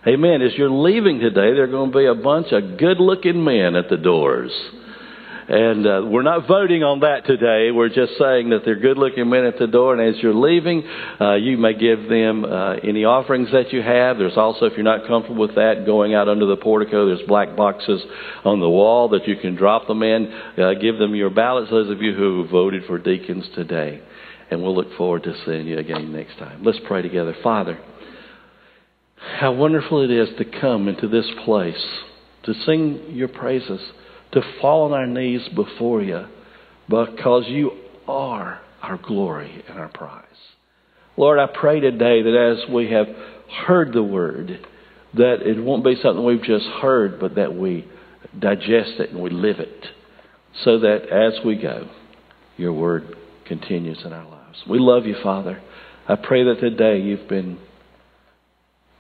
Amen. 0.07 0.42
As 0.42 0.53
you're 0.57 0.70
leaving 0.70 1.18
today, 1.18 1.55
there 1.55 1.64
are 1.64 1.66
going 1.66 1.90
to 1.90 1.99
be 1.99 2.07
a 2.07 2.14
bunch 2.14 2.53
of 2.53 2.78
good 2.78 3.01
looking 3.01 3.42
men 3.42 3.74
at 3.74 3.88
the 3.88 3.96
doors. 3.96 4.53
And 5.49 5.86
uh, 5.86 6.03
we're 6.05 6.22
not 6.22 6.46
voting 6.46 6.84
on 6.84 7.01
that 7.01 7.26
today. 7.26 7.72
We're 7.72 7.88
just 7.88 8.12
saying 8.16 8.51
that 8.51 8.61
they're 8.64 8.78
good 8.78 8.96
looking 8.96 9.28
men 9.28 9.44
at 9.44 9.59
the 9.59 9.66
door. 9.66 9.96
And 9.99 10.14
as 10.14 10.22
you're 10.22 10.34
leaving, 10.34 10.86
uh, 11.20 11.34
you 11.34 11.57
may 11.59 11.74
give 11.74 12.09
them 12.09 12.44
uh, 12.44 12.74
any 12.74 13.05
offerings 13.05 13.51
that 13.51 13.72
you 13.72 13.82
have. 13.82 14.18
There's 14.18 14.36
also, 14.36 14.66
if 14.66 14.74
you're 14.74 14.84
not 14.84 15.09
comfortable 15.09 15.40
with 15.40 15.57
that, 15.57 15.82
going 15.84 16.14
out 16.14 16.28
under 16.28 16.46
the 16.46 16.59
portico, 16.59 17.07
there's 17.07 17.26
black 17.26 17.57
boxes 17.57 18.01
on 18.44 18.61
the 18.61 18.68
wall 18.68 19.09
that 19.09 19.26
you 19.26 19.36
can 19.36 19.57
drop 19.57 19.88
them 19.88 20.05
in. 20.05 20.30
Uh, 20.57 20.74
give 20.74 20.99
them 20.99 21.16
your 21.16 21.30
ballots, 21.30 21.70
those 21.70 21.90
of 21.90 22.01
you 22.03 22.14
who 22.14 22.46
voted 22.46 22.84
for 22.86 22.99
deacons 22.99 23.49
today. 23.57 24.01
And 24.51 24.62
we'll 24.62 24.76
look 24.76 24.96
forward 24.96 25.24
to 25.24 25.34
seeing 25.44 25.66
you 25.66 25.78
again 25.78 26.12
next 26.12 26.38
time. 26.38 26.62
Let's 26.62 26.78
pray 26.86 27.03
together. 27.03 27.34
Father, 27.42 27.80
how 29.39 29.53
wonderful 29.53 30.03
it 30.03 30.11
is 30.11 30.29
to 30.39 30.45
come 30.45 30.89
into 30.89 31.09
this 31.09 31.27
place, 31.45 31.85
to 32.45 32.55
sing 32.55 33.11
your 33.11 33.29
praises 33.29 33.81
to 34.33 34.43
fall 34.61 34.85
on 34.85 34.93
our 34.93 35.07
knees 35.07 35.49
before 35.55 36.03
you 36.03 36.27
because 36.89 37.45
you 37.47 37.73
are 38.07 38.61
our 38.83 38.99
glory 38.99 39.64
and 39.69 39.79
our 39.79 39.89
prize. 39.89 40.25
Lord, 41.16 41.39
I 41.39 41.47
pray 41.47 41.81
today 41.81 42.23
that 42.23 42.59
as 42.62 42.71
we 42.73 42.91
have 42.91 43.09
heard 43.66 43.93
the 43.93 44.03
word, 44.03 44.66
that 45.14 45.43
it 45.43 45.62
won't 45.62 45.85
be 45.85 45.97
something 46.03 46.25
we've 46.25 46.43
just 46.43 46.66
heard, 46.81 47.19
but 47.19 47.35
that 47.35 47.55
we 47.55 47.87
digest 48.39 49.01
it 49.01 49.11
and 49.11 49.21
we 49.21 49.31
live 49.31 49.59
it 49.59 49.87
so 50.64 50.79
that 50.81 51.09
as 51.09 51.45
we 51.45 51.57
go, 51.57 51.89
your 52.57 52.73
word 52.73 53.16
continues 53.47 53.99
in 54.05 54.12
our 54.12 54.29
lives. 54.29 54.59
We 54.69 54.79
love 54.79 55.07
you, 55.07 55.16
Father. 55.23 55.62
I 56.07 56.16
pray 56.16 56.45
that 56.45 56.61
today 56.61 57.01
you've 57.01 57.29
been 57.29 57.59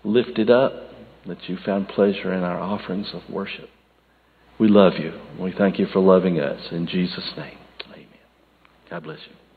lifted 0.04 0.50
up, 0.50 0.72
that 1.26 1.48
you 1.48 1.58
found 1.64 1.88
pleasure 1.88 2.32
in 2.32 2.42
our 2.42 2.60
offerings 2.60 3.08
of 3.12 3.22
worship. 3.30 3.68
We 4.58 4.68
love 4.68 4.94
you. 4.98 5.12
We 5.38 5.52
thank 5.52 5.78
you 5.78 5.86
for 5.86 6.00
loving 6.00 6.40
us. 6.40 6.68
In 6.72 6.86
Jesus' 6.86 7.32
name, 7.36 7.58
amen. 7.92 8.06
God 8.90 9.02
bless 9.04 9.18
you. 9.28 9.47